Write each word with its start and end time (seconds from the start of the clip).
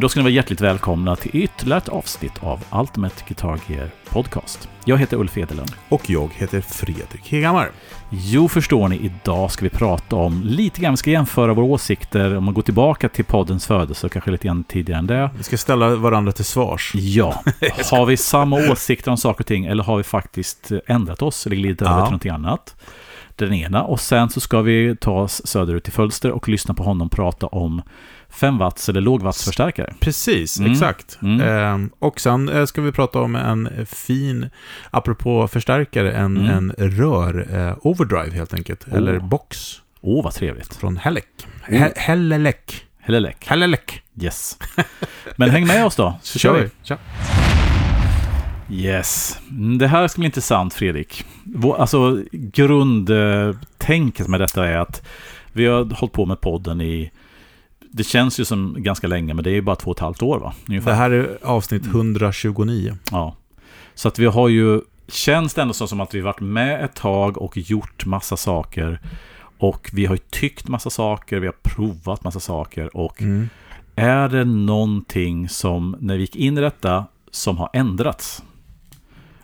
Men 0.00 0.02
då 0.02 0.08
ska 0.08 0.20
ni 0.20 0.24
vara 0.24 0.32
hjärtligt 0.32 0.60
välkomna 0.60 1.16
till 1.16 1.30
ytterligare 1.36 1.78
ett 1.78 1.88
avsnitt 1.88 2.32
av 2.40 2.64
Ultimate 2.72 3.24
Guitar 3.28 3.58
Gear 3.66 3.90
Podcast. 4.08 4.68
Jag 4.84 4.98
heter 4.98 5.16
Ulf 5.16 5.38
Edelund. 5.38 5.72
Och 5.88 6.10
jag 6.10 6.30
heter 6.34 6.60
Fredrik 6.60 7.28
Hegammar. 7.28 7.70
Jo, 8.10 8.48
förstår 8.48 8.88
ni, 8.88 8.96
idag 8.96 9.50
ska 9.50 9.64
vi 9.64 9.68
prata 9.70 10.16
om 10.16 10.42
lite 10.44 10.80
grann, 10.80 10.92
vi 10.92 10.96
ska 10.96 11.10
jämföra 11.10 11.54
våra 11.54 11.64
åsikter 11.66 12.36
om 12.36 12.44
man 12.44 12.54
går 12.54 12.62
tillbaka 12.62 13.08
till 13.08 13.24
poddens 13.24 13.66
födelse 13.66 14.06
och 14.06 14.12
kanske 14.12 14.30
lite 14.30 14.46
grann 14.46 14.64
tidigare 14.64 14.98
än 14.98 15.06
det. 15.06 15.30
Vi 15.36 15.42
ska 15.42 15.56
ställa 15.56 15.96
varandra 15.96 16.32
till 16.32 16.44
svars. 16.44 16.92
Ja, 16.94 17.42
har 17.90 18.06
vi 18.06 18.16
samma 18.16 18.56
åsikter 18.70 19.10
om 19.10 19.16
saker 19.16 19.42
och 19.42 19.46
ting 19.46 19.64
eller 19.64 19.84
har 19.84 19.96
vi 19.96 20.02
faktiskt 20.02 20.72
ändrat 20.86 21.22
oss 21.22 21.46
eller 21.46 21.56
glidit 21.56 21.82
över 21.82 21.92
Ja. 21.92 21.96
till 21.96 22.04
någonting 22.10 22.30
annat? 22.32 22.76
Den 23.36 23.52
ena. 23.52 23.82
Och 23.82 24.00
sen 24.00 24.30
så 24.30 24.40
ska 24.40 24.62
vi 24.62 24.96
ta 25.00 25.20
oss 25.20 25.46
söderut 25.46 25.84
till 25.84 25.92
Fölster 25.92 26.30
och 26.30 26.48
lyssna 26.48 26.74
på 26.74 26.82
honom 26.82 27.08
prata 27.10 27.46
om 27.46 27.82
5 28.30 28.58
watts 28.58 28.88
eller 28.88 29.00
lågvattsförstärkare. 29.00 29.94
Precis, 30.00 30.58
Mm. 30.60 30.72
exakt. 30.72 31.18
Mm. 31.22 31.40
Ehm, 31.40 31.90
och 31.98 32.20
sen 32.20 32.48
eh, 32.48 32.64
ska 32.64 32.80
vi 32.82 32.92
prata 32.92 33.18
om 33.20 33.34
en 33.36 33.86
fin, 33.86 34.50
apropå 34.90 35.48
förstärkare, 35.48 36.12
en, 36.12 36.36
Mm. 36.36 36.50
en 36.50 36.90
rör, 36.90 37.46
eh, 37.56 37.76
overdrive 37.82 38.36
helt 38.36 38.54
enkelt. 38.54 38.88
Oh. 38.88 38.94
Eller 38.96 39.18
box 39.18 39.80
Åh, 40.00 40.24
vad 40.24 40.34
trevligt. 40.34 40.76
från 40.76 40.96
Hellec. 40.96 41.24
Mm. 41.68 41.82
He- 41.82 41.92
Hellelec. 41.96 42.56
Hellelek. 43.00 43.36
Hellelec. 43.48 43.80
Yes. 44.20 44.58
Men 45.36 45.50
häng 45.50 45.66
med 45.66 45.84
oss 45.86 45.96
då, 45.96 46.18
så 46.22 46.38
kör 46.38 46.58
vi. 46.60 46.70
Tja. 46.82 46.96
Yes. 48.70 49.38
Mm, 49.50 49.78
Det 49.78 49.86
här 49.88 50.08
ska 50.08 50.18
bli 50.20 50.26
intressant, 50.26 50.74
Fredrik. 50.74 51.24
Alltså, 51.78 52.22
grundtänket 52.32 54.28
med 54.28 54.40
detta 54.40 54.66
är 54.68 54.76
att 54.76 55.02
vi 55.52 55.66
har 55.66 55.84
hållit 55.94 56.12
på 56.12 56.26
med 56.26 56.40
podden 56.40 56.80
i... 56.80 57.10
Det 57.92 58.04
känns 58.04 58.40
ju 58.40 58.44
som 58.44 58.74
ganska 58.78 59.06
länge, 59.06 59.34
men 59.34 59.44
det 59.44 59.50
är 59.50 59.54
ju 59.54 59.62
bara 59.62 59.76
två 59.76 59.90
och 59.90 59.96
ett 59.96 60.00
halvt 60.00 60.22
år, 60.22 60.38
va? 60.38 60.54
Ungefär. 60.68 60.90
Det 60.90 60.96
här 60.96 61.10
är 61.10 61.38
avsnitt 61.42 61.86
129. 61.86 62.96
Ja. 63.10 63.36
Så 63.94 64.08
att 64.08 64.18
vi 64.18 64.26
har 64.26 64.48
ju... 64.48 64.80
Känns 65.08 65.54
det 65.54 65.62
ändå 65.62 65.74
som 65.74 66.00
att 66.00 66.14
vi 66.14 66.20
varit 66.20 66.40
med 66.40 66.84
ett 66.84 66.94
tag 66.94 67.38
och 67.38 67.56
gjort 67.56 68.06
massa 68.06 68.36
saker. 68.36 69.00
Och 69.58 69.90
vi 69.92 70.06
har 70.06 70.14
ju 70.14 70.20
tyckt 70.30 70.68
massa 70.68 70.90
saker, 70.90 71.38
vi 71.40 71.46
har 71.46 71.54
provat 71.62 72.24
massa 72.24 72.40
saker. 72.40 72.96
Och 72.96 73.22
Mm. 73.22 73.48
är 73.96 74.28
det 74.28 74.44
någonting 74.44 75.48
som, 75.48 75.96
när 76.00 76.14
vi 76.14 76.20
gick 76.20 76.36
in 76.36 76.58
i 76.58 76.60
detta, 76.60 77.04
som 77.30 77.56
har 77.58 77.70
ändrats? 77.72 78.42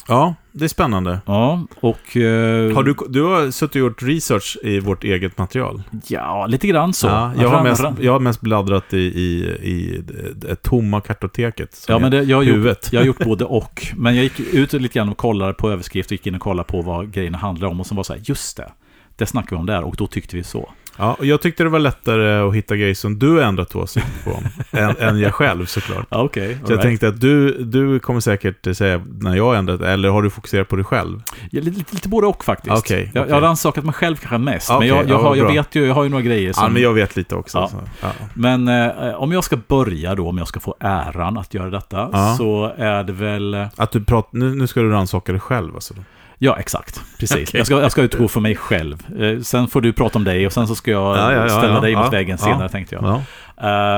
Ja, 0.08 0.34
det 0.52 0.64
är 0.64 0.68
spännande. 0.68 1.18
Ja, 1.26 1.66
och... 1.80 2.16
eh, 2.16 2.74
Har 2.74 2.82
du, 2.82 2.94
du 3.08 3.22
har 3.22 3.50
suttit 3.50 3.74
och 3.74 3.80
gjort 3.80 4.02
research 4.02 4.56
i 4.62 4.80
vårt 4.80 5.04
eget 5.04 5.38
material. 5.38 5.82
Ja, 6.06 6.46
lite 6.46 6.66
grann 6.66 6.92
så. 6.92 7.06
Ja, 7.06 7.32
jag, 7.40 7.48
har 7.48 7.62
mest, 7.62 7.84
jag 8.00 8.12
har 8.12 8.20
mest 8.20 8.40
bläddrat 8.40 8.94
i, 8.94 8.98
i, 8.98 9.44
i 9.62 10.02
det, 10.36 10.62
tomma 10.62 11.00
kartoteket. 11.00 11.84
Ja, 11.88 11.98
men 11.98 12.10
det, 12.10 12.22
jag, 12.22 12.36
har 12.36 12.42
gjort, 12.42 12.92
jag 12.92 13.00
har 13.00 13.06
gjort 13.06 13.18
både 13.24 13.44
och. 13.44 13.86
Men 13.96 14.14
jag 14.14 14.24
gick 14.24 14.40
ut 14.40 14.72
lite 14.72 14.94
grann 14.98 15.08
och 15.08 15.16
kollade 15.16 15.52
på 15.52 15.70
överskrift 15.70 16.08
och 16.08 16.12
gick 16.12 16.26
in 16.26 16.34
och 16.34 16.40
kollade 16.40 16.68
på 16.68 16.82
vad 16.82 17.12
grejerna 17.12 17.38
handlar 17.38 17.68
om. 17.68 17.80
Och 17.80 17.86
så 17.86 17.94
var 17.94 18.02
så 18.02 18.12
här, 18.12 18.20
just 18.24 18.56
det. 18.56 18.72
Det 19.16 19.26
snackar 19.26 19.50
vi 19.56 19.60
om 19.60 19.66
där 19.66 19.82
och 19.84 19.94
då 19.98 20.06
tyckte 20.06 20.36
vi 20.36 20.42
så. 20.44 20.70
Ja, 20.98 21.14
och 21.18 21.26
jag 21.26 21.42
tyckte 21.42 21.62
det 21.62 21.68
var 21.68 21.78
lättare 21.78 22.48
att 22.48 22.54
hitta 22.54 22.76
grejer 22.76 22.94
som 22.94 23.18
du 23.18 23.30
har 23.30 23.42
ändrat 23.42 23.76
åsikt 23.76 24.24
på 24.24 24.42
än, 24.76 24.96
än 24.96 25.20
jag 25.20 25.34
själv 25.34 25.66
såklart. 25.66 26.06
Okej, 26.08 26.58
Så 26.66 26.72
jag 26.72 26.82
tänkte 26.82 27.08
att 27.08 27.20
du, 27.20 27.64
du 27.64 27.98
kommer 27.98 28.20
säkert 28.20 28.76
säga 28.76 29.02
när 29.20 29.36
jag 29.36 29.44
har 29.44 29.54
ändrat, 29.54 29.80
eller 29.80 30.08
har 30.08 30.22
du 30.22 30.30
fokuserat 30.30 30.68
på 30.68 30.76
dig 30.76 30.84
själv? 30.84 31.22
ja, 31.50 31.60
lite, 31.60 31.94
lite, 31.94 32.08
både 32.08 32.26
och 32.26 32.44
faktiskt. 32.44 32.76
Okej, 32.78 33.10
jag, 33.14 33.22
okej. 33.22 33.30
jag 33.30 33.36
har 33.36 33.42
rannsakat 33.42 33.84
mig 33.84 33.94
själv 33.94 34.16
kanske 34.16 34.38
mest. 34.38 34.70
Okej, 34.70 34.78
men 34.78 34.88
jag, 34.88 35.08
jag, 35.08 35.20
ja, 35.20 35.22
har, 35.22 35.36
jag 35.36 35.52
vet 35.52 35.74
ju, 35.74 35.86
jag 35.86 35.94
har 35.94 36.04
ju 36.04 36.08
några 36.08 36.22
grejer 36.22 36.52
som... 36.52 36.64
Ja, 36.64 36.70
men 36.70 36.82
jag 36.82 36.92
vet 36.92 37.16
lite 37.16 37.34
också. 37.34 37.70
Ja. 38.00 38.12
Men 38.34 38.68
eh, 38.68 39.14
om 39.14 39.32
jag 39.32 39.44
ska 39.44 39.56
börja 39.68 40.14
då, 40.14 40.28
om 40.28 40.38
jag 40.38 40.48
ska 40.48 40.60
få 40.60 40.74
äran 40.80 41.38
att 41.38 41.54
göra 41.54 41.70
detta, 41.70 42.36
så 42.36 42.72
är 42.76 43.04
det 43.04 43.12
väl... 43.12 43.66
Att 43.76 43.90
du 43.90 44.04
pratar, 44.04 44.38
nu, 44.38 44.54
nu 44.54 44.66
ska 44.66 44.80
du 44.80 44.90
rannsaka 44.90 45.32
dig 45.32 45.40
själv 45.40 45.74
alltså. 45.74 45.94
Ja, 46.38 46.56
exakt. 46.58 47.00
Precis. 47.18 47.48
Okej. 47.48 47.58
Jag, 47.58 47.66
ska, 47.66 47.80
jag 47.80 47.92
ska 47.92 48.02
utgå 48.02 48.28
från 48.28 48.42
mig 48.42 48.56
själv. 48.56 49.20
Eh, 49.20 49.40
sen 49.40 49.68
får 49.68 49.80
du 49.80 49.92
prata 49.92 50.18
om 50.18 50.24
dig 50.24 50.46
och 50.46 50.52
sen 50.52 50.66
så 50.68 50.74
ska 50.74 50.90
jag 50.90 51.16
Ja, 51.16 51.32
ja, 51.32 51.48
ställa 51.48 51.74
ja, 51.74 51.80
dig 51.80 51.96
mot 51.96 52.12
väggen 52.12 52.38
senare, 52.38 52.68
tänkte 52.68 52.94
jag. 52.94 53.04
Ja. 53.04 53.16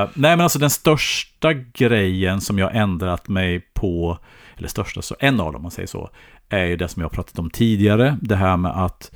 Eh, 0.03 0.09
nej, 0.15 0.37
men 0.37 0.41
alltså 0.41 0.59
den 0.59 0.71
största 0.71 1.53
grejen 1.53 2.41
som 2.41 2.59
jag 2.59 2.77
ändrat 2.77 3.29
mig 3.29 3.61
på, 3.75 4.19
eller 4.57 4.69
största, 4.69 5.03
så 5.03 5.17
en 5.21 5.41
av 5.41 5.47
dem 5.47 5.57
om 5.57 5.63
man 5.63 5.71
säger 5.71 5.87
så, 5.87 6.11
är 6.49 6.65
ju 6.65 6.77
det 6.77 6.89
som 6.89 7.03
jag 7.03 7.13
pratat 7.13 7.39
om 7.39 7.51
tidigare. 7.51 8.19
Det 8.21 8.37
här 8.37 8.57
med 8.57 8.85
att 8.85 9.11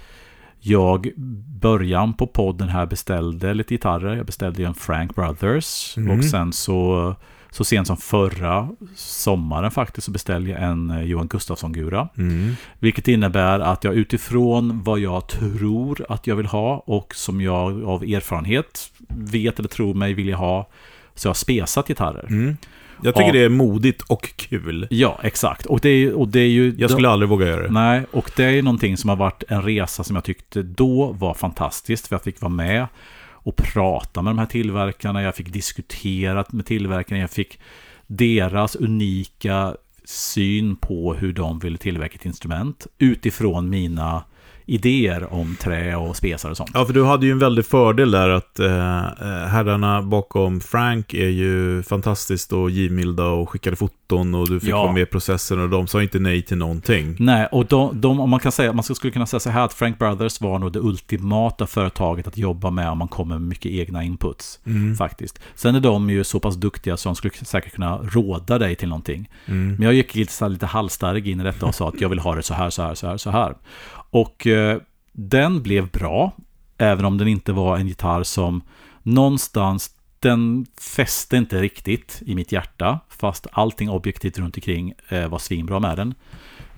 jag 0.60 1.10
början 1.60 2.14
på 2.14 2.26
podden 2.26 2.68
här 2.68 2.86
beställde 2.86 3.54
lite 3.54 3.74
gitarrer. 3.74 4.16
Jag 4.16 4.26
beställde 4.26 4.62
ju 4.62 4.68
en 4.68 4.74
Frank 4.74 5.14
Brothers 5.14 5.96
Mm. 5.96 6.18
och 6.18 6.24
sen 6.24 6.52
så, 6.52 7.14
så 7.52 7.64
sent 7.64 7.86
som 7.86 7.96
förra 7.96 8.68
sommaren 8.96 9.70
faktiskt 9.70 10.04
så 10.04 10.10
beställde 10.10 10.50
jag 10.50 10.62
en 10.62 10.90
eh, 10.90 11.02
Johan 11.02 11.28
Gustafsson-gura. 11.28 12.08
Mm. 12.18 12.54
Vilket 12.78 13.08
innebär 13.08 13.60
att 13.60 13.84
jag 13.84 13.94
utifrån 13.94 14.82
vad 14.82 14.98
jag 14.98 15.28
tror 15.28 16.06
att 16.08 16.26
jag 16.26 16.36
vill 16.36 16.46
ha 16.46 16.76
och 16.76 17.14
som 17.14 17.40
jag 17.40 17.84
av 17.84 18.02
erfarenhet 18.02 18.92
vet 19.08 19.58
eller 19.58 19.68
tror 19.68 19.94
mig 19.94 20.14
vilja 20.14 20.36
ha 20.36 20.68
så 21.14 21.26
jag 21.26 21.30
har 21.30 21.34
spesat 21.34 21.88
gitarrer. 21.88 22.26
Mm. 22.28 22.56
Jag 23.04 23.14
tycker 23.14 23.26
Ja. 23.26 23.32
det 23.32 23.44
är 23.44 23.48
modigt 23.48 24.02
och 24.02 24.36
kul. 24.36 24.86
Ja, 24.90 25.18
exakt. 25.22 25.66
Och 25.66 25.80
det 25.80 25.88
är, 25.88 26.12
och 26.12 26.28
det 26.28 26.40
är 26.40 26.48
ju... 26.48 26.74
Jag 26.78 26.90
skulle 26.90 27.08
aldrig 27.08 27.28
våga 27.28 27.46
göra 27.46 27.62
det. 27.62 27.70
Nej, 27.72 28.06
och 28.10 28.30
det 28.36 28.44
är 28.44 28.62
någonting 28.62 28.96
som 28.96 29.08
har 29.08 29.16
varit 29.16 29.42
en 29.48 29.62
resa 29.62 30.04
som 30.04 30.16
jag 30.16 30.24
tyckte 30.24 30.62
då 30.62 31.12
var 31.12 31.34
fantastiskt. 31.34 32.06
För 32.06 32.14
jag 32.14 32.22
fick 32.22 32.40
vara 32.40 32.52
med 32.52 32.86
och 33.42 33.56
prata 33.56 34.22
med 34.22 34.30
de 34.30 34.38
här 34.38 34.46
tillverkarna. 34.46 35.22
Jag 35.22 35.34
fick 35.34 35.52
diskutera 35.52 36.44
med 36.50 36.66
tillverkarna. 36.66 37.20
Jag 37.20 37.30
fick 37.30 37.60
deras 38.06 38.76
unika 38.76 39.76
syn 40.04 40.76
på 40.76 41.14
hur 41.14 41.32
de 41.32 41.58
ville 41.58 41.78
tillverka 41.78 42.14
ett 42.14 42.26
instrument. 42.26 42.86
Utifrån 42.98 43.70
mina 43.70 44.24
idéer 44.72 45.32
om 45.32 45.56
trä 45.60 45.96
och 45.96 46.16
spesar 46.16 46.50
och 46.50 46.56
sånt. 46.56 46.70
Ja, 46.74 46.84
för 46.86 46.92
du 46.92 47.04
hade 47.04 47.26
ju 47.26 47.32
en 47.32 47.38
väldig 47.38 47.66
fördel 47.66 48.10
där 48.10 48.28
att 48.28 48.58
eh, 48.60 48.98
eh, 48.98 49.46
herrarna 49.46 50.02
bakom 50.02 50.60
Frank 50.60 51.14
är 51.14 51.28
ju 51.28 51.82
fantastiskt 51.82 52.52
och 52.52 52.70
givmilda 52.70 53.26
och 53.26 53.50
skickade 53.50 53.76
foton 53.76 54.34
och 54.34 54.48
du 54.48 54.60
fick 54.60 54.70
Ja. 54.70 54.82
vara 54.82 54.92
med 54.92 55.02
i 55.02 55.06
processen 55.06 55.60
och 55.60 55.68
de 55.68 55.86
sa 55.86 56.02
inte 56.02 56.18
nej 56.18 56.42
till 56.42 56.56
någonting. 56.56 57.16
Nej, 57.18 57.48
och 57.52 57.66
de, 57.66 58.00
de, 58.00 58.20
om 58.20 58.30
man 58.30 58.40
kan 58.40 58.52
säga, 58.52 58.72
man 58.72 58.82
skulle 58.84 59.10
kunna 59.12 59.26
säga 59.26 59.40
så 59.40 59.50
här 59.50 59.64
att 59.64 59.72
Frank 59.74 59.98
Brothers 59.98 60.40
var 60.40 60.58
nog 60.58 60.72
det 60.72 60.78
ultimata 60.80 61.66
företaget 61.66 62.26
att 62.26 62.38
jobba 62.38 62.70
med 62.70 62.90
om 62.90 62.98
man 62.98 63.08
kommer 63.08 63.38
med 63.38 63.48
mycket 63.48 63.72
egna 63.72 64.02
inputs. 64.02 64.60
Mm. 64.66 64.96
Faktiskt. 64.96 65.40
Sen 65.54 65.74
är 65.74 65.80
de 65.80 66.10
ju 66.10 66.24
så 66.24 66.40
pass 66.40 66.56
duktiga 66.56 66.96
så 66.96 67.08
de 67.08 67.16
skulle 67.16 67.34
säkert 67.34 67.72
kunna 67.74 67.98
råda 67.98 68.58
dig 68.58 68.76
till 68.76 68.88
någonting. 68.88 69.28
Mm. 69.46 69.74
Men 69.74 69.82
jag 69.82 69.94
gick 69.94 70.14
lite, 70.14 70.48
lite 70.48 70.66
halsstarrig 70.66 71.28
in 71.28 71.40
i 71.40 71.44
detta 71.44 71.66
och 71.66 71.74
sa 71.74 71.88
att 71.88 72.00
jag 72.00 72.08
vill 72.08 72.18
ha 72.18 72.34
det 72.34 72.42
så 72.42 72.54
här, 72.54 72.70
så 72.70 72.82
här, 72.82 72.94
så 72.94 73.06
här, 73.06 73.16
så 73.16 73.30
här. 73.30 73.54
Och 74.12 74.46
eh, 74.46 74.78
den 75.12 75.62
blev 75.62 75.90
bra, 75.90 76.32
även 76.78 77.04
om 77.04 77.18
den 77.18 77.28
inte 77.28 77.52
var 77.52 77.76
en 77.76 77.88
gitarr 77.88 78.22
som 78.22 78.62
någonstans, 79.02 79.90
den 80.20 80.66
fäste 80.96 81.36
inte 81.36 81.60
riktigt 81.60 82.22
i 82.26 82.34
mitt 82.34 82.52
hjärta, 82.52 83.00
fast 83.08 83.46
allting 83.52 83.90
objektivt 83.90 84.38
runt 84.38 84.56
omkring 84.56 84.92
eh, 85.08 85.28
var 85.28 85.38
svinbra 85.38 85.80
med 85.80 85.96
den. 85.96 86.14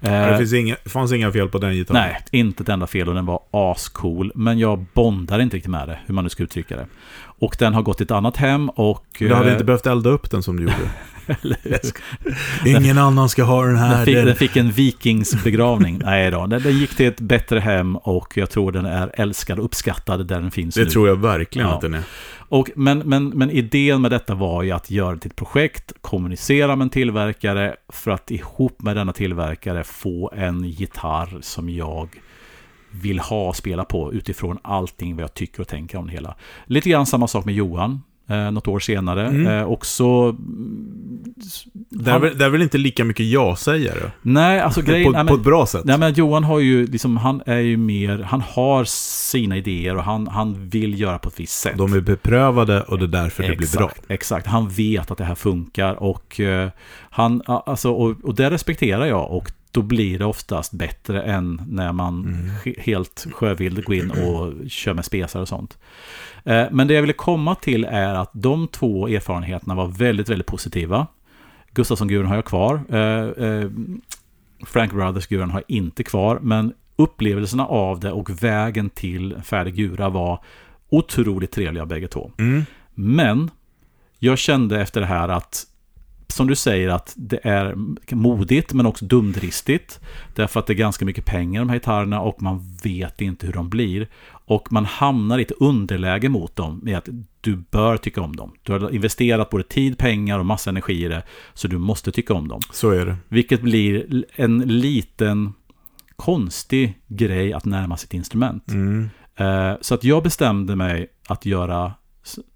Eh, 0.00 0.30
det 0.30 0.38
finns 0.38 0.52
inga, 0.52 0.76
fanns 0.84 1.12
inga 1.12 1.32
fel 1.32 1.48
på 1.48 1.58
den 1.58 1.74
gitarren. 1.74 2.00
Nej, 2.00 2.20
inte 2.30 2.62
ett 2.62 2.68
enda 2.68 2.86
fel 2.86 3.08
och 3.08 3.14
den 3.14 3.26
var 3.26 3.40
ascool. 3.50 4.32
Men 4.34 4.58
jag 4.58 4.84
bondar 4.94 5.38
inte 5.38 5.56
riktigt 5.56 5.70
med 5.70 5.88
det, 5.88 5.98
hur 6.06 6.14
man 6.14 6.24
nu 6.24 6.30
ska 6.30 6.42
uttrycka 6.42 6.76
det. 6.76 6.86
Och 7.16 7.56
den 7.58 7.74
har 7.74 7.82
gått 7.82 7.96
till 7.96 8.04
ett 8.04 8.10
annat 8.10 8.36
hem 8.36 8.68
och... 8.68 9.06
Du 9.18 9.34
hade 9.34 9.46
eh, 9.46 9.52
inte 9.52 9.64
behövt 9.64 9.86
elda 9.86 10.10
upp 10.10 10.30
den 10.30 10.42
som 10.42 10.56
du 10.56 10.62
gjorde. 10.62 10.74
Ingen 12.66 12.98
annan 12.98 13.28
ska 13.28 13.42
ha 13.42 13.64
den 13.66 13.76
här. 13.76 13.96
Den 13.96 14.04
fick, 14.04 14.14
Den- 14.14 14.26
den 14.26 14.36
fick 14.36 14.56
en 14.56 14.70
vikingsbegravning. 14.70 15.98
Nej 16.04 16.30
då, 16.30 16.46
den, 16.46 16.62
den 16.62 16.78
gick 16.78 16.96
till 16.96 17.06
ett 17.06 17.20
bättre 17.20 17.60
hem 17.60 17.96
och 17.96 18.36
jag 18.36 18.50
tror 18.50 18.72
den 18.72 18.86
är 18.86 19.10
älskad 19.14 19.58
och 19.58 19.64
uppskattad 19.64 20.26
där 20.26 20.40
den 20.40 20.50
finns 20.50 20.74
det 20.74 20.84
nu. 20.84 20.90
tror 20.90 21.08
jag 21.08 21.16
verkligen 21.16 21.68
Ja. 21.68 21.74
att 21.74 21.80
den 21.80 21.94
är. 21.94 22.02
Och, 22.48 22.70
men, 22.76 22.98
men, 22.98 23.28
men 23.28 23.50
idén 23.50 24.02
med 24.02 24.10
detta 24.10 24.34
var 24.34 24.62
ju 24.62 24.70
att 24.70 24.90
göra 24.90 25.14
det 25.14 25.18
till 25.20 25.30
ett 25.30 25.36
projekt, 25.36 25.92
kommunicera 26.00 26.76
med 26.76 26.84
en 26.84 26.90
tillverkare 26.90 27.74
för 27.88 28.10
att 28.10 28.30
ihop 28.30 28.82
med 28.82 28.96
denna 28.96 29.12
tillverkare 29.12 29.84
få 29.84 30.32
en 30.36 30.64
gitarr 30.64 31.38
som 31.40 31.68
jag 31.68 32.08
vill 32.90 33.18
ha 33.18 33.48
och 33.48 33.56
spela 33.56 33.84
på 33.84 34.12
utifrån 34.12 34.58
allting 34.62 35.16
vad 35.16 35.22
jag 35.22 35.34
tycker 35.34 35.60
och 35.60 35.68
tänker 35.68 35.98
om 35.98 36.06
det 36.06 36.12
hela. 36.12 36.34
Lite 36.66 36.90
grann 36.90 37.06
samma 37.06 37.28
sak 37.28 37.44
med 37.44 37.54
Johan. 37.54 38.02
Eh, 38.28 38.50
något 38.50 38.68
år 38.68 38.78
senare. 38.78 39.26
Mm. 39.26 39.46
Eh, 39.46 39.64
också... 39.64 40.36
Det 41.90 42.10
är, 42.10 42.18
väl, 42.18 42.38
det 42.38 42.44
är 42.44 42.48
väl 42.48 42.62
inte 42.62 42.78
lika 42.78 43.04
mycket 43.04 43.26
ja-sägare? 43.26 44.10
Nej, 44.22 44.60
alltså 44.60 44.82
grejen... 44.86 45.04
På, 45.12 45.18
nej, 45.18 45.26
på 45.26 45.32
men, 45.32 45.40
ett 45.40 45.44
bra 45.44 45.66
sätt? 45.66 45.84
nej, 45.84 45.98
men 45.98 46.12
Johan 46.14 46.44
har 46.44 46.58
ju 46.58 46.86
liksom, 46.86 47.16
han 47.16 47.42
är 47.46 47.58
ju 47.58 47.76
mer, 47.76 48.18
han 48.18 48.40
har 48.40 48.84
sina 48.84 49.56
idéer 49.56 49.96
och 49.96 50.04
han, 50.04 50.26
han 50.28 50.68
vill 50.68 51.00
göra 51.00 51.18
på 51.18 51.28
ett 51.28 51.40
visst 51.40 51.60
sätt. 51.60 51.78
De 51.78 51.92
är 51.92 52.00
beprövade 52.00 52.82
och 52.82 52.98
det 52.98 53.04
är 53.04 53.22
därför 53.22 53.42
det 53.42 53.56
blir 53.56 53.76
bra. 53.76 53.90
Exakt, 54.08 54.46
han 54.46 54.68
vet 54.68 55.10
att 55.10 55.18
det 55.18 55.24
här 55.24 55.34
funkar 55.34 55.94
och 55.94 56.40
eh, 56.40 56.68
han, 57.10 57.42
alltså, 57.46 57.90
och, 57.90 58.16
och 58.24 58.34
det 58.34 58.50
respekterar 58.50 59.06
jag 59.06 59.30
och 59.30 59.52
då 59.70 59.82
blir 59.82 60.18
det 60.18 60.24
oftast 60.24 60.72
bättre 60.72 61.22
än 61.22 61.62
när 61.68 61.92
man 61.92 62.24
Mm. 62.24 62.50
he- 62.64 62.80
helt 62.80 63.26
sjövild 63.32 63.84
går 63.84 63.94
in 63.94 64.10
och 64.10 64.52
kör 64.70 64.94
med 64.94 65.04
spesar 65.04 65.40
och 65.40 65.48
sånt. 65.48 65.78
Eh, 66.44 66.66
Men 66.70 66.86
det 66.86 66.94
jag 66.94 67.00
ville 67.00 67.12
komma 67.12 67.54
till 67.54 67.84
är 67.84 68.14
att 68.14 68.30
de 68.32 68.68
två 68.68 69.08
erfarenheterna 69.08 69.74
var 69.74 69.86
väldigt, 69.86 70.28
väldigt 70.28 70.46
positiva. 70.46 71.06
Gustafsson-guren 71.72 72.26
har 72.26 72.34
jag 72.34 72.44
kvar. 72.44 72.80
Eh, 72.88 73.48
eh, 73.48 73.70
Frank 74.66 74.92
Brothers-guren 74.92 75.50
har 75.50 75.62
jag 75.66 75.76
inte 75.76 76.02
kvar. 76.02 76.38
Men 76.42 76.72
upplevelserna 76.96 77.66
av 77.66 78.00
det 78.00 78.12
och 78.12 78.42
vägen 78.42 78.90
till 78.90 79.36
färdig 79.44 79.74
gura 79.74 80.08
var 80.08 80.44
otroligt 80.88 81.52
trevliga 81.52 81.86
bägge 81.86 82.08
två. 82.08 82.30
Mm. 82.38 82.64
Men 82.94 83.50
jag 84.18 84.38
kände 84.38 84.80
efter 84.80 85.00
det 85.00 85.06
här 85.06 85.28
att 85.28 85.66
som 86.28 86.46
du 86.46 86.54
säger 86.54 86.88
att 86.88 87.12
det 87.16 87.40
är 87.42 87.74
modigt 88.14 88.72
men 88.72 88.86
också 88.86 89.04
dumdristigt. 89.04 90.00
Därför 90.34 90.60
att 90.60 90.66
det 90.66 90.72
är 90.72 90.74
ganska 90.74 91.04
mycket 91.04 91.24
pengar 91.24 91.60
de 91.60 91.68
här 91.68 91.76
gitarrerna 91.76 92.20
och 92.20 92.42
man 92.42 92.76
vet 92.82 93.20
inte 93.20 93.46
hur 93.46 93.52
de 93.52 93.68
blir. 93.68 94.08
Och 94.46 94.72
man 94.72 94.84
hamnar 94.84 95.38
i 95.38 95.42
ett 95.42 95.52
underläge 95.60 96.28
mot 96.28 96.56
dem 96.56 96.80
med 96.82 96.98
att 96.98 97.08
du 97.40 97.56
bör 97.56 97.96
tycka 97.96 98.20
om 98.20 98.36
dem. 98.36 98.52
Du 98.62 98.72
har 98.72 98.94
investerat 98.94 99.50
både 99.50 99.64
tid, 99.64 99.98
pengar 99.98 100.38
och 100.38 100.46
massa 100.46 100.70
energi 100.70 101.04
i 101.04 101.08
det. 101.08 101.22
Så 101.54 101.68
du 101.68 101.78
måste 101.78 102.12
tycka 102.12 102.34
om 102.34 102.48
dem. 102.48 102.60
Så 102.72 102.90
är 102.90 103.06
det. 103.06 103.16
Vilket 103.28 103.62
blir 103.62 104.24
en 104.34 104.58
liten 104.58 105.52
konstig 106.16 106.98
grej 107.08 107.52
att 107.52 107.64
närma 107.64 107.96
sitt 107.96 108.14
instrument. 108.14 108.68
Mm. 108.68 109.10
Eh, 109.36 109.72
Så 109.80 109.94
att 109.94 110.04
jag 110.04 110.22
bestämde 110.22 110.76
mig 110.76 111.06
att 111.28 111.46
göra 111.46 111.92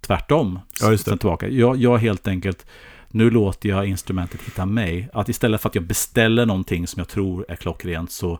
tvärtom. 0.07 0.59
Ja, 0.81 0.91
just 0.91 1.05
det. 1.05 1.17
Tillbaka. 1.17 1.49
Jag, 1.49 1.77
jag 1.77 1.99
helt 1.99 2.29
enkelt, 2.29 2.67
nu 3.09 3.31
låter 3.31 3.69
jag 3.69 3.87
instrumentet 3.87 4.41
hitta 4.43 4.67
mig. 4.67 5.09
Att 5.13 5.29
istället 5.29 5.63
för 5.63 5.69
att 5.69 5.75
jag 5.75 5.85
beställer 5.87 6.47
någonting 6.47 6.87
som 6.87 7.01
jag 7.01 7.09
tror 7.09 7.47
är 7.49 7.57
klockrent 7.57 8.13
så 8.13 8.39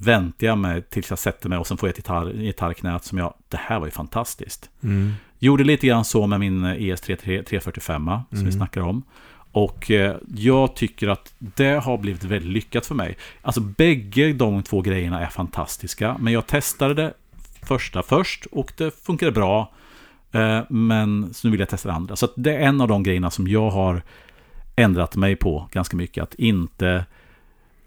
väntar 0.00 0.46
jag 0.46 0.58
mig 0.58 0.82
tills 0.82 1.10
jag 1.10 1.18
sätter 1.18 1.48
mig 1.48 1.58
och 1.58 1.66
sen 1.66 1.76
får 1.76 1.88
jag 1.88 1.90
ett 1.92 1.98
gitarr, 1.98 2.32
gitarrknät 2.32 3.04
som 3.04 3.18
jag, 3.18 3.34
det 3.48 3.56
här 3.56 3.78
var 3.78 3.86
ju 3.86 3.90
fantastiskt. 3.90 4.70
Mm. 4.82 5.12
Gjorde 5.38 5.64
lite 5.64 5.86
grann 5.86 6.04
så 6.04 6.26
med 6.26 6.40
min 6.40 6.64
ES3 6.66 7.42
345 7.44 8.04
som 8.06 8.24
vi 8.30 8.38
Mm. 8.40 8.52
snackar 8.52 8.80
om. 8.80 9.02
Och 9.52 9.90
eh, 9.90 10.16
jag 10.36 10.76
tycker 10.76 11.08
att 11.08 11.34
det 11.38 11.84
har 11.84 11.98
blivit 11.98 12.24
väldigt 12.24 12.52
lyckat 12.52 12.86
för 12.86 12.94
mig. 12.94 13.16
Alltså 13.42 13.60
bägge 13.60 14.32
de 14.32 14.62
två 14.62 14.80
grejerna 14.80 15.20
är 15.20 15.26
fantastiska. 15.30 16.16
Men 16.20 16.32
jag 16.32 16.46
testade 16.46 16.94
det 16.94 17.14
första 17.62 18.02
först 18.02 18.46
och 18.52 18.72
det 18.76 19.02
funkade 19.04 19.32
bra. 19.32 19.72
Eh, 20.32 20.60
men 20.68 21.34
så 21.34 21.46
nu 21.46 21.50
vill 21.50 21.60
jag 21.60 21.68
testa 21.68 21.88
det 21.88 21.94
andra. 21.94 22.16
Så 22.16 22.28
det 22.36 22.54
är 22.56 22.60
en 22.60 22.80
av 22.80 22.88
de 22.88 23.02
grejerna 23.02 23.30
som 23.30 23.48
jag 23.48 23.70
har 23.70 24.02
ändrat 24.76 25.16
mig 25.16 25.36
på 25.36 25.68
ganska 25.72 25.96
mycket. 25.96 26.22
Att 26.22 26.34
inte 26.34 27.04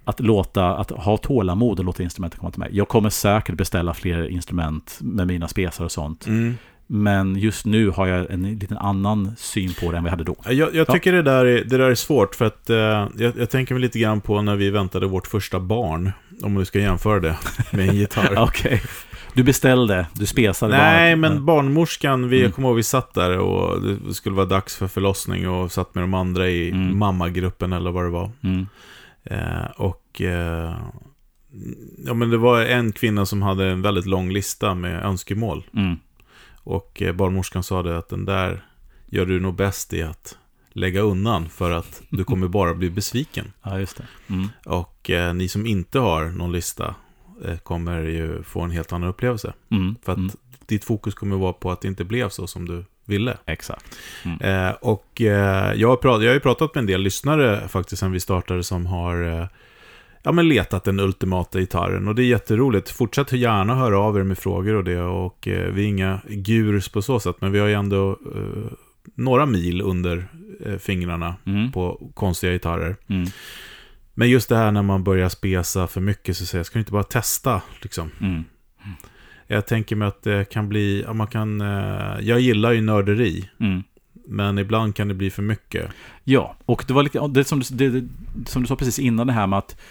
att 0.05 0.19
låta, 0.19 0.65
att 0.77 0.91
ha 0.91 1.17
tålamod 1.17 1.79
och 1.79 1.85
låta 1.85 2.03
instrumenten 2.03 2.39
komma 2.39 2.51
till 2.51 2.59
mig. 2.59 2.69
Jag 2.73 2.87
kommer 2.87 3.09
säkert 3.09 3.55
beställa 3.57 3.93
fler 3.93 4.27
instrument 4.27 4.97
med 5.01 5.27
mina 5.27 5.47
spesar 5.47 5.85
och 5.85 5.91
sånt. 5.91 6.27
Mm. 6.27 6.57
Men 6.87 7.35
just 7.35 7.65
nu 7.65 7.89
har 7.89 8.07
jag 8.07 8.31
en 8.31 8.59
liten 8.59 8.77
annan 8.77 9.35
syn 9.37 9.73
på 9.81 9.91
det 9.91 9.97
än 9.97 10.03
vi 10.03 10.09
hade 10.09 10.23
då. 10.23 10.35
Jag, 10.45 10.53
jag 10.55 10.75
Ja. 10.75 10.85
tycker 10.93 11.11
det, 11.13 11.21
där 11.21 11.45
är, 11.45 11.63
det 11.63 11.77
där 11.77 11.89
är 11.89 11.95
svårt 11.95 12.35
för 12.35 12.45
att 12.45 12.69
eh, 12.69 12.77
jag, 12.77 13.33
jag 13.37 13.49
tänker 13.49 13.73
mig 13.75 13.81
lite 13.81 13.99
grann 13.99 14.21
på 14.21 14.41
när 14.41 14.55
vi 14.55 14.69
väntade 14.69 15.07
vårt 15.07 15.27
första 15.27 15.59
barn. 15.59 16.11
Om 16.43 16.55
vi 16.55 16.65
ska 16.65 16.79
jämföra 16.79 17.19
det 17.19 17.37
med 17.71 17.89
en 17.89 17.95
gitarr. 17.95 18.33
Okej. 18.43 18.81
Du 19.33 19.43
beställde, 19.43 20.05
du 20.13 20.25
spesade 20.25 20.77
Nej, 20.77 21.15
bara. 21.15 21.29
men 21.29 21.45
barnmorskan, 21.45 22.29
vi, 22.29 22.37
Mm. 22.37 22.45
jag 22.45 22.55
kommer 22.55 22.67
ihåg 22.67 22.75
vi 22.77 22.83
satt 22.83 23.13
där 23.13 23.37
och 23.37 23.81
det 23.81 24.13
skulle 24.13 24.35
vara 24.35 24.45
dags 24.45 24.75
för 24.75 24.87
förlossning 24.87 25.49
och 25.49 25.71
satt 25.71 25.95
med 25.95 26.03
de 26.03 26.13
andra 26.13 26.49
i 26.49 26.69
Mm. 26.71 26.97
mammagruppen 26.99 27.73
eller 27.73 27.91
vad 27.91 28.03
det 28.03 28.09
var. 28.09 28.31
Mm. 28.43 28.67
Eh, 29.23 29.65
och 29.77 30.21
eh, 30.21 30.75
ja, 32.05 32.13
men 32.13 32.29
det 32.29 32.37
var 32.37 32.61
en 32.61 32.91
kvinna 32.91 33.25
som 33.25 33.41
hade 33.41 33.65
en 33.65 33.81
väldigt 33.81 34.05
lång 34.05 34.31
lista 34.31 34.75
med 34.75 35.05
önskemål. 35.05 35.63
Mm. 35.75 35.95
Och 36.63 37.01
eh, 37.01 37.13
barnmorskan 37.15 37.63
sa 37.63 37.83
det 37.83 37.97
att 37.97 38.09
den 38.09 38.25
där 38.25 38.65
gör 39.09 39.25
du 39.25 39.39
nog 39.39 39.55
bäst 39.55 39.93
i 39.93 40.01
att 40.01 40.37
lägga 40.71 41.01
undan 41.01 41.49
för 41.49 41.71
att 41.71 42.01
du 42.09 42.23
kommer 42.23 42.47
bara 42.47 42.73
bli 42.73 42.89
besviken. 42.89 43.51
Ja, 43.63 43.79
just 43.79 43.97
det. 43.97 44.07
Mm. 44.33 44.47
Och 44.65 45.09
eh, 45.09 45.33
ni 45.33 45.47
som 45.47 45.65
inte 45.65 45.99
har 45.99 46.25
någon 46.25 46.51
lista 46.51 46.95
eh, 47.45 47.57
kommer 47.57 48.01
ju 48.01 48.43
få 48.43 48.61
en 48.61 48.71
helt 48.71 48.93
annan 48.93 49.09
upplevelse. 49.09 49.53
Mm. 49.71 49.95
För 50.03 50.11
att 50.11 50.17
Mm. 50.17 50.31
ditt 50.65 50.83
fokus 50.83 51.13
kommer 51.13 51.35
vara 51.35 51.53
på 51.53 51.71
att 51.71 51.81
det 51.81 51.87
inte 51.87 52.03
blev 52.03 52.29
så 52.29 52.47
som 52.47 52.67
du 52.67 52.85
ville. 53.05 53.37
Exakt. 53.45 53.97
Eh, 54.41 54.69
och 54.81 55.21
eh, 55.21 55.73
jag, 55.73 55.87
har 55.87 55.97
jag 56.03 56.29
har 56.29 56.33
ju 56.33 56.39
pratat 56.39 56.75
med 56.75 56.81
en 56.81 56.85
del 56.85 57.01
lyssnare 57.01 57.67
faktiskt 57.67 57.99
sen 57.99 58.11
vi 58.11 58.19
startade 58.19 58.63
som 58.63 58.85
har 58.85 59.23
eh, 59.41 59.47
ja, 60.23 60.31
men 60.31 60.47
letat 60.47 60.83
den 60.83 60.99
ultimata 60.99 61.59
gitarren. 61.59 62.07
Och 62.07 62.15
det 62.15 62.23
är 62.23 62.27
jätteroligt. 62.27 62.89
Fortsätt 62.89 63.31
gärna 63.31 63.75
höra 63.75 63.99
av 63.99 64.17
er 64.17 64.23
med 64.23 64.37
frågor 64.37 64.73
och 64.75 64.83
det. 64.83 65.01
Och 65.01 65.47
eh, 65.47 65.71
vi 65.73 65.83
är 65.83 65.87
inga 65.87 66.19
gurus 66.29 66.89
på 66.89 67.01
så 67.01 67.19
sätt, 67.19 67.35
men 67.39 67.51
vi 67.51 67.59
har 67.59 67.67
ju 67.67 67.73
ändå 67.73 68.11
eh, 68.35 68.71
några 69.15 69.45
mil 69.45 69.81
under 69.81 70.25
eh, 70.65 70.77
fingrarna 70.77 71.35
Mm. 71.45 71.71
på 71.71 72.11
konstiga 72.13 72.53
gitarrer. 72.53 72.95
Mm. 73.07 73.25
Men 74.13 74.29
just 74.29 74.49
det 74.49 74.55
här 74.55 74.71
när 74.71 74.81
man 74.81 75.03
börjar 75.03 75.29
spesa 75.29 75.87
för 75.87 76.01
mycket 76.01 76.37
så 76.37 76.45
säger 76.45 76.59
jag, 76.59 76.65
ska 76.65 76.73
du 76.73 76.79
inte 76.79 76.91
bara 76.91 77.03
testa? 77.03 77.61
Liksom. 77.81 78.11
Mm. 79.53 79.57
Jag 79.57 79.65
tänker 79.65 79.95
mig 79.95 80.07
att 80.07 80.23
det 80.23 80.49
kan 80.49 80.69
bli, 80.69 81.05
man 81.13 81.27
kan, 81.27 81.61
eh, 81.61 82.19
jag 82.21 82.39
gillar 82.39 82.71
ju 82.71 82.81
nörderi. 82.81 83.49
Mm. 83.59 83.83
Men 84.27 84.57
ibland 84.57 84.95
kan 84.95 85.07
det 85.07 85.13
bli 85.13 85.29
för 85.29 85.41
mycket. 85.41 85.91
Ja, 86.23 86.55
och 86.65 86.83
det 86.87 86.93
var 86.93 87.03
lite, 87.03 87.27
det 87.27 87.43
som, 87.43 87.61
du, 87.71 88.01
det, 88.01 88.07
som 88.49 88.61
du 88.61 88.67
sa 88.67 88.75
precis 88.75 88.99
innan 88.99 89.27
det 89.27 89.33
här 89.33 89.47
med 89.47 89.59
att 89.59 89.81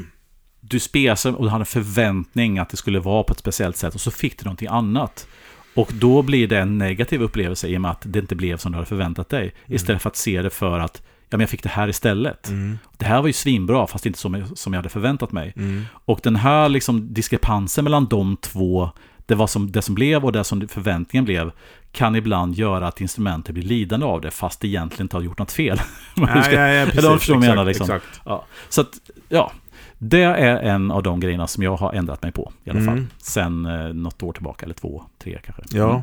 du 0.60 0.80
spesade 0.80 1.36
och 1.36 1.44
du 1.44 1.50
hade 1.50 1.62
en 1.62 1.66
förväntning 1.66 2.58
att 2.58 2.68
det 2.68 2.76
skulle 2.76 3.00
vara 3.00 3.22
på 3.22 3.32
ett 3.32 3.38
speciellt 3.38 3.76
sätt 3.76 3.94
och 3.94 4.00
så 4.00 4.10
fick 4.10 4.38
du 4.38 4.44
någonting 4.44 4.68
annat. 4.68 5.28
Och 5.74 5.90
då 5.92 6.22
blir 6.22 6.48
det 6.48 6.58
en 6.58 6.78
negativ 6.78 7.22
upplevelse 7.22 7.68
i 7.68 7.76
och 7.76 7.80
med 7.80 7.90
att 7.90 8.02
det 8.04 8.18
inte 8.18 8.34
blev 8.34 8.56
som 8.56 8.72
du 8.72 8.76
hade 8.76 8.88
förväntat 8.88 9.28
dig. 9.28 9.54
Istället 9.66 10.02
för 10.02 10.10
att 10.10 10.16
se 10.16 10.42
det 10.42 10.50
för 10.50 10.78
att 10.78 11.02
ja, 11.30 11.36
men 11.36 11.40
jag 11.40 11.50
fick 11.50 11.62
det 11.62 11.68
här 11.68 11.88
istället. 11.88 12.48
Mm. 12.48 12.78
Det 12.96 13.04
här 13.04 13.20
var 13.20 13.26
ju 13.26 13.32
svinbra 13.32 13.86
fast 13.86 14.06
inte 14.06 14.18
som, 14.18 14.46
som 14.56 14.72
jag 14.72 14.78
hade 14.78 14.88
förväntat 14.88 15.32
mig. 15.32 15.52
Mm. 15.56 15.84
Och 16.04 16.20
den 16.22 16.36
här 16.36 16.68
liksom 16.68 17.14
diskrepansen 17.14 17.84
mellan 17.84 18.06
de 18.06 18.36
två, 18.36 18.90
det, 19.26 19.34
var 19.34 19.46
som, 19.46 19.72
det 19.72 19.82
som 19.82 19.94
blev 19.94 20.24
och 20.24 20.32
det 20.32 20.44
som 20.44 20.68
förväntningen 20.68 21.24
blev, 21.24 21.52
kan 21.92 22.16
ibland 22.16 22.54
göra 22.54 22.88
att 22.88 23.00
instrumentet 23.00 23.54
blir 23.54 23.64
lidande 23.64 24.06
av 24.06 24.20
det, 24.20 24.30
fast 24.30 24.60
det 24.60 24.68
egentligen 24.68 25.04
inte 25.04 25.16
har 25.16 25.22
gjort 25.22 25.38
något 25.38 25.52
fel. 25.52 25.80
Ja, 26.16 26.52
ja, 26.52 26.68
ja, 26.68 26.84
precis. 26.84 27.04
Eller 27.04 27.16
förstår 27.16 27.34
jag 27.36 27.40
menar, 27.40 27.66
Exakt, 27.66 27.78
liksom. 27.78 27.96
Exakt. 27.96 28.20
Ja. 28.24 28.44
Så 28.68 28.80
att, 28.80 29.00
ja. 29.28 29.52
Det 29.98 30.22
är 30.22 30.56
en 30.56 30.90
av 30.90 31.02
de 31.02 31.20
grejerna 31.20 31.46
som 31.46 31.62
jag 31.62 31.76
har 31.76 31.92
ändrat 31.92 32.22
mig 32.22 32.32
på 32.32 32.52
i 32.64 32.70
alla 32.70 32.78
fall. 32.80 32.88
Mm. 32.88 33.08
Sen 33.18 33.66
eh, 33.66 33.94
något 33.94 34.22
år 34.22 34.32
tillbaka, 34.32 34.64
eller 34.64 34.74
två, 34.74 35.04
tre 35.22 35.38
kanske. 35.44 35.62
Ja, 35.78 35.90
Mm. 35.90 36.02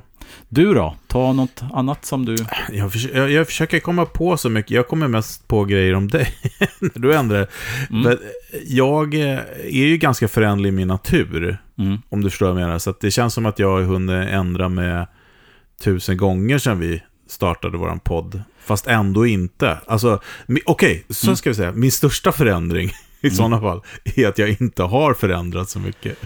Du 0.50 0.74
då? 0.74 0.96
Ta 1.08 1.34
något 1.34 1.64
annat 1.74 2.06
som 2.06 2.26
du... 2.26 2.36
jag, 2.72 2.92
försöker, 2.92 3.18
jag, 3.18 3.32
jag 3.32 3.48
försöker 3.48 3.80
komma 3.80 4.06
på 4.06 4.38
så 4.38 4.50
mycket. 4.50 4.72
Jag 4.72 4.88
kommer 4.88 5.08
mest 5.08 5.48
på 5.48 5.66
grejer 5.66 5.94
om 5.96 6.08
dig. 6.08 6.28
när 6.80 7.00
du 7.02 7.14
ändrar. 7.16 7.48
Mm. 7.90 8.02
Men 8.02 8.18
Jag 8.68 9.14
eh, 9.14 9.40
är 9.64 9.86
ju 9.86 9.98
ganska 9.98 10.28
förändlig 10.28 10.70
i 10.70 10.72
min 10.72 10.88
natur. 10.88 11.58
Mm. 11.78 11.98
Om 12.10 12.22
du 12.24 12.30
förstår 12.30 12.46
vad 12.52 12.62
jag 12.62 12.66
menar. 12.66 12.80
Så 12.80 12.94
det 13.02 13.12
känns 13.12 13.34
som 13.34 13.46
att 13.46 13.60
jag 13.60 13.72
har 13.72 13.82
hunnit 13.82 14.30
ändra 14.30 14.70
med 14.70 15.08
tusen 15.84 16.18
gånger 16.18 16.58
sedan 16.58 16.80
vi 16.80 17.04
startade 17.28 17.78
våran 17.78 18.00
podd. 18.00 18.44
Fast 18.66 18.88
ändå 18.88 19.26
inte. 19.26 19.78
Alltså, 19.88 20.20
okej, 20.66 21.06
så 21.10 21.28
Mm. 21.28 21.36
ska 21.36 21.50
vi 21.50 21.56
säga. 21.56 21.72
Min 21.72 21.92
största 21.92 22.32
förändring 22.32 22.92
i 23.24 23.30
sådana 23.30 23.62
fall 23.62 23.82
är 24.16 24.28
att 24.28 24.38
jag 24.38 24.62
inte 24.62 24.84
har 24.84 25.14
förändrat 25.14 25.70
så 25.70 25.80
mycket. 25.80 26.18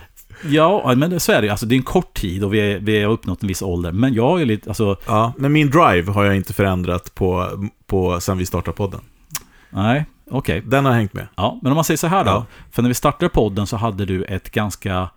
Ja, 0.46 0.94
men 0.98 1.20
så 1.20 1.32
är 1.32 1.42
det. 1.42 1.50
Alltså, 1.50 1.66
det 1.66 1.76
är 1.76 1.78
en 1.78 1.84
kort 1.84 2.14
tid 2.14 2.44
och 2.44 2.54
vi, 2.54 2.60
är, 2.60 2.80
vi 2.80 3.04
har 3.04 3.12
uppnått 3.12 3.42
en 3.42 3.48
viss 3.48 3.62
ålder. 3.62 3.92
Men 3.92 4.14
jag 4.14 4.40
ju 4.40 4.46
lite, 4.46 4.70
alltså, 4.70 4.98
Ja, 5.08 5.34
men 5.38 5.52
min 5.52 5.70
drive 5.70 6.12
har 6.12 6.24
jag 6.24 6.36
inte 6.36 6.54
förändrat 6.54 7.16
på, 7.16 7.50
på 7.86 8.20
sen 8.22 8.38
vi 8.38 8.46
startade 8.46 8.78
podden. 8.78 9.00
nej, 9.70 10.06
okej. 10.32 10.62
Den 10.66 10.86
har 10.86 10.92
hängt 10.92 11.14
med. 11.14 11.28
Ja, 11.36 11.60
men 11.62 11.72
om 11.72 11.76
man 11.76 11.84
säger 11.84 11.98
så 11.98 12.08
här 12.08 12.24
då. 12.24 12.32
Ja. 12.32 12.46
För 12.72 12.82
när 12.82 12.90
vi 12.90 12.94
startade 12.94 13.30
podden 13.30 13.68
så 13.68 13.78
hade 13.78 14.06
du 14.06 14.24
ett 14.24 14.52
ganska, 14.52 15.10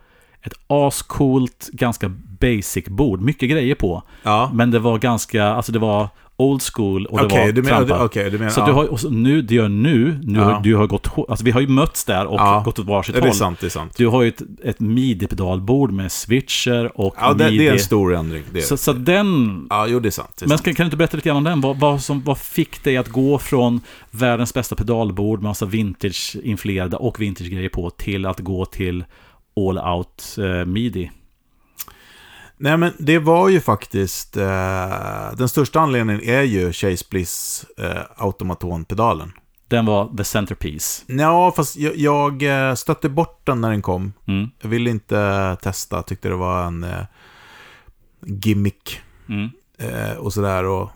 ett 0.42 0.54
ascoolt, 0.66 1.68
ganska 1.72 2.12
basic 2.40 2.84
bord. 2.88 3.20
Mycket 3.20 3.50
grejer 3.50 3.74
på. 3.74 4.02
Ja. 4.22 4.50
Men 4.54 4.70
det 4.70 4.78
var 4.78 4.98
ganska, 4.98 5.44
alltså 5.44 5.72
det 5.72 5.78
var 5.78 6.08
old 6.36 6.62
school 6.74 7.06
och 7.06 7.18
det 7.18 7.24
Okej, 7.24 7.46
var 7.46 7.52
du 7.52 7.62
menar, 7.62 7.76
trampat. 7.78 8.00
okej, 8.00 8.30
du 8.30 8.38
menar, 8.38 8.50
Så 8.50 8.60
ja. 8.60 8.66
du 8.66 8.72
har, 8.72 8.84
och 8.92 9.00
så 9.00 9.10
nu, 9.10 9.42
det 9.42 9.54
gör 9.54 9.68
nu, 9.68 10.20
nu 10.22 10.38
Ja. 10.38 10.44
har, 10.44 10.60
du 10.62 10.76
har 10.76 10.86
gått, 10.86 11.08
alltså 11.28 11.44
vi 11.44 11.50
har 11.50 11.60
ju 11.60 11.66
mötts 11.68 12.04
där 12.04 12.26
och 12.26 12.40
Ja. 12.40 12.62
gått 12.64 12.78
åt 12.78 12.86
varsitt 12.86 13.14
Ja, 13.14 13.20
det 13.20 13.26
är 13.26 13.28
håll. 13.28 13.36
sant, 13.36 13.60
det 13.60 13.66
är 13.66 13.70
sant. 13.70 13.94
Du 13.96 14.06
har 14.06 14.22
ju 14.22 14.28
ett, 14.28 14.42
ett 14.64 14.80
midi-pedalbord 14.80 15.92
med 15.92 16.12
switcher 16.12 17.00
och 17.00 17.14
Ja, 17.20 17.32
det, 17.34 17.44
midi. 17.44 17.58
det 17.58 17.68
är 17.68 17.72
en 17.72 17.78
stor 17.78 18.14
ändring. 18.14 18.42
Det 18.52 18.62
så, 18.62 18.76
så 18.76 18.92
den... 18.92 19.66
Ja, 19.70 19.86
jo, 19.86 20.00
det 20.00 20.08
är 20.08 20.10
sant. 20.10 20.32
Det 20.38 20.44
är 20.44 20.48
Men 20.48 20.58
kan, 20.58 20.74
kan 20.74 20.84
du 20.84 20.86
inte 20.86 20.96
berätta 20.96 21.16
lite 21.16 21.28
grann 21.28 21.36
om 21.36 21.44
den? 21.44 21.60
Vad, 21.60 21.76
vad, 21.80 22.00
som, 22.02 22.22
vad 22.24 22.38
fick 22.38 22.84
dig 22.84 22.96
att 22.96 23.08
gå 23.08 23.38
från 23.38 23.80
världens 24.10 24.54
bästa 24.54 24.76
pedalbord 24.76 25.38
med 25.42 25.48
massa 25.48 25.66
vintage-influerade 25.66 26.96
och 26.96 27.20
vintage-grejer 27.20 27.68
på 27.68 27.90
till 27.90 28.26
att 28.26 28.40
gå 28.40 28.64
till 28.64 29.04
all 29.56 29.78
out 29.98 30.36
eh, 30.38 30.64
midi? 30.66 31.10
Nej, 32.62 32.76
men 32.76 32.92
det 32.98 33.18
var 33.18 33.48
ju 33.48 33.60
faktiskt... 33.60 34.36
Eh, 34.36 35.32
den 35.36 35.48
största 35.48 35.80
anledningen 35.80 36.22
är 36.22 36.42
ju 36.42 36.72
Chase 36.72 37.04
Bliss 37.10 37.64
eh, 37.78 38.02
automatonpedalen. 38.16 39.32
Den 39.68 39.86
var 39.86 40.16
the 40.16 40.24
centerpiece. 40.24 41.04
Ja, 41.06 41.52
fast 41.56 41.76
jag, 41.76 41.96
jag 41.96 42.42
eh, 42.42 42.74
stötte 42.74 43.08
bort 43.08 43.40
den 43.46 43.60
när 43.60 43.70
den 43.70 43.82
kom. 43.82 44.12
Mm. 44.26 44.50
Jag 44.60 44.68
ville 44.68 44.90
inte 44.90 45.56
testa, 45.62 46.02
tyckte 46.02 46.28
det 46.28 46.34
var 46.34 46.64
en 46.64 46.84
eh, 46.84 47.02
gimmick 48.26 49.00
Mm. 49.28 49.50
eh, 49.78 50.16
och 50.16 50.32
sådär. 50.32 50.64
Och, 50.64 50.90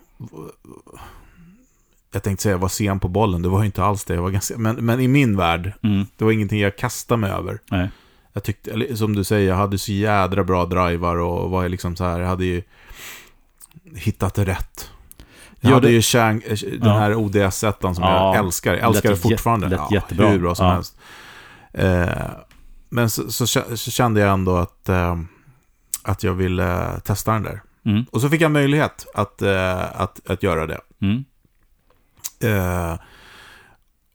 jag 2.11 2.23
tänkte 2.23 2.43
säga, 2.43 2.53
jag 2.53 2.59
var 2.59 2.67
sen 2.69 2.99
på 2.99 3.07
bollen. 3.07 3.41
Det 3.41 3.49
var 3.49 3.59
ju 3.59 3.65
inte 3.65 3.83
alls 3.83 4.03
det. 4.05 4.13
Jag 4.15 4.21
var 4.21 4.29
ganska, 4.29 4.57
men, 4.57 4.75
men 4.75 4.99
i 4.99 5.07
min 5.07 5.37
värld, 5.37 5.73
Mm. 5.83 6.05
det 6.17 6.25
var 6.25 6.31
ingenting 6.31 6.59
jag 6.59 6.77
kastade 6.77 7.21
mig 7.21 7.31
över. 7.31 7.59
Nej. 7.71 7.89
Jag 8.37 8.43
tyckte, 8.43 8.71
eller, 8.71 8.95
som 8.95 9.15
du 9.15 9.23
säger, 9.23 9.49
jag 9.49 9.55
hade 9.55 9.77
så 9.77 9.91
jädra 9.91 10.43
bra 10.43 10.65
drivar 10.65 11.15
och 11.17 11.49
var 11.49 11.69
liksom 11.69 11.95
så 11.95 12.03
här, 12.03 12.19
jag 12.19 12.27
hade 12.27 12.45
ju 12.45 12.61
hittat 13.95 14.37
rätt. 14.37 14.89
Jag 15.59 15.71
Ja, 15.71 15.75
hade 15.75 15.87
det- 15.87 15.93
ju 15.93 16.01
Chang, 16.01 16.41
eh, 16.45 16.57
den 16.61 16.79
Ja. 16.83 16.97
här 16.99 17.15
ODS-ettan 17.15 17.95
som 17.95 18.03
Ja, 18.03 18.35
jag 18.35 18.45
älskar. 18.45 18.73
Jag 18.73 18.83
älskar 18.87 19.09
det 19.09 19.15
lät 19.15 19.21
fortfarande. 19.21 19.67
lät 19.69 19.79
ja, 19.79 19.87
jättebra. 19.91 20.29
Hur 20.29 20.39
bra 20.39 20.55
som 20.55 20.65
Ja. 20.65 20.73
helst. 20.73 20.97
Eh, 21.73 22.07
men 22.89 23.09
så, 23.09 23.31
så, 23.31 23.45
så 23.75 23.91
kände 23.91 24.19
jag 24.21 24.33
ändå 24.33 24.57
att, 24.57 24.89
eh, 24.89 25.17
att 26.03 26.23
jag 26.23 26.33
ville 26.33 26.99
testa 27.03 27.31
den 27.33 27.43
där. 27.43 27.61
Mm. 27.85 28.05
Och 28.11 28.21
så 28.21 28.29
fick 28.29 28.41
jag 28.41 28.51
möjlighet 28.51 29.05
att, 29.13 29.41
eh, 29.41 30.01
att, 30.01 30.29
att 30.29 30.43
göra 30.43 30.67
det. 30.67 30.79
Mm. 31.01 31.25
Eh, 32.39 32.99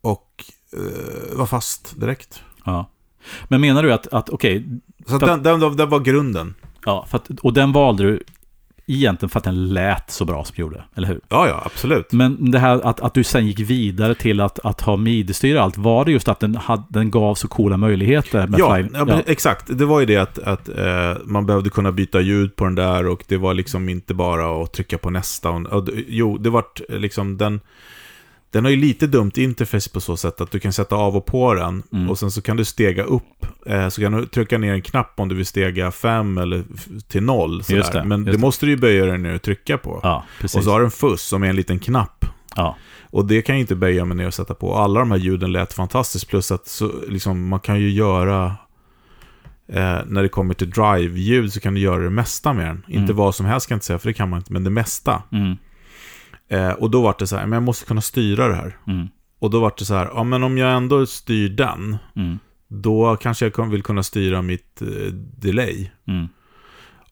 och 0.00 0.44
eh, 0.72 1.36
var 1.36 1.46
fast 1.46 2.00
direkt. 2.00 2.42
Ja. 2.64 2.90
Men 3.48 3.60
menar 3.60 3.82
du 3.82 3.92
att, 3.92 4.06
att 4.06 4.28
okej, 4.28 4.64
Så 5.06 5.14
att 5.14 5.20
den, 5.20 5.60
den, 5.60 5.76
den 5.76 5.88
var 5.88 6.00
grunden. 6.00 6.54
ja, 6.84 7.06
att, 7.10 7.30
och 7.42 7.52
den 7.52 7.72
valde 7.72 8.02
du 8.02 8.20
egentligen 8.86 9.30
för 9.30 9.38
att 9.38 9.44
den 9.44 9.68
lät 9.68 10.10
så 10.10 10.24
bra 10.24 10.44
som 10.44 10.54
den 10.56 10.60
gjorde, 10.60 10.84
eller 10.94 11.08
hur? 11.08 11.20
Ja, 11.28 11.48
ja, 11.48 11.62
absolut. 11.64 12.12
Men 12.12 12.50
det 12.50 12.58
här 12.58 12.80
att, 12.86 13.00
att 13.00 13.14
du 13.14 13.24
sen 13.24 13.46
gick 13.46 13.58
vidare 13.58 14.14
till 14.14 14.40
att, 14.40 14.58
att 14.58 14.80
ha 14.80 14.96
midi-styr 14.96 15.56
och 15.56 15.62
allt, 15.62 15.76
var 15.76 16.04
det 16.04 16.12
just 16.12 16.28
att 16.28 16.40
den, 16.40 16.56
hade, 16.56 16.82
den 16.88 17.10
gav 17.10 17.34
så 17.34 17.48
coola 17.48 17.76
möjligheter? 17.76 18.46
Med 18.46 18.60
Ja, 18.60 18.78
ja, 18.92 19.22
exakt. 19.26 19.78
Det 19.78 19.84
var 19.84 20.00
ju 20.00 20.06
det 20.06 20.16
att, 20.16 20.38
att 20.38 20.68
eh, 20.68 21.16
man 21.24 21.46
behövde 21.46 21.70
kunna 21.70 21.92
byta 21.92 22.20
ljud 22.20 22.56
på 22.56 22.64
den 22.64 22.74
där 22.74 23.06
och 23.06 23.24
det 23.28 23.36
var 23.36 23.54
liksom 23.54 23.88
inte 23.88 24.14
bara 24.14 24.62
att 24.62 24.72
trycka 24.72 24.98
på 24.98 25.10
nästa. 25.10 25.50
Och, 25.50 25.66
och, 25.66 25.88
jo, 26.08 26.38
det 26.38 26.50
vart 26.50 26.80
liksom 26.88 27.36
den... 27.36 27.60
Den 28.52 28.64
har 28.64 28.70
ju 28.70 28.76
lite 28.76 29.06
dumt 29.06 29.30
interface 29.34 29.90
på 29.90 30.00
så 30.00 30.16
sätt 30.16 30.40
att 30.40 30.50
du 30.50 30.60
kan 30.60 30.72
sätta 30.72 30.96
av 30.96 31.16
och 31.16 31.26
på 31.26 31.54
den 31.54 31.82
Mm. 31.92 32.10
och 32.10 32.18
sen 32.18 32.30
så 32.30 32.42
kan 32.42 32.56
du 32.56 32.64
stega 32.64 33.02
upp. 33.02 33.46
Eh, 33.66 33.88
så 33.88 34.00
kan 34.00 34.12
du 34.12 34.26
trycka 34.26 34.58
ner 34.58 34.72
en 34.72 34.82
knapp 34.82 35.12
om 35.20 35.28
du 35.28 35.34
vill 35.34 35.46
stega 35.46 35.90
5 35.90 36.38
eller 36.38 36.64
till 37.08 37.22
0. 37.22 37.62
Just 37.68 37.92
det, 37.92 38.04
Men 38.04 38.24
det 38.24 38.38
måste 38.38 38.66
du 38.66 38.72
ju 38.72 38.76
böja 38.78 39.06
dig 39.06 39.18
ner 39.18 39.34
och 39.34 39.42
trycka 39.42 39.78
på. 39.78 40.00
ja, 40.02 40.24
och 40.42 40.50
så 40.50 40.70
har 40.70 40.78
du 40.78 40.84
en 40.84 40.90
fuss 40.90 41.22
som 41.22 41.42
är 41.42 41.48
en 41.48 41.56
liten 41.56 41.78
knapp. 41.78 42.24
ja. 42.56 42.76
Och 43.12 43.24
det 43.24 43.42
kan 43.42 43.54
jag 43.54 43.60
inte 43.60 43.74
böja 43.76 44.04
mig 44.04 44.16
ner 44.16 44.26
och 44.26 44.34
sätta 44.34 44.54
på. 44.54 44.74
Alla 44.74 45.00
de 45.00 45.10
här 45.10 45.18
ljuden 45.18 45.52
lät 45.52 45.72
fantastiskt. 45.72 46.28
Plus 46.28 46.50
att 46.52 46.66
så, 46.66 46.92
liksom, 47.08 47.48
man 47.48 47.60
kan 47.60 47.80
ju 47.80 47.90
göra... 47.90 48.44
Eh, 49.72 49.98
när 50.06 50.22
det 50.22 50.28
kommer 50.28 50.54
till 50.54 50.70
drive-ljud 50.70 51.52
så 51.52 51.60
kan 51.60 51.74
du 51.74 51.80
göra 51.80 52.02
det 52.04 52.10
mesta 52.10 52.52
med 52.52 52.66
den. 52.66 52.82
Inte 52.88 52.98
Mm. 53.12 53.16
vad 53.16 53.34
som 53.34 53.46
helst 53.46 53.68
kan 53.68 53.74
jag 53.74 53.76
inte 53.76 53.86
säga, 53.86 53.98
för 53.98 54.08
det 54.08 54.14
kan 54.14 54.30
man 54.30 54.38
inte. 54.38 54.52
Men 54.52 54.64
det 54.64 54.70
mesta. 54.70 55.22
Mm. 55.32 55.56
Eh, 56.50 56.72
och 56.72 56.90
då 56.90 57.02
var 57.02 57.14
det 57.18 57.26
så 57.26 57.36
här, 57.36 57.46
men 57.46 57.52
jag 57.56 57.62
måste 57.62 57.86
kunna 57.86 58.00
styra 58.00 58.48
det 58.48 58.54
här. 58.54 58.76
Mm. 58.86 59.08
Och 59.38 59.50
då 59.50 59.60
var 59.60 59.72
det 59.78 59.84
så 59.84 59.94
här, 59.94 60.10
ja 60.14 60.24
men 60.24 60.42
om 60.42 60.58
jag 60.58 60.76
ändå 60.76 61.06
styr 61.06 61.48
den. 61.48 61.96
Mm. 62.16 62.38
Då 62.68 63.16
kanske 63.16 63.52
jag 63.56 63.70
vill 63.70 63.82
kunna 63.82 64.02
styra 64.02 64.42
mitt 64.42 64.82
eh, 64.82 65.12
delay. 65.14 65.90
Mm. 66.06 66.28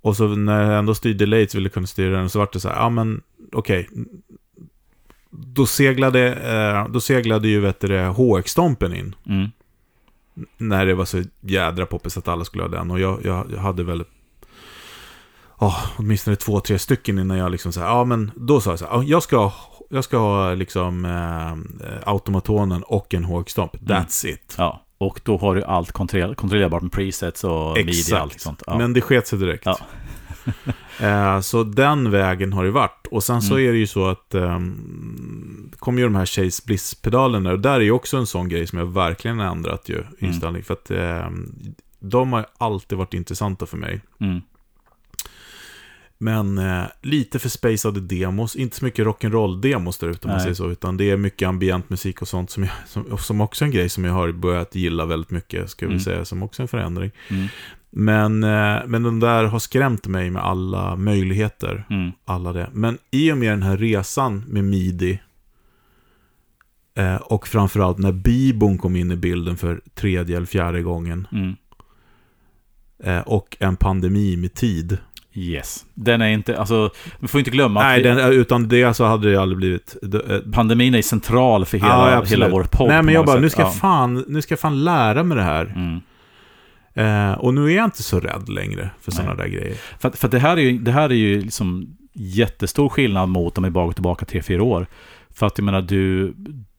Och 0.00 0.16
så 0.16 0.28
när 0.28 0.70
jag 0.70 0.78
ändå 0.78 0.94
styr 0.94 1.14
delay 1.14 1.48
så 1.48 1.56
vill 1.56 1.64
jag 1.64 1.72
kunna 1.72 1.86
styra 1.86 2.16
den. 2.16 2.30
Så 2.30 2.38
var 2.38 2.48
det 2.52 2.60
så 2.60 2.68
här, 2.68 2.76
ja 2.76 2.90
men 2.90 3.22
okej. 3.52 3.88
Då 5.30 5.66
seglade, 5.66 6.34
eh, 6.34 6.88
då 6.92 7.00
seglade 7.00 7.48
ju 7.48 7.60
vet 7.60 7.80
du, 7.80 7.88
det, 7.88 8.08
HX-stompen 8.08 8.94
in. 8.94 9.14
Mm. 9.26 9.50
När 10.56 10.86
det 10.86 10.94
var 10.94 11.04
så 11.04 11.22
jädra 11.40 11.86
poppis 11.86 12.16
att 12.16 12.28
alla 12.28 12.44
skulle 12.44 12.62
ha 12.62 12.68
den. 12.68 12.90
Och 12.90 13.00
jag, 13.00 13.24
jag, 13.24 13.46
jag 13.52 13.60
hade 13.60 13.84
väl 13.84 14.04
oh, 15.58 15.86
åtminstone 15.98 16.36
två, 16.36 16.60
tre 16.60 16.78
stycken 16.78 17.18
innan 17.18 17.38
jag 17.38 17.50
liksom 17.52 17.72
så 17.72 17.80
här, 17.80 17.86
ja 17.86 18.04
men 18.04 18.30
då 18.36 18.60
sa 18.60 18.70
jag 18.70 18.78
så 18.78 18.84
här, 18.86 18.92
ja, 18.92 19.02
jag 19.02 19.22
ska, 19.22 19.52
jag 19.90 20.04
ska 20.04 20.18
ha 20.18 20.54
liksom 20.54 21.04
eh, 21.04 21.92
automatonen 22.08 22.82
och 22.82 23.14
en 23.14 23.24
HX-stomp. 23.24 23.72
That's 23.80 24.26
it. 24.26 24.54
Ja, 24.58 24.82
och 24.98 25.20
då 25.24 25.38
har 25.38 25.54
du 25.54 25.64
allt 25.64 25.92
kontroller- 25.92 26.34
kontrollerbart 26.34 26.82
med 26.82 26.92
presets 26.92 27.44
och 27.44 27.76
midi 27.76 28.12
och 28.14 28.18
allt 28.18 28.40
sånt. 28.40 28.62
Ja. 28.66 28.78
Men 28.78 28.92
det 28.92 29.00
sket 29.00 29.26
sig 29.26 29.38
direkt. 29.38 29.66
Ja. 29.66 29.78
Eh, 31.00 31.40
så 31.40 31.62
den 31.64 32.10
vägen 32.10 32.52
har 32.52 32.64
det 32.64 32.70
varit. 32.70 33.06
Och 33.10 33.24
sen 33.24 33.42
så 33.42 33.54
Mm. 33.54 33.68
är 33.68 33.72
det 33.72 33.78
ju 33.78 33.86
så 33.86 34.06
att 34.08 34.34
um, 34.34 35.70
kommer 35.78 35.98
ju 35.98 36.04
de 36.04 36.14
här 36.14 36.26
Chase 36.26 36.62
Bliss-pedalerna. 36.66 37.52
Och 37.52 37.60
där 37.60 37.74
är 37.74 37.80
ju 37.80 37.90
också 37.90 38.16
en 38.16 38.26
sån 38.26 38.48
grej 38.48 38.66
som 38.66 38.78
jag 38.78 38.86
verkligen 38.86 39.38
har 39.38 39.46
ändrat 39.46 39.88
Mm. 39.88 40.04
ju 40.20 40.26
inställning. 40.26 40.62
För 40.62 40.74
att 40.74 40.90
ehm, 40.90 41.54
de 42.00 42.32
har 42.32 42.46
alltid 42.58 42.98
varit 42.98 43.14
intressanta 43.14 43.66
för 43.66 43.76
mig. 43.76 44.00
Mm. 44.20 44.40
Men 46.20 46.58
eh, 46.58 46.84
lite 47.02 47.38
för 47.38 47.48
spacade 47.48 48.00
demos, 48.00 48.56
inte 48.56 48.76
så 48.76 48.84
mycket 48.84 49.06
rock'n'roll-demos 49.06 50.00
där 50.00 50.08
ute 50.08 50.26
om 50.26 50.32
man 50.32 50.40
säger 50.40 50.54
så. 50.54 50.70
Utan 50.70 50.96
det 50.96 51.10
är 51.10 51.16
mycket 51.16 51.48
ambient 51.48 51.90
musik 51.90 52.22
och 52.22 52.28
sånt 52.28 52.50
som, 52.50 52.62
jag, 52.62 52.72
som, 52.86 53.18
som 53.18 53.40
också 53.40 53.64
är 53.64 53.66
en 53.66 53.72
grej 53.72 53.88
som 53.88 54.04
jag 54.04 54.12
har 54.12 54.32
börjat 54.32 54.74
gilla 54.74 55.06
väldigt 55.06 55.30
mycket, 55.30 55.70
ska 55.70 55.86
vi 55.86 55.92
Mm. 55.92 56.00
säga. 56.00 56.24
Som 56.24 56.42
också 56.42 56.62
är 56.62 56.64
en 56.64 56.68
förändring. 56.68 57.10
Mm. 57.30 57.46
Men, 57.90 58.44
eh, 58.44 58.86
men 58.86 59.02
de 59.02 59.20
där 59.20 59.44
har 59.44 59.58
skrämt 59.58 60.06
mig 60.06 60.30
med 60.30 60.42
alla 60.44 60.96
möjligheter. 60.96 61.84
Mm. 61.90 62.10
Alla 62.24 62.52
det. 62.52 62.70
Men 62.72 62.98
i 63.10 63.32
och 63.32 63.38
med 63.38 63.52
den 63.52 63.62
här 63.62 63.76
resan 63.76 64.44
med 64.48 64.64
midi 64.64 65.20
eh, 66.94 67.16
och 67.16 67.48
framförallt 67.48 67.98
när 67.98 68.12
bibon 68.12 68.78
kom 68.78 68.96
in 68.96 69.10
i 69.12 69.16
bilden 69.16 69.56
för 69.56 69.80
tredje 69.94 70.36
eller 70.36 70.46
fjärde 70.46 70.82
gången 70.82 71.26
Mm. 71.32 71.56
eh, 73.04 73.20
och 73.20 73.56
en 73.60 73.76
pandemi 73.76 74.36
med 74.36 74.54
tid. 74.54 74.98
Yes. 75.38 75.84
Den 75.94 76.20
är 76.22 76.28
inte, 76.28 76.58
alltså, 76.58 76.90
vi 77.18 77.28
får 77.28 77.38
inte 77.38 77.50
glömma 77.50 77.82
Nej, 77.82 77.94
att 78.08 78.16
vi, 78.18 78.22
den, 78.22 78.32
utan 78.32 78.68
det 78.68 78.94
så 78.94 79.04
hade 79.04 79.30
det 79.30 79.40
aldrig 79.40 79.56
blivit. 79.56 79.96
eh, 80.02 80.52
pandemin 80.52 80.94
är 80.94 81.02
central 81.02 81.64
för 81.64 81.78
hela, 81.78 82.10
ja, 82.12 82.22
hela 82.22 82.48
vår 82.48 82.64
podd. 82.64 82.88
Nej, 82.88 83.02
men 83.02 83.14
jag 83.14 83.26
bara, 83.26 83.36
sätt. 83.36 83.42
nu 83.42 83.50
ska, 83.50 83.62
Ja. 83.62 83.70
fan, 83.70 84.24
nu 84.28 84.42
ska 84.42 84.52
jag 84.52 84.60
fan 84.60 84.84
lära 84.84 85.22
mig 85.22 85.36
det 85.36 85.42
här. 85.42 85.64
Mm. 85.76 86.00
Eh, 86.94 87.32
och 87.38 87.54
nu 87.54 87.72
är 87.72 87.76
jag 87.76 87.84
inte 87.84 88.02
så 88.02 88.20
rädd 88.20 88.48
längre 88.48 88.90
för 89.00 89.10
sådana 89.12 89.34
där 89.34 89.46
grejer. 89.48 89.74
För, 89.98 90.10
för 90.10 90.28
det 90.28 90.38
här 90.38 90.56
är 90.56 90.60
ju, 90.60 90.78
det 90.78 90.92
här 90.92 91.10
är 91.10 91.14
ju 91.14 91.40
liksom 91.40 91.96
jättestor 92.14 92.88
skillnad 92.88 93.28
mot 93.28 93.58
om 93.58 93.64
vi 93.64 93.70
bara 93.70 93.84
går 93.86 93.92
tillbaka 93.92 94.24
tre 94.26 94.42
fyra 94.42 94.62
år. 94.62 94.86
För 95.30 95.46
att 95.46 95.58
jag 95.58 95.64
menar, 95.64 95.82
du, 95.82 96.34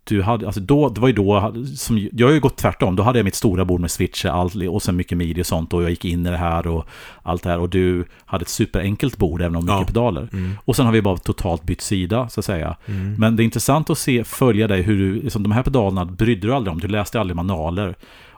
du 0.10 0.22
hade, 0.22 0.46
alltså 0.46 0.62
då, 0.62 0.89
det 0.89 1.01
var 1.01 1.08
ju 1.08 1.13
då, 1.13 1.54
som, 1.75 2.10
jag 2.12 2.28
har 2.28 2.34
ju 2.34 2.39
gått 2.39 2.58
tvärtom, 2.58 2.96
då 2.96 3.04
hade 3.04 3.20
jag 3.20 3.24
mitt 3.24 3.36
stora 3.36 3.66
bord 3.66 3.82
med 3.82 3.92
switcher 3.92 4.30
allt, 4.30 4.56
och 4.56 4.82
sen 4.82 4.96
mycket 4.96 5.18
midi 5.18 5.42
och 5.42 5.46
sånt 5.46 5.74
och 5.74 5.84
jag 5.84 5.89
gick 5.89 6.06
in 6.06 6.25
i 6.25 6.30
det 6.30 6.38
här 6.38 6.68
och 6.68 6.86
allt 7.24 7.44
det 7.44 7.50
här 7.50 7.60
och 7.60 7.70
du 7.70 8.06
hade 8.25 8.42
ett 8.42 8.50
superenkelt 8.50 9.18
bord 9.18 9.42
även 9.42 9.56
om 9.56 9.66
mycket 9.66 9.80
Ja. 9.80 9.86
pedaler. 9.86 10.30
Mm. 10.34 10.51
Och 10.66 10.75
sen 10.75 10.86
har 10.86 10.94
vi 10.94 11.01
bara 11.01 11.18
totalt 11.18 11.63
bytt 11.63 11.82
sida, 11.82 12.30
så 12.30 12.39
att 12.39 12.46
säga. 12.46 12.75
Mm. 12.86 13.16
Men 13.18 13.36
det 13.36 13.44
är 13.44 13.46
intressant 13.46 13.89
att 13.89 13.98
se, 13.98 14.24
följa 14.24 14.68
dig, 14.68 14.82
hur 14.82 14.98
du, 14.98 15.22
liksom, 15.22 15.44
de 15.44 15.51
här 15.51 15.63
pedalerna 15.63 16.06
brydde 16.06 16.48
du 16.48 16.54
aldrig 16.54 16.74
om, 16.74 16.80
du 16.80 16.88
läste 16.88 17.20
aldrig 17.20 17.36
manualer. 17.36 17.96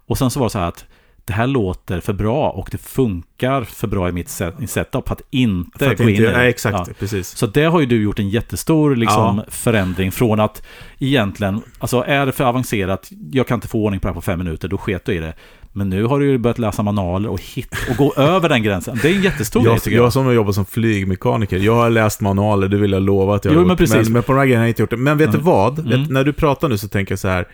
Och 0.08 0.18
sen 0.18 0.32
så 0.32 0.40
var 0.40 0.46
det 0.46 0.52
så 0.52 0.60
här 0.60 0.68
att 0.68 0.86
det 1.32 1.36
här 1.38 1.48
låter 1.48 2.00
för 2.00 2.14
bra 2.14 2.50
och 2.50 2.68
det 2.72 2.78
funkar 2.78 3.64
för 3.64 3.88
bra 3.88 4.10
i 4.10 4.12
mitt 4.12 4.30
set, 4.30 4.62
i 4.62 4.68
setup 4.68 5.12
att 5.12 5.22
inte 5.30 5.80
För 5.86 5.92
att 5.92 5.98
gå 5.98 6.04
in 6.04 6.10
inte, 6.10 6.24
i 6.24 6.26
det. 6.26 6.44
exakt, 6.48 6.88
Ja. 6.88 6.94
precis. 7.00 7.28
Så 7.28 7.46
det 7.48 7.64
har 7.64 7.80
ju 7.80 7.86
du 7.86 8.04
gjort 8.04 8.20
en 8.20 8.30
jättestor 8.30 8.96
liksom, 8.96 9.38
Ja. 9.38 9.44
förändring 9.52 10.12
från 10.12 10.40
att 10.40 10.64
egentligen, 11.00 11.62
alltså 11.80 12.04
är 12.08 12.26
det 12.26 12.32
för 12.32 12.44
avancerat, 12.44 13.10
jag 13.32 13.48
kan 13.48 13.56
inte 13.56 13.68
få 13.68 13.84
ordning 13.86 14.00
på 14.00 14.08
det 14.08 14.10
här 14.10 14.16
på 14.16 14.22
fem 14.22 14.40
minuter, 14.40 14.68
då 14.68 14.78
sket 14.78 15.06
du 15.06 15.14
i 15.14 15.20
det. 15.20 15.34
Men 15.74 15.90
nu 15.90 16.04
har 16.04 16.20
du 16.20 16.26
ju 16.26 16.38
börjat 16.38 16.60
läsa 16.60 16.84
manualer 16.84 17.30
och, 17.30 17.42
hit, 17.42 17.76
och 17.90 17.96
gå 17.96 18.14
över 18.18 18.50
den 18.50 18.64
gränsen. 18.64 19.00
Det 19.02 19.10
är 19.12 19.16
en 19.16 19.22
jättestor 19.22 19.62
grej 19.64 19.72
Jag, 19.74 19.82
tycker 19.84 19.98
jag. 19.98 20.06
jag 20.06 20.14
som 20.14 20.26
har 20.26 20.34
jobbat 20.34 20.56
som 20.56 20.66
flygmekaniker, 20.66 21.58
jag 21.58 21.76
har 21.76 21.90
läst 21.90 22.22
manualer, 22.22 22.68
det 22.68 22.78
vill 22.78 22.92
jag 22.92 23.02
lova 23.02 23.36
att 23.36 23.46
jag 23.46 23.54
Jo, 23.54 23.60
har 23.60 23.66
men 23.66 23.70
gjort. 23.72 23.78
precis. 23.78 23.96
Men, 23.96 24.14
men 24.14 24.24
på 24.24 24.32
de 24.32 24.38
här 24.40 24.46
grejerna 24.46 24.62
har 24.62 24.66
jag 24.66 24.70
inte 24.72 24.82
gjort 24.82 24.90
det. 24.90 24.98
Men 24.98 25.18
vet 25.18 25.28
Mm. 25.30 25.40
du 25.40 25.46
vad? 25.46 25.80
Mm. 25.80 26.02
Vet, 26.02 26.10
när 26.12 26.24
du 26.24 26.34
pratar 26.34 26.70
nu 26.70 26.78
så 26.78 26.88
tänker 26.88 27.12
jag 27.12 27.20
så 27.20 27.28
här. 27.28 27.48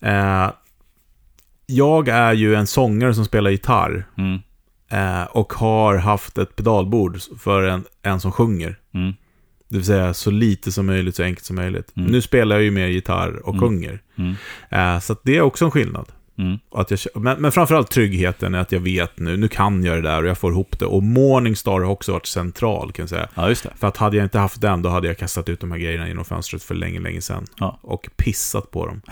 Eh, 0.00 0.50
jag 1.70 2.08
är 2.08 2.32
ju 2.32 2.54
en 2.54 2.66
sångare 2.66 3.14
som 3.14 3.24
spelar 3.24 3.50
gitarr. 3.50 4.06
Mm, 4.18 4.38
Eh, 4.90 5.22
och 5.22 5.52
har 5.52 5.96
haft 5.96 6.38
ett 6.38 6.56
pedalbord 6.56 7.18
för 7.38 7.62
en, 7.62 7.84
en 8.02 8.20
som 8.20 8.32
sjunger. 8.32 8.78
mm, 8.94 9.12
Det 9.68 9.76
vill 9.76 9.84
säga 9.84 10.14
så 10.14 10.30
lite 10.30 10.72
som 10.72 10.86
möjligt, 10.86 11.16
så 11.16 11.22
enkelt 11.22 11.44
som 11.46 11.56
möjligt. 11.56 11.92
Mm. 11.96 12.10
Nu 12.10 12.20
spelar 12.22 12.56
jag 12.56 12.62
ju 12.62 12.70
mer 12.70 12.86
gitarr 12.86 13.36
och 13.48 13.54
Mm. 13.54 13.60
sjunger. 13.60 14.00
mm, 14.18 14.34
Eh, 14.70 15.00
så 15.00 15.16
det 15.22 15.36
är 15.36 15.40
också 15.40 15.64
en 15.64 15.70
skillnad. 15.70 16.06
mm, 16.38 16.58
Att 16.74 16.90
jag, 16.90 17.00
men, 17.14 17.42
men 17.42 17.52
framförallt 17.52 17.90
tryggheten 17.90 18.54
är 18.54 18.58
att 18.58 18.72
jag 18.72 18.80
vet 18.80 19.18
nu, 19.18 19.36
nu 19.36 19.48
kan 19.48 19.84
jag 19.84 19.96
det 19.96 20.02
där 20.08 20.22
och 20.22 20.28
jag 20.28 20.38
får 20.38 20.52
ihop 20.52 20.78
det. 20.78 20.86
Och 20.86 21.02
Morningstar 21.02 21.72
har 21.80 21.84
också 21.90 22.12
varit 22.12 22.26
central 22.26 22.92
kan 22.92 23.02
jag 23.02 23.10
säga. 23.10 23.28
ja. 23.34 23.54
För 23.76 23.86
att 23.88 23.96
hade 23.96 24.16
jag 24.16 24.24
inte 24.26 24.38
haft 24.38 24.60
den, 24.60 24.82
då 24.82 24.88
hade 24.88 25.06
jag 25.08 25.18
kastat 25.18 25.48
ut 25.48 25.60
de 25.60 25.70
här 25.72 25.78
grejerna 25.78 26.08
genom 26.08 26.24
fönstret 26.24 26.62
för 26.62 26.74
länge, 26.74 27.00
länge 27.00 27.20
sedan. 27.20 27.46
Ja. 27.58 27.78
Och 27.82 28.08
pissat 28.16 28.70
på 28.70 28.86
dem. 28.86 29.02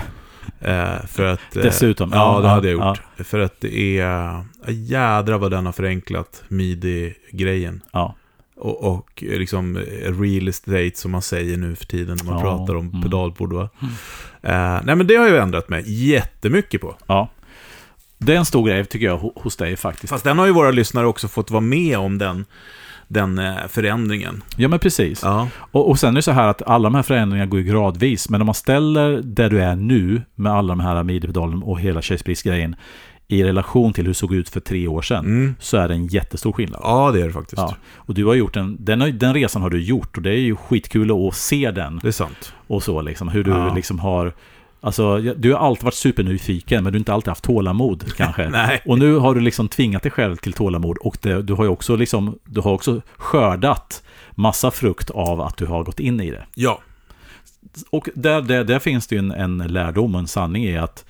Eh, 0.61 1.07
för 1.07 1.25
att... 1.25 1.57
eh, 1.57 1.63
Dessutom. 1.63 2.11
Ja, 2.13 2.35
Ja, 2.35 2.41
det 2.41 2.47
ja, 2.49 2.55
hade 2.55 2.69
jag 2.71 2.89
gjort. 2.89 3.27
För 3.27 3.39
att 3.39 3.61
det 3.61 3.99
är... 4.01 4.45
Jädra 4.69 5.39
vad 5.39 5.51
den 5.51 5.67
har 5.67 5.73
förenklat 5.73 6.45
midi-grejen. 6.49 7.83
Ja. 7.93 8.15
och, 8.57 8.85
och 8.95 9.25
liksom 9.27 9.79
real 10.21 10.49
estate 10.49 10.91
som 10.95 11.11
man 11.11 11.23
säger 11.23 11.57
nu 11.57 11.75
för 11.77 11.87
tiden 11.87 12.17
när 12.17 12.25
man 12.33 12.35
Ja, 12.35 12.41
pratar 12.57 12.75
om 12.75 12.89
mm. 12.89 13.03
pedalbord. 13.03 13.53
Va? 13.53 13.69
Eh, 14.43 14.81
nej 14.85 14.97
men 14.97 15.07
det 15.07 15.17
har 15.17 15.29
jag 15.29 15.43
ändrat 15.43 15.69
mig 15.69 15.83
jättemycket 16.11 16.81
på. 16.81 16.97
Ja. 17.07 17.29
Det 18.19 18.33
är 18.35 18.37
en 18.39 18.45
stor 18.45 18.67
grej 18.69 18.85
tycker 18.85 19.07
jag 19.07 19.19
ho- 19.19 19.43
hos 19.43 19.57
dig 19.57 19.77
faktiskt. 19.77 20.11
Fast 20.11 20.25
den 20.25 20.39
har 20.39 20.47
ju 20.47 20.53
våra 20.53 20.71
lyssnare 20.71 21.07
också 21.07 21.29
fått 21.29 21.51
vara 21.51 21.61
med 21.61 21.99
om 21.99 22.19
den, 22.19 22.45
den 23.09 23.39
eh, 23.39 23.55
förändringen. 23.69 24.43
Ja, 24.57 24.69
men 24.69 24.79
precis. 24.79 25.21
Ja. 25.23 25.49
Och, 25.59 25.89
och 25.91 25.99
sen 25.99 26.11
är 26.11 26.15
det 26.15 26.23
så 26.23 26.33
här 26.33 26.49
att 26.49 26.63
alla 26.63 26.83
de 26.87 26.95
här 26.95 27.03
förändringarna 27.03 27.47
går 27.51 27.61
ju 27.61 27.67
gradvis. 27.67 28.29
Men 28.29 28.41
om 28.43 28.47
man 28.47 28.55
ställer 28.55 29.21
där 29.23 29.51
du 29.51 29.61
är 29.63 29.77
nu 29.77 30.23
med 30.35 30.53
alla 30.53 30.69
de 30.69 30.81
här 30.81 31.03
midipedalen 31.03 31.63
och 31.63 31.81
hela 31.81 32.03
Chase-grejen 32.03 32.77
i 33.29 33.45
relation 33.45 33.93
till 33.93 34.05
hur 34.05 34.09
det 34.11 34.15
såg 34.15 34.35
ut 34.35 34.49
för 34.49 34.61
tre 34.61 34.89
år 34.89 35.03
sedan 35.03 35.25
Mm. 35.27 35.55
så 35.61 35.77
är 35.77 35.89
det 35.89 35.95
en 35.95 36.07
jättestor 36.07 36.53
skillnad. 36.53 36.81
ja, 36.85 37.11
det 37.13 37.21
är 37.21 37.27
det 37.27 37.33
faktiskt. 37.33 37.59
Ja, 37.63 37.77
och 37.97 38.15
du 38.15 38.25
har 38.25 38.35
gjort 38.35 38.57
en, 38.57 38.77
den, 38.85 39.19
den 39.19 39.35
resan 39.35 39.63
har 39.63 39.71
du 39.71 39.83
gjort 39.83 40.17
och 40.17 40.23
det 40.23 40.31
är 40.31 40.39
ju 40.41 40.57
skitkul 40.57 41.29
att 41.29 41.35
se 41.35 41.71
den 41.71 42.01
Det 42.03 42.09
är 42.09 42.13
sant. 42.13 42.53
och 42.67 42.83
så 42.83 43.01
liksom. 43.03 43.29
Hur 43.29 43.45
du 43.45 43.51
Ja. 43.51 43.75
liksom 43.75 43.99
har, 43.99 44.33
alltså 44.87 45.19
du 45.19 45.53
har 45.53 45.61
alltid 45.61 45.85
varit 45.85 45.95
supernyfiken 45.95 46.85
men 46.85 46.93
du 46.93 46.97
har 46.97 47.01
inte 47.01 47.13
alltid 47.13 47.29
haft 47.29 47.45
tålamod 47.45 48.13
kanske. 48.17 48.49
Nej. 48.49 48.83
Och 48.87 48.99
nu 48.99 49.17
har 49.17 49.35
du 49.35 49.41
liksom 49.41 49.69
tvingat 49.69 50.03
dig 50.03 50.13
själv 50.13 50.37
till 50.37 50.53
tålamod 50.53 50.99
och 50.99 51.19
det, 51.23 51.43
du 51.43 51.53
har 51.53 51.65
ju 51.65 51.71
också 51.71 51.97
liksom, 51.97 52.39
du 52.45 52.61
har 52.61 52.73
också 52.73 53.03
skördat 53.17 54.03
massa 54.31 54.71
frukt 54.71 55.11
av 55.11 55.41
att 55.41 55.57
du 55.57 55.67
har 55.67 55.85
gått 55.85 56.01
in 56.01 56.21
i 56.21 56.31
det. 56.31 56.47
Ja. 56.55 56.81
Och 57.91 58.09
där, 58.15 58.43
där, 58.43 58.65
där 58.65 58.79
finns 58.79 59.07
det 59.07 59.15
ju 59.15 59.19
en, 59.19 59.31
en 59.31 59.59
lärdom 59.59 60.15
och 60.15 60.21
en 60.21 60.29
sanning 60.29 60.65
i 60.65 60.79
att 60.79 61.05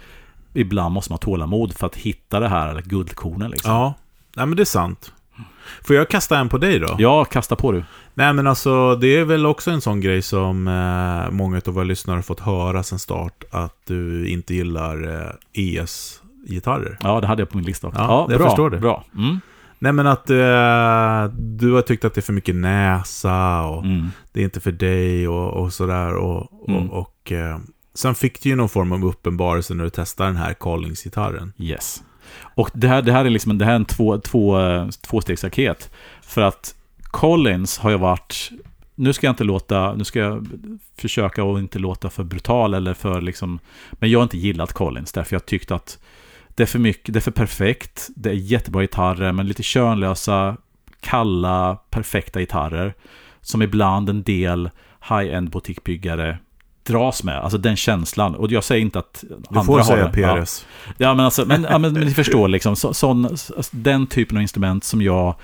ibland 0.55 0.95
måste 0.95 1.13
man 1.13 1.15
ha 1.15 1.23
tålamod 1.23 1.75
för 1.75 1.87
att 1.87 1.97
hitta 1.97 2.41
det 2.41 2.49
här 2.49 2.83
guldkornen 2.85 3.51
liksom. 3.51 3.71
Ja. 3.73 3.95
Nej, 4.37 4.47
men 4.47 4.57
det 4.57 4.63
är 4.63 4.65
sant. 4.65 5.13
Får 5.85 5.97
jag 5.97 6.09
kasta 6.09 6.39
en 6.39 6.49
på 6.49 6.59
dig 6.59 6.79
då? 6.79 6.97
Ja, 6.99 7.25
kasta 7.25 7.57
på 7.57 7.73
du. 7.73 7.85
Nej, 8.15 8.33
men 8.33 8.47
alltså 8.47 8.95
det 8.97 9.17
är 9.17 9.25
väl 9.25 9.47
också 9.47 9.71
en 9.71 9.81
sån 9.81 10.01
grej 10.01 10.23
som 10.23 10.69
eh, 10.69 11.31
många 11.31 11.61
av 11.67 11.75
våra 11.75 11.85
lyssnare 11.85 12.17
har 12.17 12.23
fått 12.23 12.41
höra 12.41 12.83
sen 12.83 12.99
start, 12.99 13.45
att 13.51 13.77
du 13.87 14.29
inte 14.29 14.55
gillar 14.55 15.23
eh, 15.23 15.31
ES-gitarrer. 15.53 16.97
Ja, 17.01 17.21
det 17.21 17.27
hade 17.27 17.43
jag 17.43 17.51
på 17.51 17.57
min 17.57 17.67
lista 17.67 17.87
också. 17.87 18.01
Ja, 18.01 18.27
jag 18.31 18.39
bra, 18.39 18.49
förstår 18.49 18.71
det. 18.71 18.79
Bra. 18.79 19.05
Mm. 19.17 19.41
Nej, 19.79 19.93
men 19.93 20.07
att 20.07 20.31
eh, 20.31 21.35
du 21.39 21.73
har 21.73 21.83
tyckt 21.83 22.05
att 22.05 22.15
det 22.15 22.21
är 22.21 22.23
för 22.23 22.33
mycket 22.33 22.55
näsa 22.55 23.63
och 23.63 23.85
Mm. 23.85 24.09
det 24.33 24.41
är 24.41 24.45
inte 24.45 24.61
för 24.61 24.73
dig 24.73 25.29
och, 25.29 25.51
och 25.53 25.73
sådär. 25.73 26.15
Och, 26.15 26.63
och, 26.63 26.69
Mm. 26.69 26.91
och 26.91 27.33
eh, 27.33 27.59
sen 27.95 28.15
fick 28.15 28.43
du 28.43 28.49
ju 28.49 28.57
någon 28.57 28.69
form 28.69 28.93
av 28.93 29.05
uppenbarelse 29.05 29.75
när 29.75 29.85
du 29.85 29.91
testade 29.91 30.29
den 30.29 30.37
här 30.37 30.55
Collins-gitarren. 30.55 31.53
Yes. 31.59 32.03
Och 32.39 32.71
det 32.75 32.89
här, 32.89 33.03
det 33.03 33.13
här 33.13 33.25
är 33.25 33.31
liksom 33.31 33.51
en, 33.51 33.59
det 33.59 33.65
här 33.65 33.73
är 33.73 33.77
en 33.77 33.85
två, 33.85 34.19
två, 34.19 34.59
tvåstegsraket. 35.01 35.91
För 36.23 36.43
att 36.43 36.75
Collins 37.03 37.79
har 37.79 37.91
ju 37.91 37.97
varit... 37.97 38.51
Nu 38.95 39.13
ska 39.13 39.27
jag 39.27 39.33
inte 39.33 39.45
låta... 39.45 39.95
Nu 39.95 40.05
ska 40.05 40.19
jag 40.19 40.47
försöka 40.97 41.45
att 41.45 41.59
inte 41.59 41.79
låta 41.79 42.11
för 42.11 42.25
brutal 42.25 42.75
eller 42.75 42.95
för 42.95 43.21
liksom... 43.21 43.59
Men 43.93 44.11
jag 44.11 44.19
har 44.19 44.23
inte 44.23 44.39
gillat 44.39 44.73
Collins 44.73 45.13
därför 45.13 45.35
jag 45.35 45.47
tyckte 45.47 45.75
att 45.75 45.99
det 46.49 46.63
är 46.63 46.67
för 46.67 46.79
mycket, 46.79 47.15
det 47.15 47.19
är 47.19 47.21
för 47.21 47.31
perfekt. 47.31 48.09
Det 48.17 48.31
är 48.31 48.35
jättebra 48.35 48.83
gitarrer 48.83 49.33
men 49.33 49.47
lite 49.49 49.63
könlösa, 49.63 50.57
kalla, 51.01 51.79
perfekta 51.91 52.41
gitarrer. 52.41 52.95
Som 53.41 53.63
ibland 53.63 54.11
en 54.11 54.23
del 54.23 54.71
high-end 55.09 55.51
butikbyggare 55.51 56.39
dras 56.87 57.23
med. 57.23 57.39
Alltså 57.39 57.59
den 57.59 57.77
känslan. 57.77 58.35
Och 58.35 58.53
jag 58.53 58.65
säger 58.65 58.83
inte 58.83 58.99
att 58.99 59.25
Du 59.51 59.63
får 59.65 59.83
säga 59.83 60.09
den. 60.09 60.23
Ja. 60.23 60.37
PRS. 60.37 60.67
Ja, 60.99 61.15
men, 61.15 61.25
alltså, 61.25 61.47
men, 61.47 61.67
ja, 61.71 61.79
men, 61.79 61.93
men 61.93 62.03
ni 62.03 62.11
förstår, 62.15 62.49
liksom, 62.49 62.77
så, 62.77 62.95
sån, 62.95 63.25
alltså, 63.25 63.53
den 63.71 64.07
typen 64.07 64.37
av 64.37 64.43
instrument 64.43 64.85
som 64.85 65.03
jag 65.03 65.35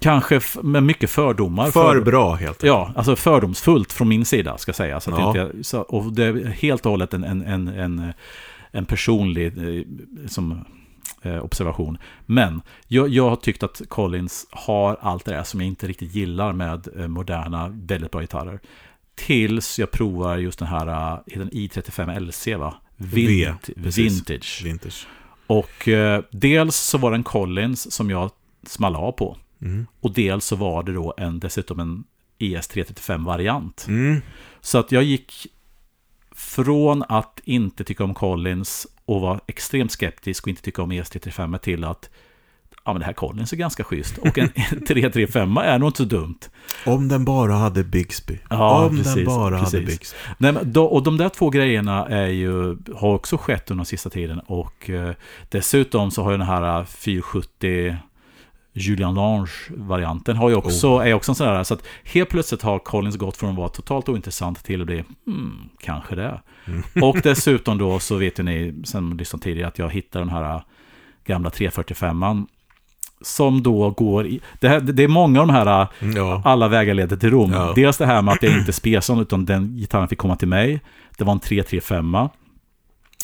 kanske 0.00 0.40
med 0.62 0.82
mycket 0.82 1.10
fördomar. 1.10 1.70
För 1.70 2.00
bra 2.00 2.30
helt 2.34 2.50
enkelt. 2.50 2.62
Ja, 2.62 2.92
alltså 2.96 3.16
fördomsfullt 3.16 3.92
från 3.92 4.08
min 4.08 4.24
sida, 4.24 4.58
ska 4.58 4.72
säga. 4.72 5.00
Så 5.00 5.10
Ja. 5.10 5.28
inte, 5.28 5.64
så, 5.64 5.80
och 5.80 6.12
det 6.12 6.24
är 6.24 6.46
helt 6.46 6.86
och 6.86 6.90
hållet 6.90 7.14
en, 7.14 7.24
en, 7.24 7.42
en, 7.42 7.68
en, 7.68 8.12
en 8.70 8.84
personlig 8.84 9.46
eh, 9.46 9.84
som, 10.28 10.64
eh, 11.22 11.44
observation. 11.44 11.98
Men 12.26 12.62
jag, 12.88 13.08
jag 13.08 13.28
har 13.28 13.36
tyckt 13.36 13.62
att 13.62 13.82
Collins 13.88 14.46
har 14.50 14.96
allt 15.00 15.24
det 15.24 15.32
där 15.32 15.42
som 15.42 15.60
jag 15.60 15.68
inte 15.68 15.86
riktigt 15.86 16.14
gillar 16.14 16.52
med 16.52 16.88
eh, 16.98 17.08
moderna, 17.08 17.68
väldigt 17.68 18.10
bra 18.10 18.20
gitarrer. 18.20 18.60
Tills 19.14 19.78
jag 19.78 19.90
provar 19.90 20.38
just 20.38 20.58
den 20.58 20.68
här, 20.68 21.20
heter 21.26 21.38
den 21.38 21.50
i35 21.50 22.20
LC 22.20 22.46
va? 22.46 22.74
Vint, 22.96 23.70
precis. 23.82 24.12
vintage. 24.12 24.60
Vintage. 24.64 25.06
Och 25.46 25.88
eh, 25.88 26.22
dels 26.30 26.76
så 26.76 26.98
var 26.98 27.10
det 27.10 27.16
en 27.16 27.22
Collins 27.22 27.92
som 27.92 28.10
jag 28.10 28.30
small 28.66 28.96
av 28.96 29.12
på. 29.12 29.36
Mm. 29.62 29.86
Och 30.00 30.12
dels 30.12 30.44
så 30.44 30.56
var 30.56 30.82
det 30.82 30.92
då 30.92 31.14
en, 31.16 31.40
dessutom 31.40 31.80
en 31.80 32.04
ES335-variant. 32.38 33.86
Mm. 33.88 34.22
Så 34.60 34.78
att 34.78 34.92
jag 34.92 35.02
gick 35.02 35.46
från 36.34 37.04
att 37.08 37.40
inte 37.44 37.84
tycka 37.84 38.04
om 38.04 38.14
Collins 38.14 38.86
och 39.04 39.20
vara 39.20 39.40
extremt 39.46 39.92
skeptisk 39.92 40.44
och 40.44 40.48
inte 40.48 40.62
tycka 40.62 40.82
om 40.82 40.92
ES335 40.92 41.58
till 41.58 41.84
att 41.84 42.10
ja 42.84 42.92
men 42.92 43.00
det 43.00 43.06
här 43.06 43.12
Collins 43.12 43.52
är 43.52 43.56
ganska 43.56 43.84
schysst. 43.84 44.18
Och 44.18 44.38
en 44.38 44.48
335 44.88 45.56
är 45.56 45.78
nog 45.78 45.88
inte 45.88 45.96
så 45.96 46.04
dumt. 46.04 46.38
Om 46.86 47.08
den 47.08 47.24
bara 47.24 47.52
hade 47.52 47.84
Bixby. 47.84 48.38
Ja, 48.50 48.86
Om 48.86 48.96
den 48.96 49.04
precis, 49.04 49.26
bara 49.26 49.56
hade 49.56 49.70
precis. 49.70 49.86
Bixby. 49.86 50.18
Nej, 50.38 50.52
men 50.52 50.72
då, 50.72 50.84
och 50.84 51.02
de 51.02 51.16
där 51.16 51.28
två 51.28 51.50
grejerna 51.50 52.06
är 52.06 52.26
ju, 52.26 52.76
har 52.94 53.14
också 53.14 53.36
skett 53.36 53.70
under 53.70 53.80
den 53.80 53.86
sista 53.86 54.10
tiden. 54.10 54.38
Och 54.38 54.90
eh, 54.90 55.14
dessutom 55.48 56.10
så 56.10 56.22
har 56.22 56.30
ju 56.30 56.38
den 56.38 56.46
här 56.46 56.84
470 56.84 57.96
Julian 58.74 59.14
Lange-varianten 59.14 60.36
har 60.36 60.48
ju 60.48 60.54
också, 60.54 60.98
är 60.98 61.14
också 61.14 61.32
en 61.32 61.36
sån 61.36 61.46
där. 61.46 61.64
Så 61.64 61.74
att 61.74 61.86
helt 62.04 62.28
plötsligt 62.28 62.62
har 62.62 62.78
Collins 62.78 63.16
gått 63.16 63.36
från 63.36 63.50
att 63.50 63.56
vara 63.56 63.68
totalt 63.68 64.08
ointressant 64.08 64.64
till 64.64 64.80
att 64.80 64.86
bli, 64.86 65.04
hmm, 65.26 65.68
kanske 65.78 66.14
det. 66.14 66.40
Och 67.02 67.16
dessutom 67.22 67.78
då 67.78 67.98
så 67.98 68.16
vet 68.16 68.38
ju 68.38 68.42
ni, 68.42 68.74
sen 68.84 69.16
lyssnat 69.16 69.42
tidigare, 69.42 69.68
att 69.68 69.78
jag 69.78 69.90
hittade 69.90 70.24
den 70.24 70.34
här 70.34 70.62
gamla 71.24 71.50
345an. 71.50 72.46
Som 73.22 73.62
då 73.62 73.90
går 73.90 74.26
i, 74.26 74.40
det, 74.60 74.68
här, 74.68 74.80
det 74.80 75.02
är 75.04 75.08
många 75.08 75.40
av 75.40 75.46
de 75.46 75.52
här 75.52 75.86
Ja. 76.16 76.42
alla 76.44 76.68
vägar 76.68 76.94
leder 76.94 77.16
till 77.16 77.30
Rom. 77.30 77.52
Ja. 77.52 77.72
Dels 77.76 77.96
det 77.98 78.06
här 78.06 78.22
med 78.22 78.34
att 78.34 78.42
jag 78.42 78.58
inte 78.58 78.72
spesade 78.82 79.22
utan 79.22 79.44
den 79.44 79.76
gitarren 79.76 80.08
fick 80.08 80.18
komma 80.18 80.36
till 80.36 80.48
mig. 80.48 80.80
Det 81.18 81.24
var 81.24 81.32
en 81.32 81.40
335 81.40 82.16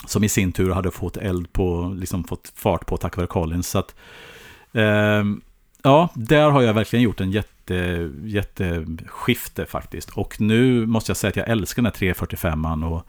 som 0.06 0.24
i 0.24 0.28
sin 0.28 0.52
tur 0.52 0.70
hade 0.72 0.90
fått 0.90 1.16
eld 1.16 1.52
på, 1.52 1.94
liksom 1.96 2.24
fått 2.24 2.52
fart 2.56 2.86
på 2.86 2.96
tack 2.96 3.16
vare 3.16 3.26
Collins. 3.26 3.68
Så 3.68 3.78
att, 3.78 3.94
ehm, 4.72 5.40
ja, 5.82 6.08
där 6.14 6.50
har 6.50 6.62
jag 6.62 6.74
verkligen 6.74 7.02
gjort 7.02 7.20
en 7.20 7.30
jätte, 7.30 8.10
jätteskifte 8.24 9.66
faktiskt. 9.66 10.10
Och 10.10 10.40
nu 10.40 10.86
måste 10.86 11.10
jag 11.10 11.16
säga 11.16 11.28
att 11.28 11.36
jag 11.36 11.48
älskar 11.48 11.82
den 11.82 11.86
här 11.92 11.98
345 11.98 12.82
och 12.84 13.06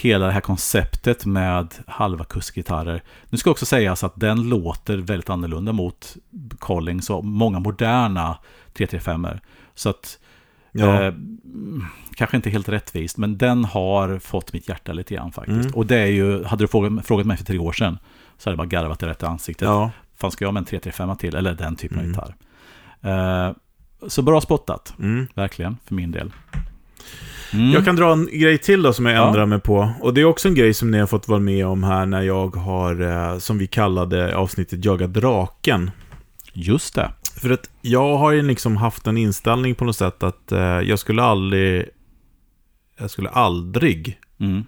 hela 0.00 0.26
det 0.26 0.32
här 0.32 0.40
konceptet 0.40 1.26
med 1.26 1.74
halva 1.86 2.24
kuskgitarrer. 2.24 3.02
Nu 3.30 3.38
ska 3.38 3.50
också 3.50 3.66
sägas 3.66 4.04
att 4.04 4.12
den 4.16 4.48
låter 4.48 4.96
väldigt 4.98 5.30
annorlunda 5.30 5.72
mot 5.72 6.16
Collins 6.58 7.10
och 7.10 7.24
många 7.24 7.58
moderna 7.58 8.38
335 8.74 9.26
Så 9.74 9.88
att, 9.90 10.18
Ja. 10.72 11.02
eh, 11.02 11.14
kanske 12.14 12.36
inte 12.36 12.50
helt 12.50 12.68
rättvist, 12.68 13.16
men 13.18 13.38
den 13.38 13.64
har 13.64 14.18
fått 14.18 14.52
mitt 14.52 14.68
hjärta 14.68 14.92
lite 14.92 15.14
grann 15.14 15.32
faktiskt. 15.32 15.60
Mm. 15.64 15.74
Och 15.74 15.86
det 15.86 15.98
är 15.98 16.06
ju, 16.06 16.44
hade 16.44 16.64
du 16.64 16.68
frågat, 16.68 17.06
frågat 17.06 17.26
mig 17.26 17.36
för 17.36 17.44
tre 17.44 17.58
år 17.58 17.72
sedan, 17.72 17.98
så 18.38 18.50
hade 18.50 18.52
jag 18.52 18.58
bara 18.68 18.80
garvat 18.82 18.98
det 18.98 19.06
rätt 19.06 19.22
i 19.22 19.26
ansiktet. 19.26 19.68
ja. 19.68 19.90
Fan 20.16 20.30
ska 20.30 20.44
jag 20.44 20.54
med 20.54 20.60
en 20.60 20.64
335 20.64 21.16
till, 21.16 21.34
eller 21.36 21.54
den 21.54 21.76
typen 21.76 21.98
Mm. 21.98 22.10
av 22.18 22.28
gitarr. 23.02 23.48
Eh, 23.48 23.54
så 24.08 24.22
bra 24.22 24.40
spottat, 24.40 24.94
Mm. 24.98 25.26
verkligen, 25.34 25.76
för 25.84 25.94
min 25.94 26.10
del. 26.12 26.32
Mm. 27.52 27.70
Jag 27.70 27.84
kan 27.84 27.96
dra 27.96 28.12
en 28.12 28.28
grej 28.32 28.58
till 28.58 28.82
då 28.82 28.92
som 28.92 29.06
jag 29.06 29.16
Ja. 29.16 29.26
ändrar 29.26 29.46
mig 29.46 29.60
på. 29.60 29.90
Och 30.00 30.14
det 30.14 30.20
är 30.20 30.24
också 30.24 30.48
en 30.48 30.54
grej 30.54 30.74
som 30.74 30.90
ni 30.90 30.98
har 30.98 31.06
fått 31.06 31.28
vara 31.28 31.40
med 31.40 31.66
om 31.66 31.82
här 31.84 32.06
när 32.06 32.22
jag 32.22 32.56
har, 32.56 33.00
eh, 33.32 33.38
som 33.38 33.58
vi 33.58 33.66
kallade 33.66 34.36
avsnittet 34.36 34.84
Jaga 34.84 35.06
Draken. 35.06 35.90
Just 36.52 36.94
det. 36.94 37.10
För 37.40 37.50
att 37.50 37.70
jag 37.80 38.16
har 38.18 38.32
ju 38.32 38.42
liksom 38.42 38.76
haft 38.76 39.06
en 39.06 39.16
inställning 39.16 39.74
på 39.74 39.84
något 39.84 39.96
sätt 39.96 40.22
att 40.22 40.52
eh, 40.52 40.60
jag 40.60 40.98
skulle 40.98 41.22
aldrig, 41.22 41.84
jag 42.98 43.10
skulle 43.10 43.28
aldrig 43.28 44.18
Mm. 44.40 44.64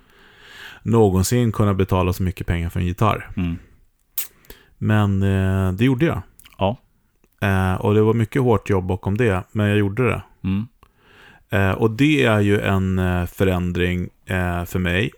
någonsin 0.83 1.53
kunna 1.53 1.75
betala 1.75 2.12
så 2.12 2.23
mycket 2.23 2.47
pengar 2.47 2.68
för 2.70 2.81
en 2.81 2.87
gitarr. 2.87 3.29
Mm. 3.37 3.57
Men 4.79 5.23
eh, 5.23 5.73
det 5.73 5.85
gjorde 5.85 6.07
jag. 6.07 6.23
Ja. 6.59 6.77
Och 7.81 7.94
det 7.94 8.03
var 8.03 8.14
mycket 8.14 8.42
hårt 8.42 8.70
jobb 8.70 8.87
bakom 8.87 9.16
det, 9.16 9.42
men 9.53 9.66
jag 9.66 9.79
gjorde 9.79 10.09
det. 10.09 10.23
Mm. 10.44 10.66
Eh, 11.54 11.70
och 11.72 11.90
det 11.90 12.24
är 12.24 12.40
ju 12.40 12.60
en 12.60 12.98
eh, 12.98 13.26
förändring 13.26 14.08
eh, 14.26 14.64
för 14.64 14.78
mig. 14.78 15.10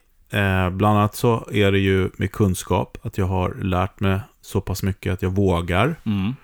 Bland 0.72 0.99
annat 0.99 1.14
så 1.14 1.49
är 1.53 1.72
det 1.72 1.79
ju 1.79 2.11
med 2.16 2.33
kunskap, 2.33 2.99
att 3.03 3.18
jag 3.18 3.27
har 3.27 3.55
lärt 3.62 4.01
mig 4.01 4.20
så 4.40 4.61
pass 4.61 4.83
mycket 4.83 5.12
att 5.12 5.22
jag 5.22 5.31
vågar. 5.31 5.94
Mm. 6.07 6.35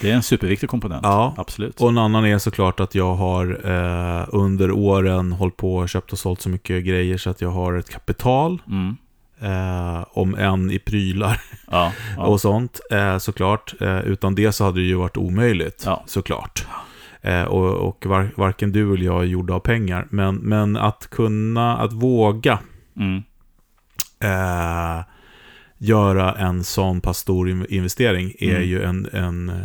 Det 0.00 0.10
är 0.10 0.14
en 0.14 0.22
superviktig 0.22 0.68
komponent. 0.68 1.00
Ja. 1.04 1.34
Absolut. 1.36 1.80
Och 1.80 1.88
en 1.88 1.98
annan 1.98 2.24
är 2.26 2.38
såklart 2.38 2.80
att 2.80 2.94
jag 2.94 3.14
har 3.14 3.60
eh, 3.70 4.26
under 4.28 4.70
åren 4.70 5.32
hållit 5.32 5.56
på 5.56 5.76
och 5.76 5.88
köpt 5.88 6.12
och 6.12 6.18
sålt 6.18 6.40
så 6.40 6.48
mycket 6.48 6.84
grejer 6.84 7.18
så 7.18 7.30
att 7.30 7.40
jag 7.40 7.50
har 7.50 7.74
ett 7.74 7.90
kapital, 7.90 8.62
Mm. 8.68 8.96
eh, 9.40 10.04
om 10.10 10.34
än 10.34 10.70
i 10.70 10.78
prylar 10.78 11.40
Ja. 11.70 11.92
Ja. 12.16 12.22
och 12.26 12.40
sånt, 12.40 12.80
eh, 12.90 13.18
såklart. 13.18 13.74
Utan 14.04 14.34
det 14.34 14.52
så 14.52 14.64
hade 14.64 14.80
det 14.80 14.86
ju 14.86 14.94
varit 14.94 15.16
omöjligt, 15.16 15.86
såklart. 16.06 16.66
Eh, 17.22 17.42
och 17.42 17.88
och 17.88 18.06
var, 18.06 18.30
varken 18.36 18.72
du 18.72 18.94
eller 18.94 19.04
jag 19.04 19.20
är 19.20 19.26
gjorda 19.26 19.54
av 19.54 19.60
pengar. 19.60 20.06
Men, 20.10 20.34
men 20.36 20.76
att 20.76 21.08
kunna, 21.10 21.76
att 21.78 21.92
våga 21.92 22.58
Mm. 22.96 23.22
eh, 24.20 25.04
göra 25.78 26.32
en 26.34 26.64
sån 26.64 27.00
pass 27.00 27.18
stor 27.18 27.50
in- 27.50 27.66
investering 27.68 28.32
är 28.38 28.50
Mm. 28.56 28.68
ju 28.68 28.82
en, 28.82 29.08
en 29.12 29.48
eh, 29.48 29.56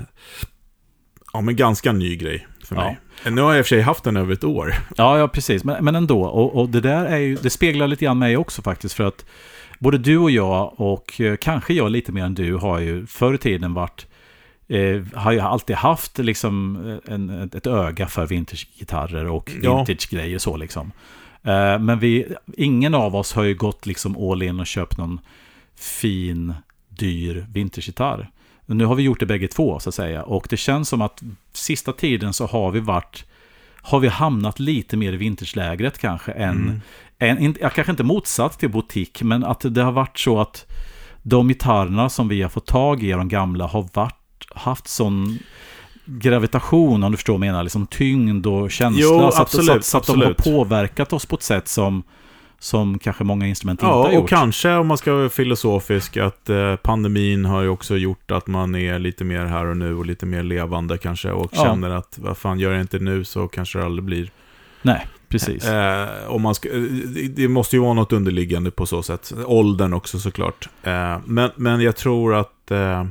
ja, 1.33 1.41
men 1.41 1.55
ganska 1.55 1.91
ny 1.91 2.15
grej 2.15 2.47
för 2.65 2.75
Ja. 2.75 2.81
mig. 2.83 2.97
Nu 3.33 3.41
har 3.41 3.49
jag 3.51 3.59
i 3.59 3.61
och 3.61 3.65
för 3.65 3.69
sig 3.75 3.81
haft 3.81 4.03
den 4.03 4.17
över 4.17 4.33
ett 4.33 4.43
år. 4.43 4.73
Ja, 4.97 5.19
ja 5.19 5.27
precis. 5.27 5.63
Men, 5.63 5.85
men 5.85 5.95
ändå. 5.95 6.23
Och, 6.23 6.55
och 6.61 6.69
det 6.69 6.81
där 6.81 7.05
är 7.05 7.17
ju, 7.17 7.35
det 7.35 7.49
speglar 7.49 7.87
lite 7.87 8.05
grann 8.05 8.19
mig 8.19 8.37
också 8.37 8.61
faktiskt. 8.61 8.95
För 8.95 9.03
att 9.03 9.25
både 9.79 9.97
du 9.97 10.17
och 10.17 10.31
jag, 10.31 10.73
och 10.79 11.21
eh, 11.21 11.35
kanske 11.35 11.73
jag 11.73 11.91
lite 11.91 12.11
mer 12.11 12.23
än 12.23 12.33
du, 12.33 12.55
har 12.55 12.79
ju 12.79 13.05
förr 13.05 13.33
i 13.33 13.37
tiden 13.37 13.73
varit 13.73 14.07
Eh, 14.69 15.01
har 15.13 15.31
ju 15.31 15.39
alltid 15.39 15.75
haft 15.75 16.17
liksom 16.17 16.75
en, 17.05 17.29
ett 17.53 17.67
öga 17.67 18.07
för 18.07 18.25
vintagegitarrer 18.25 19.25
och 19.27 19.51
Ja. 19.61 19.77
vintage-grejer 19.77 20.39
så 20.39 20.57
liksom. 20.57 20.91
Eh, 21.43 21.79
men 21.79 21.99
vi, 21.99 22.25
ingen 22.57 22.93
av 22.95 23.15
oss 23.15 23.33
har 23.33 23.43
ju 23.43 23.55
gått 23.55 23.85
liksom 23.85 24.17
all 24.31 24.41
in 24.43 24.59
och 24.59 24.67
köpt 24.67 24.97
någon 24.97 25.19
fin, 25.75 26.53
dyr 26.89 27.45
vintagegitarr. 27.53 28.29
Nu 28.65 28.85
har 28.85 28.95
vi 28.95 29.03
gjort 29.03 29.19
det 29.19 29.25
bägge 29.25 29.47
två 29.47 29.79
så 29.79 29.89
att 29.89 29.95
säga. 29.95 30.23
Och 30.23 30.47
det 30.49 30.57
känns 30.57 30.89
som 30.89 31.01
att 31.01 31.23
sista 31.53 31.93
tiden 31.93 32.33
så 32.33 32.45
har 32.45 32.71
vi 32.71 32.79
varit 32.79 33.25
har 33.81 33.99
vi 33.99 34.07
hamnat 34.07 34.59
lite 34.59 34.97
mer 34.97 35.13
i 35.13 35.17
vintagelägret 35.17 35.97
kanske 35.97 36.31
än, 36.31 36.81
än 37.19 37.39
in- 37.39 37.57
ja, 37.61 37.69
kanske 37.69 37.91
inte 37.91 38.03
motsatt 38.03 38.59
till 38.59 38.69
butik, 38.69 39.21
men 39.23 39.43
att 39.43 39.59
det 39.75 39.81
har 39.83 39.91
varit 39.91 40.19
så 40.19 40.39
att 40.41 40.65
de 41.23 41.47
gitarrerna 41.47 42.09
som 42.09 42.27
vi 42.27 42.41
har 42.41 42.49
fått 42.49 42.65
tag 42.65 43.03
i, 43.03 43.11
de 43.11 43.27
gamla, 43.29 43.67
har 43.67 43.87
varit, 43.93 44.16
haft 44.57 44.87
sån 44.87 45.39
gravitation, 46.05 47.03
om 47.03 47.11
du 47.11 47.17
förstår 47.17 47.33
vad 47.33 47.45
jag 47.47 47.51
menar, 47.51 47.63
liksom 47.63 47.87
tyngd 47.87 48.47
och 48.47 48.71
känsla. 48.71 49.01
Jo, 49.03 49.09
så 49.19 49.27
att, 49.27 49.39
absolut, 49.39 49.67
så 49.85 49.97
att, 49.97 50.05
så 50.05 50.13
att 50.13 50.19
de 50.19 50.25
har 50.25 50.33
påverkat 50.33 51.13
oss 51.13 51.25
på 51.25 51.35
ett 51.35 51.43
sätt 51.43 51.67
som, 51.67 52.03
som 52.59 52.99
kanske 52.99 53.23
många 53.23 53.47
instrument 53.47 53.81
inte 53.81 53.85
har 53.93 54.07
Ja, 54.07 54.13
gjort. 54.13 54.23
och 54.23 54.29
kanske 54.29 54.73
om 54.75 54.87
man 54.87 54.97
ska 54.97 55.13
vara 55.13 55.29
filosofisk 55.29 56.17
att 56.17 56.49
eh, 56.49 56.75
pandemin 56.75 57.45
har 57.45 57.61
ju 57.61 57.69
också 57.69 57.97
gjort 57.97 58.31
att 58.31 58.47
man 58.47 58.75
är 58.75 58.99
lite 58.99 59.23
mer 59.23 59.45
här 59.45 59.65
och 59.65 59.77
nu 59.77 59.95
och 59.95 60.05
lite 60.05 60.25
mer 60.25 60.43
levande 60.43 60.97
kanske 60.97 61.31
och 61.31 61.51
Ja. 61.55 61.63
känner 61.63 61.89
att 61.89 62.19
vad 62.21 62.37
fan, 62.37 62.59
gör 62.59 62.71
jag 62.71 62.81
inte 62.81 62.99
nu 62.99 63.23
så 63.23 63.47
kanske 63.47 63.79
det 63.79 63.85
aldrig 63.85 64.03
blir. 64.03 64.31
Nej, 64.81 65.05
precis. 65.29 65.65
Eh, 65.65 66.07
om 66.27 66.41
man 66.41 66.55
ska, 66.55 66.69
eh, 66.69 66.81
det- 66.81 67.27
det 67.35 67.47
måste 67.47 67.75
ju 67.75 67.81
vara 67.81 67.93
något 67.93 68.13
underliggande 68.13 68.71
på 68.71 68.85
så 68.85 69.03
sätt. 69.03 69.33
Åldern 69.45 69.93
också 69.93 70.19
såklart. 70.19 70.69
Eh, 70.83 71.17
men, 71.25 71.49
men 71.55 71.81
jag 71.81 71.95
tror 71.95 72.35
att 72.35 72.71
eh, 72.71 73.05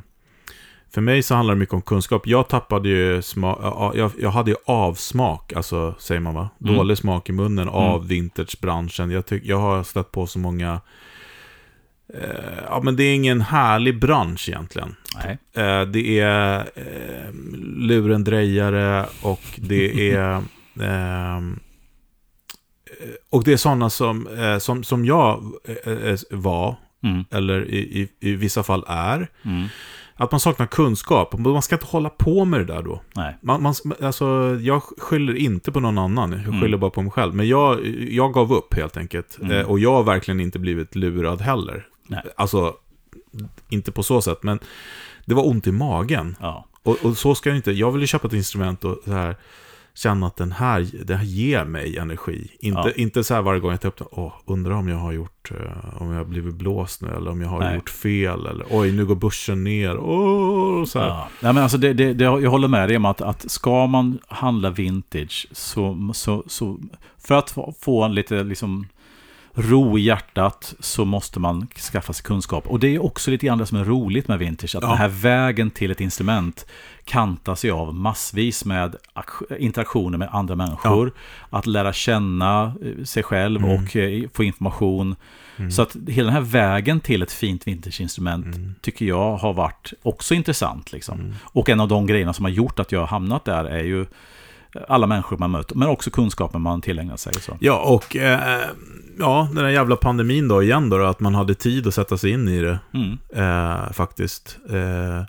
för 0.97 1.01
mig 1.01 1.23
så 1.23 1.35
handlar 1.35 1.55
det 1.55 1.59
mycket 1.59 1.75
om 1.75 1.83
kunskap. 1.83 2.27
Jag 2.27 2.49
tappade 2.49 2.89
ju 2.89 3.23
smak, 3.23 3.59
jag, 3.95 4.11
jag 4.19 4.31
hade 4.31 4.51
ju 4.51 4.57
avsmak, 4.67 5.53
alltså 5.53 5.95
säger 5.99 6.21
man 6.21 6.35
va? 6.35 6.51
Mm. 6.65 6.77
Dålig 6.77 6.99
smak 6.99 7.29
i 7.29 7.33
munnen 7.33 7.69
av 7.69 8.09
vintagebranschen. 8.09 9.11
Jag, 9.11 9.27
tyck, 9.27 9.45
jag 9.45 9.59
har 9.59 9.83
stött 9.83 10.13
på 10.13 10.27
så 10.27 10.39
många 10.39 10.81
eh, 12.15 12.65
Ja, 12.67 12.81
men 12.83 12.97
det 12.97 13.03
är 13.03 13.15
ingen 13.15 13.41
härlig 13.41 14.01
bransch 14.01 14.49
egentligen. 14.49 14.97
Nej. 15.15 15.39
Eh, 15.67 15.83
det 15.83 16.21
är 16.21 16.59
eh, 16.75 17.33
lurendrejare 17.77 19.07
och 19.23 19.43
det 19.57 20.13
är... 20.13 20.35
eh, 20.81 21.41
och 23.31 23.45
det 23.45 23.53
är 23.53 23.57
sådana 23.57 23.91
som, 23.91 24.27
eh, 24.27 24.59
som, 24.59 24.85
som 24.85 25.05
jag 25.05 25.53
eh, 25.85 26.17
var, 26.31 26.77
Mm, 27.03 27.25
eller 27.31 27.65
i, 27.65 27.79
i, 27.79 28.09
i 28.31 28.37
vissa 28.37 28.63
fall 28.63 28.85
är. 28.89 29.29
mm, 29.45 29.69
Att 30.19 30.31
man 30.31 30.41
saknar 30.41 30.67
kunskap. 30.67 31.39
Man 31.39 31.63
ska 31.63 31.75
inte 31.75 31.87
hålla 31.87 32.09
på 32.11 32.45
med 32.45 32.61
det 32.61 32.65
där 32.65 32.83
då. 32.83 33.01
nej. 33.15 33.37
Man, 33.41 33.63
man, 33.63 33.75
alltså, 34.03 34.59
jag 34.63 34.83
skyller 34.83 35.35
inte 35.35 35.73
på 35.73 35.81
någon 35.81 35.99
annan, 35.99 36.33
jag 36.33 36.41
Mm. 36.41 36.61
skyller 36.61 36.77
bara 36.79 36.91
på 36.91 37.03
mig 37.03 37.11
själv. 37.13 37.35
Men 37.35 37.49
jag, 37.49 37.87
jag 38.11 38.33
gav 38.33 38.53
upp 38.53 38.75
helt 38.75 38.97
enkelt. 38.97 39.39
Mm. 39.41 39.53
Eh, 39.57 39.67
och 39.71 39.79
jag 39.79 39.93
har 39.93 40.03
verkligen 40.03 40.41
inte 40.41 40.59
blivit 40.59 40.95
lurad 40.95 41.41
heller. 41.41 41.87
Nej. 42.09 42.23
Alltså, 42.37 42.75
inte 43.69 43.93
på 43.93 44.03
så 44.03 44.21
sätt, 44.23 44.43
men 44.43 44.59
det 45.25 45.35
var 45.35 45.47
ont 45.47 45.67
i 45.67 45.73
magen. 45.73 46.37
Ja. 46.41 46.67
Och, 46.83 46.97
och 47.05 47.17
så 47.17 47.35
ska 47.35 47.51
det 47.51 47.57
inte, 47.57 47.73
jag 47.73 47.93
vill 47.93 48.01
ju 48.01 48.07
köpa 48.07 48.27
ett 48.27 48.33
instrument 48.33 48.85
och 48.85 48.99
så 49.05 49.13
här, 49.13 49.37
känna 49.97 50.27
att 50.27 50.37
den 50.37 50.53
här, 50.53 50.87
det 51.05 51.17
här 51.17 51.25
ger 51.25 51.65
mig 51.65 51.99
energi. 51.99 52.51
Inte, 52.61 52.81
Ja. 52.81 52.93
inte 52.97 53.25
så 53.25 53.35
här 53.35 53.43
varje 53.43 53.61
gång 53.61 53.71
jag 53.71 53.81
tar 53.81 53.89
upp 53.89 53.99
den, 53.99 54.07
åh, 54.11 54.33
undrar 54.47 54.73
om 54.75 54.89
jag 54.89 54.97
har 54.97 55.13
gjort, 55.13 55.51
eh, 55.51 56.03
om 56.03 56.11
jag 56.11 56.19
har 56.19 56.25
blivit 56.25 56.55
blåst 56.55 57.03
nu, 57.03 57.09
eller 57.17 57.31
om 57.31 57.41
jag 57.41 57.49
har 57.49 57.61
Nej. 57.61 57.75
gjort 57.75 57.91
fel, 57.91 58.47
eller 58.47 58.67
oj, 58.71 58.93
nu 58.93 59.07
går 59.07 59.15
börsen 59.15 59.65
ner, 59.65 59.99
åh, 59.99 60.85
så 60.85 60.99
här. 60.99 61.07
Ja. 61.07 61.29
Nej, 61.41 61.53
men 61.53 61.63
alltså 61.63 61.79
det, 61.79 61.93
det, 61.93 62.15
det, 62.15 62.25
jag 62.25 62.51
håller 62.51 62.69
med 62.69 62.89
dig 62.89 62.97
om 62.97 63.05
att, 63.05 63.23
att 63.23 63.51
ska 63.51 63.87
man 63.87 64.19
handla 64.29 64.71
vintage 64.71 65.47
så, 65.53 66.11
så, 66.15 66.45
så 66.47 66.79
för 67.19 67.35
att 67.35 67.55
få 67.81 68.03
en 68.05 68.15
lite 68.15 68.45
liksom 68.45 68.87
ro 69.59 69.99
i 69.99 70.03
hjärtat 70.03 70.75
så 70.81 71.05
måste 71.05 71.41
man 71.41 71.67
skaffa 71.93 72.13
sig 72.13 72.25
kunskap. 72.25 72.67
Och 72.67 72.81
det 72.81 72.95
är 72.95 73.05
också 73.05 73.31
lite 73.31 73.47
grann 73.47 73.59
det 73.59 73.67
som 73.67 73.79
är 73.79 73.85
roligt 73.85 74.29
med 74.29 74.39
vintage, 74.39 74.75
att 74.77 74.83
Ja. 74.83 74.89
den 74.89 74.99
här 74.99 75.09
vägen 75.09 75.71
till 75.71 75.91
ett 75.91 76.01
instrument 76.01 76.67
kantas 77.05 77.65
ju 77.65 77.71
av 77.71 77.95
massvis 77.95 78.65
med 78.65 78.97
ak- 79.15 79.57
interaktioner 79.59 80.19
med 80.19 80.29
andra 80.33 80.55
människor, 80.55 81.13
att 81.51 81.67
lära 81.67 81.93
känna 81.93 82.73
eh, 82.85 83.05
sig 83.05 83.23
själv 83.23 83.65
Mm. 83.65 83.71
och 83.85 83.97
eh, 83.97 84.29
få 84.35 84.45
information. 84.45 85.17
Så 85.71 85.83
att 85.83 85.97
hela 86.09 86.25
den 86.27 86.35
här 86.35 86.51
vägen 86.51 87.01
till 87.01 87.23
ett 87.23 87.33
fint 87.33 87.67
vintageinstrument 87.67 88.47
Mm. 88.57 88.75
tycker 88.81 89.07
jag 89.07 89.37
har 89.37 89.53
varit 89.53 89.93
också 90.03 90.35
intressant. 90.35 90.93
Liksom. 90.93 91.35
Och 91.43 91.69
en 91.69 91.81
av 91.81 91.89
de 91.89 92.07
grejerna 92.07 92.33
som 92.33 92.45
har 92.45 92.53
gjort 92.53 92.79
att 92.79 92.93
jag 92.93 93.01
har 93.01 93.07
hamnat 93.07 93.45
där 93.45 93.65
är 93.65 93.85
ju 93.85 94.07
alla 94.89 95.07
människor 95.07 95.37
man 95.39 95.51
möter, 95.51 95.75
men 95.77 95.89
också 95.89 96.11
kunskapen 96.11 96.61
man 96.61 96.81
tillägnar 96.81 97.17
sig. 97.17 97.35
Så. 97.35 97.57
Ja, 97.61 97.79
och 97.95 98.17
eh, 98.17 98.61
ja, 99.19 99.49
den 99.55 99.65
där 99.65 99.71
jävla 99.71 99.97
pandemin 99.97 100.49
då 100.49 100.63
igen 100.63 100.89
då, 100.91 101.05
att 101.05 101.21
man 101.21 101.35
hade 101.35 101.55
tid 101.55 101.87
att 101.87 101.95
sätta 101.95 102.17
sig 102.19 102.31
in 102.31 102.49
i 102.49 102.61
det, 102.63 102.79
Mm. 102.95 103.19
eh, 103.35 103.93
faktiskt. 103.93 104.59
Eh, 104.71 105.25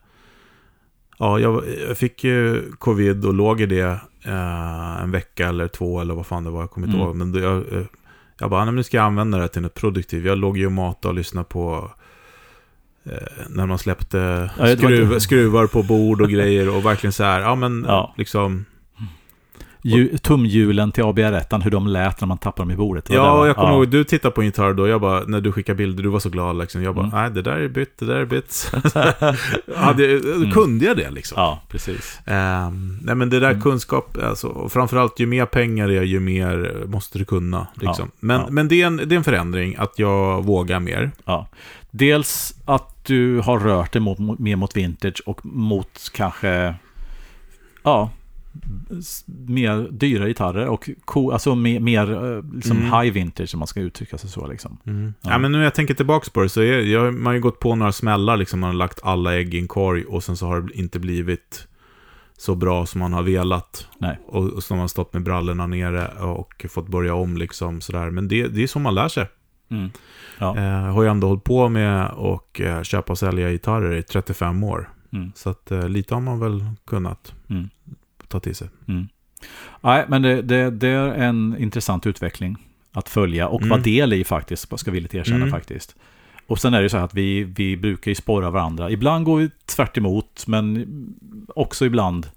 ja, 1.17 1.39
jag, 1.39 1.63
jag 1.87 1.97
fick 1.97 2.23
ju 2.23 2.71
covid 2.79 3.25
och 3.25 3.33
låg 3.33 3.61
i 3.61 3.65
det 3.65 3.99
eh, 4.25 5.01
en 5.03 5.11
vecka 5.11 5.47
eller 5.47 5.67
två 5.67 6.01
eller 6.01 6.13
vad 6.13 6.25
fan 6.27 6.43
det 6.43 6.49
var, 6.49 6.59
jag 6.61 6.71
kommer 6.71 6.87
inte 6.87 6.97
Mm. 6.97 7.07
ihåg. 7.07 7.15
Men 7.15 7.33
jag, 7.43 7.57
eh, 7.79 7.85
jag 8.39 8.49
bara, 8.49 8.65
"Nej, 8.65 8.73
nu 8.73 8.83
ska 8.83 8.97
jag 8.97 9.05
använda 9.05 9.37
det 9.37 9.43
här 9.43 9.47
till 9.47 9.61
något 9.61 9.73
produktivt. 9.73 10.25
Jag 10.25 10.37
låg 10.37 10.57
ju 10.57 10.65
och 10.65 10.71
matade 10.71 11.09
och 11.09 11.15
lyssnade 11.15 11.45
på 11.49 11.91
eh, 13.05 13.11
när 13.49 13.65
man 13.65 13.77
släppte 13.77 14.49
skruv, 14.77 15.19
skruvar 15.19 15.67
på 15.67 15.83
bord 15.83 16.21
och 16.21 16.29
grejer 16.29 16.75
och 16.75 16.85
verkligen 16.85 17.13
så 17.13 17.23
här, 17.23 17.39
ja 17.39 17.55
men 17.55 17.85
Ja. 17.87 18.13
liksom 18.17 18.65
Ju, 19.95 20.17
tumhjulen 20.17 20.91
till 20.91 21.03
ABR1, 21.03 21.61
hur 21.63 21.71
de 21.71 21.87
lät 21.87 22.21
när 22.21 22.27
man 22.27 22.37
tappade 22.37 22.61
dem 22.61 22.71
i 22.71 22.75
bordet. 22.75 23.09
Ja, 23.09 23.31
och 23.39 23.47
jag 23.47 23.55
kommer 23.55 23.73
ihåg, 23.73 23.87
du 23.87 24.03
tittade 24.03 24.31
på 24.35 24.41
en 24.41 24.45
gitarr 24.47 24.73
då, 24.73 24.87
jag 24.87 25.01
bara, 25.01 25.23
när 25.27 25.41
du 25.41 25.51
skickade 25.51 25.75
bilder, 25.75 26.03
du 26.03 26.09
var 26.09 26.19
så 26.19 26.29
glad 26.29 26.57
liksom. 26.57 26.83
Jag 26.83 26.95
bara, 26.95 27.05
Mm. 27.05 27.19
nej 27.19 27.31
det 27.31 27.41
där 27.41 27.57
är 27.59 27.67
bytt, 27.67 27.97
det 27.99 28.05
där 28.05 28.15
är 28.15 28.25
bytt. 28.25 28.71
Hade, 29.75 30.19
då 30.45 30.51
kunde 30.51 30.85
jag 30.85 30.97
det 30.97 31.09
liksom. 31.11 31.35
Ja, 31.41 31.61
precis. 31.69 32.19
Ehm, 32.25 32.99
nej 33.01 33.15
men 33.15 33.29
det 33.29 33.39
där 33.39 33.49
Mm. 33.49 33.61
kunskap, 33.61 34.17
alltså, 34.23 34.47
och 34.47 34.71
framförallt 34.71 35.19
ju 35.19 35.25
mer 35.25 35.45
pengar 35.45 35.87
det 35.87 35.97
är, 35.97 36.03
ju 36.03 36.19
mer 36.19 36.83
måste 36.85 37.17
du 37.17 37.25
kunna. 37.25 37.67
Liksom. 37.73 38.05
Ja, 38.07 38.17
Men, 38.19 38.41
ja. 38.41 38.47
men 38.49 38.67
det, 38.67 38.81
är 38.81 38.87
en, 38.87 38.97
det 38.97 39.15
är 39.15 39.17
en 39.17 39.23
förändring, 39.23 39.75
att 39.77 39.99
jag 39.99 40.43
vågar 40.45 40.79
mer. 40.79 41.11
Ja. 41.25 41.47
Dels 41.91 42.53
att 42.65 43.05
du 43.05 43.39
har 43.39 43.59
rört 43.59 43.93
dig 43.93 44.01
mot, 44.01 44.39
mer 44.39 44.55
mot 44.55 44.77
vintage 44.77 45.21
och 45.25 45.45
mot 45.45 46.11
kanske 46.13 46.75
ja, 47.83 48.09
mer 49.47 49.87
dyra 49.91 50.27
gitarrer 50.27 50.67
och 50.67 50.89
co- 51.05 51.31
alltså 51.31 51.55
mer, 51.55 51.79
mer 51.79 52.11
eh, 52.37 52.43
liksom 52.55 52.77
Mm. 52.77 52.91
high 53.01 53.13
vintage 53.13 53.55
om 53.55 53.59
man 53.59 53.67
ska 53.67 53.79
uttrycka 53.79 54.17
sig 54.17 54.29
så. 54.29 54.47
Liksom. 54.47 54.77
Ja. 54.83 55.29
Ja. 55.31 55.37
men 55.37 55.51
nu 55.51 55.57
när 55.57 55.63
jag 55.65 55.73
tänker 55.75 55.93
tillbaka 55.93 56.29
på 56.33 56.41
det 56.41 56.49
så 56.49 56.61
är, 56.61 56.79
jag, 56.79 57.13
man 57.13 57.25
har 57.25 57.33
ju 57.33 57.39
gått 57.39 57.59
på 57.59 57.75
några 57.75 57.91
smällar, 57.91 58.37
liksom, 58.37 58.59
man 58.59 58.67
har 58.69 58.75
lagt 58.77 58.99
alla 59.03 59.35
ägg 59.35 59.53
i 59.53 59.59
en 59.59 59.67
korg 59.67 60.03
och 60.05 60.23
sen 60.23 60.37
så 60.37 60.45
har 60.47 60.61
det 60.61 60.73
inte 60.77 60.99
blivit 60.99 61.67
så 62.37 62.55
bra 62.55 62.85
som 62.85 62.99
man 62.99 63.13
har 63.13 63.23
velat. 63.23 63.87
Nej. 63.99 64.19
Och, 64.25 64.43
och 64.49 64.63
så 64.63 64.73
har 64.73 64.77
man 64.79 64.89
stått 64.89 65.13
med 65.13 65.23
brallorna 65.23 65.67
nere 65.67 66.07
och 66.07 66.65
fått 66.69 66.87
börja 66.87 67.13
om 67.15 67.37
liksom 67.37 67.81
sådär. 67.81 68.09
Men 68.11 68.27
det, 68.27 68.47
det 68.47 68.63
är 68.63 68.67
så 68.67 68.79
man 68.79 68.95
lär 68.95 69.07
sig. 69.07 69.27
Mm. 69.71 69.89
Ja. 70.39 70.57
Eh, 70.57 70.63
jag 70.63 70.91
har 70.93 71.03
ju 71.03 71.09
ändå 71.09 71.27
hållit 71.27 71.43
på 71.43 71.69
med 71.69 72.09
och 72.11 72.61
eh, 72.61 72.81
köpa 72.81 73.13
och 73.13 73.17
sälja 73.19 73.51
gitarrer 73.51 73.95
i 73.95 74.03
35 74.03 74.63
år. 74.63 74.89
Mm. 75.13 75.31
Så 75.35 75.49
att 75.49 75.71
eh, 75.71 75.89
lite 75.89 76.13
har 76.13 76.21
man 76.21 76.39
väl 76.39 76.65
kunnat 76.87 77.33
Mm. 77.49 77.69
Ta 78.27 78.39
till 78.39 78.55
sig. 78.55 78.67
Mm. 78.87 79.07
Nej, 79.81 80.05
men 80.07 80.21
det, 80.21 80.41
det, 80.41 80.71
det 80.71 80.87
är 80.87 81.07
en 81.13 81.55
intressant 81.59 82.07
utveckling 82.07 82.57
att 82.91 83.09
följa 83.09 83.47
och 83.47 83.59
Mm. 83.61 83.69
vara 83.69 83.81
del 83.81 84.13
i 84.13 84.23
faktiskt, 84.23 84.79
ska 84.79 84.91
vi 84.91 84.95
villigt 84.95 85.15
erkänna 85.15 85.37
Mm. 85.37 85.51
faktiskt. 85.51 85.95
Och 86.47 86.59
sen 86.59 86.73
är 86.73 86.81
det 86.81 86.89
så 86.89 86.97
här 86.97 87.03
att 87.05 87.13
vi, 87.13 87.43
vi 87.43 87.77
brukar 87.77 88.11
ju 88.11 88.15
spåra 88.15 88.49
varandra. 88.49 88.91
Ibland 88.91 89.25
går 89.25 89.37
vi 89.37 89.49
tvärt 89.65 89.97
emot, 89.97 90.43
men 90.47 90.85
också 91.55 91.85
ibland 91.85 92.27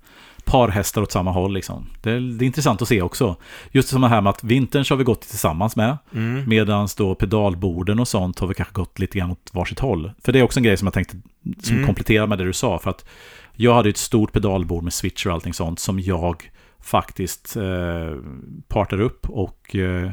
parhästar 0.44 1.02
åt 1.02 1.12
samma 1.12 1.30
håll. 1.32 1.54
Liksom. 1.54 1.86
Det, 2.02 2.10
är, 2.10 2.20
det 2.20 2.44
är 2.44 2.46
intressant 2.46 2.82
att 2.82 2.88
se 2.88 3.02
också. 3.02 3.36
Just 3.70 3.88
som 3.88 4.00
det 4.00 4.08
här 4.08 4.20
med 4.20 4.30
att 4.30 4.44
vintern 4.44 4.84
så 4.84 4.94
har 4.94 4.98
vi 4.98 5.04
gått 5.04 5.20
tillsammans 5.20 5.76
med, 5.76 5.98
Mm. 6.14 6.48
medan 6.48 6.88
då 6.96 7.14
pedalborden 7.14 7.98
och 8.00 8.08
sånt 8.08 8.38
har 8.38 8.46
vi 8.46 8.54
kanske 8.54 8.74
gått 8.74 8.98
lite 8.98 9.18
grann 9.18 9.30
åt 9.30 9.50
varsitt 9.52 9.80
håll. 9.80 10.12
För 10.24 10.32
det 10.32 10.38
är 10.38 10.42
också 10.42 10.58
en 10.60 10.64
grej 10.64 10.76
som 10.76 10.86
jag 10.86 10.94
tänkte 10.94 11.16
som 11.62 11.74
Mm. 11.76 11.86
kompletterar 11.86 12.26
med 12.26 12.38
det 12.38 12.44
du 12.44 12.52
sa. 12.52 12.78
För 12.78 12.90
att 12.90 13.04
jag 13.60 13.74
hade 13.74 13.88
ett 13.88 13.96
stort 13.96 14.32
pedalbord 14.32 14.82
med 14.84 14.92
switcher 14.92 15.28
och 15.28 15.34
allting 15.34 15.54
sånt 15.54 15.80
som 15.80 16.00
jag 16.00 16.50
faktiskt 16.82 17.56
eh, 17.56 18.16
partar 18.68 19.00
upp 19.00 19.30
och 19.30 19.76
eh, 19.76 20.10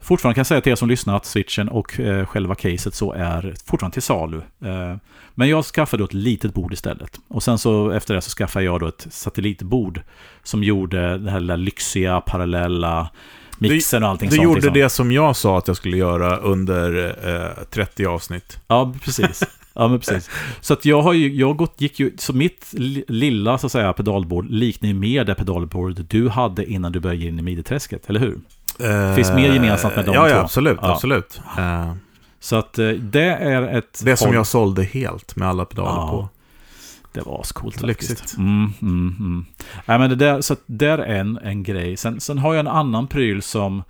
fortfarande 0.00 0.34
kan 0.34 0.40
jag 0.40 0.46
säga 0.46 0.60
till 0.60 0.72
er 0.72 0.76
som 0.76 0.88
lyssnar 0.88 1.16
att 1.16 1.26
switchen 1.26 1.68
och 1.68 2.00
eh, 2.00 2.26
själva 2.26 2.54
caset 2.54 2.94
så 2.94 3.12
är 3.12 3.54
fortfarande 3.66 3.92
till 3.94 4.02
salu. 4.02 4.36
Eh, 4.64 4.96
men 5.34 5.48
jag 5.48 5.64
skaffade 5.64 6.00
då 6.00 6.04
ett 6.04 6.12
litet 6.14 6.54
bord 6.54 6.72
istället. 6.72 7.20
Och 7.28 7.42
sen 7.42 7.58
så 7.58 7.90
efter 7.90 8.14
det 8.14 8.20
så 8.20 8.30
skaffade 8.30 8.64
jag 8.64 8.80
då 8.80 8.86
ett 8.86 9.06
satellitbord 9.10 10.00
som 10.42 10.64
gjorde 10.64 11.18
det 11.18 11.30
här 11.30 11.40
lilla 11.40 11.56
lyxiga, 11.56 12.20
parallella 12.20 13.10
mixen 13.58 14.02
och 14.02 14.08
allting 14.08 14.30
Du 14.30 14.36
sånt. 14.36 14.44
gjorde 14.44 14.60
liksom. 14.60 14.74
det 14.74 14.88
som 14.88 15.12
jag 15.12 15.36
sa 15.36 15.58
att 15.58 15.68
jag 15.68 15.76
skulle 15.76 15.96
göra 15.96 16.36
under 16.36 17.14
eh, 17.58 17.64
30 17.64 18.06
avsnitt. 18.06 18.58
Ja, 18.66 18.94
precis. 19.04 19.42
Ja, 19.74 19.88
men 19.88 19.98
precis. 19.98 20.30
Så 20.60 20.72
att 20.72 20.84
jag 20.84 21.02
har 21.02 21.12
ju, 21.12 21.34
jag 21.34 21.56
gått, 21.56 21.80
gick 21.80 22.00
ju, 22.00 22.12
så 22.18 22.32
mitt 22.32 22.66
li- 22.72 23.04
lilla 23.08 23.58
så 23.58 23.66
att 23.66 23.72
säga 23.72 23.92
pedalbord 23.92 24.50
liknar 24.50 24.88
ju 24.88 24.94
mer 24.94 25.24
det 25.24 25.34
pedalbord 25.34 26.00
du 26.08 26.28
hade 26.28 26.66
innan 26.70 26.92
du 26.92 27.00
började 27.00 27.24
in 27.24 27.38
i 27.38 27.42
midjeträsket, 27.42 28.10
eller 28.10 28.20
hur? 28.20 28.38
Finns 29.14 29.32
mer 29.32 29.54
gemensamt 29.54 29.96
med 29.96 30.04
de 30.04 30.14
ja, 30.14 30.20
två? 30.22 30.28
Ja, 30.34 30.40
absolut. 30.40 30.78
Ja. 30.82 30.92
absolut. 30.92 31.40
Eh, 31.58 31.92
Så 32.40 32.56
att 32.56 32.78
eh, 32.78 32.88
det 32.88 33.24
är 33.34 33.62
ett... 33.78 34.00
det 34.04 34.16
som 34.16 34.32
jag 34.34 34.46
sålde 34.46 34.82
helt 34.82 35.36
med 35.36 35.48
alla 35.48 35.64
pedaler 35.64 35.90
Ja. 36.00 36.10
på. 36.10 36.28
Det 37.12 37.20
var 37.20 37.40
ascoolt 37.40 37.80
faktiskt. 37.80 38.36
Mm, 38.38 38.72
mm, 38.82 39.16
mm. 39.18 39.44
Nej, 39.86 39.98
men 39.98 40.10
det 40.10 40.16
där, 40.16 40.40
så 40.40 40.56
där 40.66 40.98
är 40.98 41.16
en, 41.20 41.38
en 41.42 41.62
grej. 41.62 41.96
Sen, 41.96 42.20
sen 42.20 42.38
har 42.38 42.54
jag 42.54 42.60
en 42.60 42.68
annan 42.68 43.06
pryl 43.06 43.42
som... 43.42 43.82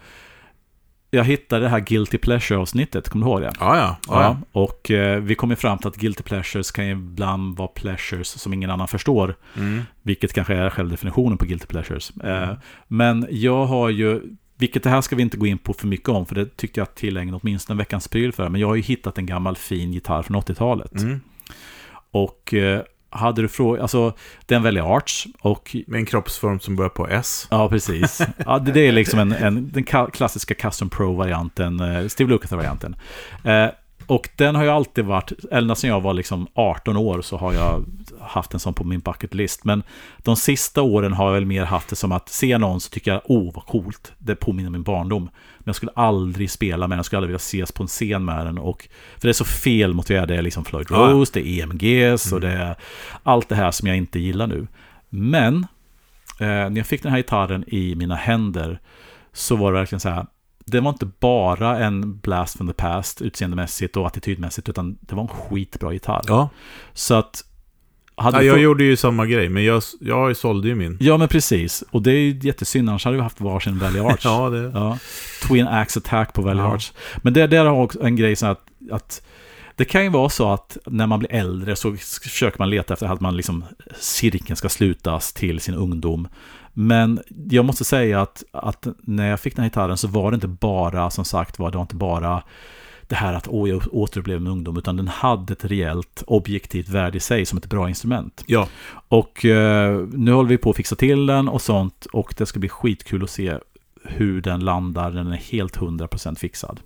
Jag 1.15 1.25
hittade 1.25 1.65
det 1.65 1.69
här 1.69 1.81
Guilty 1.81 2.19
Pleasure-avsnittet, 2.19 3.09
kommer 3.09 3.27
du 3.27 3.33
ihåg 3.33 3.41
det? 3.41 3.53
Ja, 3.61 3.77
ja. 3.77 3.97
ja, 4.09 4.23
Ja, 4.23 4.39
och 4.53 4.91
eh, 4.91 5.21
vi 5.21 5.35
kom 5.35 5.51
ju 5.51 5.57
fram 5.57 5.79
till 5.79 5.89
att 5.89 5.97
guilty 5.97 6.23
pleasures 6.23 6.71
kan 6.71 6.87
ju 6.87 6.93
ibland 6.93 7.57
vara 7.57 7.69
pleasures 7.69 8.29
som 8.29 8.53
ingen 8.53 8.71
annan 8.71 8.89
förstår. 8.89 9.37
Mm. 9.57 9.83
Vilket 10.03 10.33
kanske 10.33 10.55
är 10.55 10.71
självdefinitionen 10.71 11.39
på 11.39 11.45
guilty 11.45 11.67
pleasures. 11.67 12.11
Eh, 12.11 12.57
men 12.89 13.27
jag 13.31 13.67
har 13.67 13.89
ju, 13.89 14.21
vilket 14.59 14.83
det 14.83 14.91
här 14.91 15.01
ska 15.01 15.17
vi 15.17 15.23
inte 15.23 15.37
gå 15.37 15.47
in 15.47 15.59
på 15.59 15.73
för 15.73 15.87
mycket 15.87 16.09
om, 16.09 16.27
för 16.27 16.35
det 16.35 16.57
tyckte 16.57 16.81
jag 16.81 16.95
tillägnade 16.95 17.39
åtminstone 17.43 17.75
en 17.75 17.79
veckans 17.79 18.09
pryl 18.09 18.33
för. 18.33 18.49
Men 18.49 18.61
jag 18.61 18.69
har 18.69 18.75
ju 18.75 18.83
hittat 18.83 19.19
en 19.19 19.27
gammal 19.27 19.57
fin 19.57 19.93
gitarr 19.93 20.23
från 20.23 20.37
80-talet. 20.37 21.03
Mm. 21.03 21.21
Och 22.11 22.55
eh, 22.55 22.83
hade 23.15 23.43
du 23.43 23.49
frågat, 23.49 23.83
alltså 23.83 24.13
den 24.47 24.63
väljer 24.63 24.97
Arch 24.97 25.27
och 25.41 25.77
Med 25.87 25.99
en 25.99 26.07
kroppsform 26.07 26.61
som 26.61 26.77
börjar 26.77 26.89
på 26.91 27.09
S. 27.09 27.47
Ja, 27.51 27.69
precis. 27.69 28.21
Ja, 28.47 28.59
det, 28.59 28.73
det 28.73 28.81
är 28.81 28.93
liksom 28.93 29.19
en, 29.19 29.33
en, 29.33 29.71
den 29.73 29.85
ka- 29.85 30.11
klassiska 30.11 30.55
Custom 30.55 30.91
Pro-varianten, 30.91 31.81
eh, 31.81 32.07
Steve 32.09 32.31
Lukather-varianten. 32.31 32.97
Eh, 33.45 33.67
och 34.07 34.29
den 34.37 34.55
har 34.55 34.65
ju 34.65 34.71
alltid 34.71 35.05
varit, 35.05 35.33
ända 35.51 35.75
sedan 35.75 35.91
jag 35.91 36.01
var 36.01 36.15
liksom 36.15 36.47
18 36.55 36.97
år 36.97 37.23
så 37.23 37.37
har 37.37 37.53
jag 37.53 37.85
haft 38.21 38.55
en 38.55 38.61
sån 38.61 38.75
på 38.75 38.85
min 38.85 39.01
bucket 39.01 39.35
list. 39.35 39.65
Men 39.65 39.83
de 40.19 40.37
sista 40.37 40.83
åren 40.83 41.13
har 41.13 41.27
jag 41.27 41.35
väl 41.35 41.47
mer 41.47 41.65
haft 41.65 41.89
det 41.89 41.97
som 41.97 42.13
att 42.13 42.29
se 42.29 42.59
någon 42.59 42.81
så 42.81 42.91
tycker 42.91 43.13
jag, 43.13 43.23
oh 43.25 43.55
vad 43.55 43.67
coolt, 43.67 44.13
det 44.19 44.37
påminner 44.37 44.71
min 44.71 44.83
barndom. 44.83 45.23
Men 45.59 45.65
jag 45.65 45.77
skulle 45.77 45.93
aldrig 45.95 46.51
spela 46.51 46.89
med 46.89 46.91
den, 46.91 46.99
jag 46.99 47.07
skulle 47.07 47.19
aldrig 47.19 47.29
vilja 47.29 47.37
ses 47.37 47.73
på 47.73 47.83
en 47.83 47.89
scen 47.89 48.25
med 48.25 48.47
den. 48.47 48.59
Och, 48.59 48.89
för 49.19 49.29
det 49.29 49.31
är 49.31 49.33
så 49.33 49.45
fel 49.45 49.95
mot 49.95 50.07
det 50.07 50.17
är 50.17 50.43
liksom 50.43 50.65
Floyd. 50.65 50.91
Rose, 50.91 51.33
det 51.35 51.49
är 51.49 51.63
EMGs 51.63 52.33
och 52.33 52.41
det 52.41 52.51
är 52.51 52.77
allt 53.23 53.49
det 53.49 53.55
här 53.55 53.71
som 53.71 53.89
jag 53.89 53.97
inte 53.97 54.19
gillar 54.19 54.47
nu. 54.47 54.67
Men 55.09 55.67
eh, 56.41 56.47
när 56.47 56.77
jag 56.77 56.87
fick 56.87 57.03
den 57.03 57.13
här 57.13 57.19
gitarren 57.19 57.65
i 57.67 57.95
mina 57.95 58.15
händer 58.15 58.81
så 59.33 59.57
var 59.57 59.73
det 59.73 59.79
verkligen 59.79 60.01
så 60.01 60.09
här. 60.09 60.27
Det 60.65 60.81
var 60.81 60.91
inte 60.91 61.07
bara 61.21 61.79
en 61.79 62.19
blast 62.19 62.57
from 62.57 62.67
the 62.69 62.73
past 62.75 63.23
utseendemässigt 63.23 63.97
och 63.97 64.07
attitydmässigt 64.07 64.69
utan 64.69 64.99
det 65.01 65.15
var 65.15 65.23
en 65.23 65.29
skitbra 65.29 65.93
gitarr. 65.93 66.23
Ja. 66.27 66.49
Så 66.93 67.15
att... 67.15 67.45
Hade 68.17 68.37
ja 68.39 68.43
jag 68.43 68.55
fått- 68.55 68.63
gjorde 68.63 68.85
ju 68.85 68.97
samma 68.97 69.27
grej, 69.27 69.49
men 69.49 69.65
jag, 69.65 69.83
jag 70.01 70.37
sålde 70.37 70.69
ju 70.69 70.75
min. 70.75 70.97
Ja 71.01 71.17
men 71.17 71.29
precis. 71.29 71.85
Och 71.91 72.03
det 72.03 72.11
är 72.11 72.19
ju 72.19 72.39
jättesynd, 72.43 72.89
annars 72.91 73.05
hade 73.05 73.17
vi 73.17 73.23
haft 73.23 73.41
varsin 73.41 73.79
Valley 73.79 74.01
Arch. 74.07 74.25
Ja, 74.25 74.51
det... 74.51 74.71
Ja. 74.75 74.99
Twin 75.49 75.67
Axe 75.69 75.99
Attack 75.99 76.33
på 76.33 76.43
Valley 76.43 76.63
Ja. 76.65 76.75
Arch. 76.75 76.93
Men 77.23 77.33
det 77.33 77.47
där 77.47 77.65
har 77.65 77.83
också 77.83 78.03
en 78.03 78.17
grej 78.17 78.37
så 78.37 78.47
att, 78.47 78.61
att 78.91 79.23
det 79.77 79.85
kan 79.85 80.03
ju 80.05 80.09
vara 80.11 80.29
så 80.29 80.53
att 80.53 80.77
när 80.87 81.07
man 81.07 81.19
blir 81.19 81.33
äldre 81.33 81.77
så 81.77 81.97
försöker 82.23 82.59
man 82.59 82.71
leta 82.71 82.93
efter 82.95 83.07
att 83.07 83.21
man 83.21 83.37
liksom 83.37 83.65
cirkeln 84.01 84.57
ska 84.57 84.69
slutas 84.69 85.33
till 85.33 85.61
sin 85.61 85.75
ungdom. 85.75 86.29
Men 86.75 87.21
jag 87.51 87.65
måste 87.65 87.85
säga 87.85 88.21
att, 88.23 88.45
att 88.53 88.87
när 89.03 89.29
jag 89.31 89.41
fick 89.41 89.57
den 89.57 89.63
här 89.63 89.71
gitarren 89.71 89.97
så 89.97 90.09
var 90.09 90.31
det 90.31 90.35
inte 90.35 90.49
bara, 90.49 91.11
som 91.11 91.25
sagt 91.25 91.59
var, 91.59 91.71
det 91.71 91.77
var 91.77 91.83
inte 91.83 91.97
bara 91.97 92.43
det 93.09 93.15
här 93.15 93.35
att 93.35 93.49
åh, 93.49 93.69
jag 93.71 93.83
återupplevde 93.93 94.41
min 94.45 94.53
ungdom, 94.53 94.77
utan 94.79 94.97
den 94.97 95.09
hade 95.09 95.53
ett 95.53 95.65
reellt 95.65 96.23
objektivt 96.27 96.89
värde 96.89 97.17
i 97.17 97.21
sig 97.21 97.47
som 97.47 97.59
ett 97.59 97.67
bra 97.67 97.89
instrument. 97.89 98.45
Ja. 98.47 98.69
Och 99.09 99.45
eh, 99.45 100.01
nu 100.13 100.33
håller 100.33 100.49
vi 100.49 100.59
på 100.59 100.71
att 100.71 100.77
fixa 100.77 100.97
till 100.97 101.27
den 101.27 101.49
och 101.49 101.63
sånt 101.63 102.07
och 102.13 102.35
det 102.39 102.47
ska 102.47 102.59
bli 102.61 102.69
skitkul 102.69 103.25
att 103.25 103.31
se 103.31 103.59
hur 104.05 104.41
den 104.41 104.61
landar. 104.65 105.11
Den 105.11 105.27
är 105.33 105.37
helt 105.37 105.77
100% 105.79 106.39
fixad. 106.39 106.81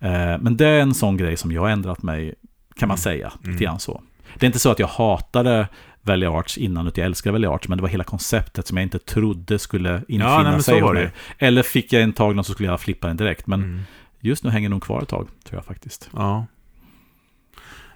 Eh, 0.00 0.38
men 0.40 0.56
det 0.56 0.66
är 0.66 0.80
en 0.80 0.94
sån 0.94 1.16
grej 1.16 1.36
som 1.36 1.52
jag 1.52 1.62
har 1.62 1.68
ändrat 1.68 2.02
mig, 2.02 2.34
kan 2.76 2.88
man 2.88 2.94
Mm. 2.94 3.02
säga, 3.02 3.32
Mm. 3.42 3.52
lite 3.52 3.64
grann 3.64 3.78
så. 3.80 4.02
Det 4.38 4.44
är 4.44 4.48
inte 4.48 4.58
så 4.58 4.70
att 4.70 4.78
jag 4.78 4.86
hatade 4.88 5.68
Valley 6.06 6.28
Arts 6.28 6.58
innan, 6.58 6.86
utan 6.86 7.02
jag 7.02 7.06
älskar 7.06 7.32
Valley 7.32 7.50
Arts, 7.50 7.68
men 7.68 7.78
det 7.78 7.82
var 7.82 7.88
hela 7.88 8.04
konceptet 8.04 8.66
som 8.66 8.76
jag 8.76 8.82
inte 8.82 8.98
trodde 8.98 9.58
skulle 9.58 9.94
infinna 10.08 10.24
Ja, 10.24 10.42
nej, 10.50 10.62
sig 10.62 10.80
var 10.80 10.94
det. 10.94 11.10
Eller 11.38 11.62
fick 11.62 11.92
jag 11.92 12.02
en 12.02 12.12
tag 12.12 12.34
någon 12.36 12.44
så 12.44 12.52
skulle 12.52 12.68
jag 12.68 12.80
flippa 12.80 13.06
den 13.06 13.16
direkt, 13.16 13.46
men 13.46 13.62
Mm. 13.62 13.80
just 14.20 14.44
nu 14.44 14.50
hänger 14.50 14.68
den 14.68 14.70
nog 14.70 14.82
kvar 14.82 15.02
ett 15.02 15.08
tag, 15.08 15.28
tror 15.44 15.58
jag 15.58 15.64
faktiskt. 15.64 16.10
Ja. 16.16 16.46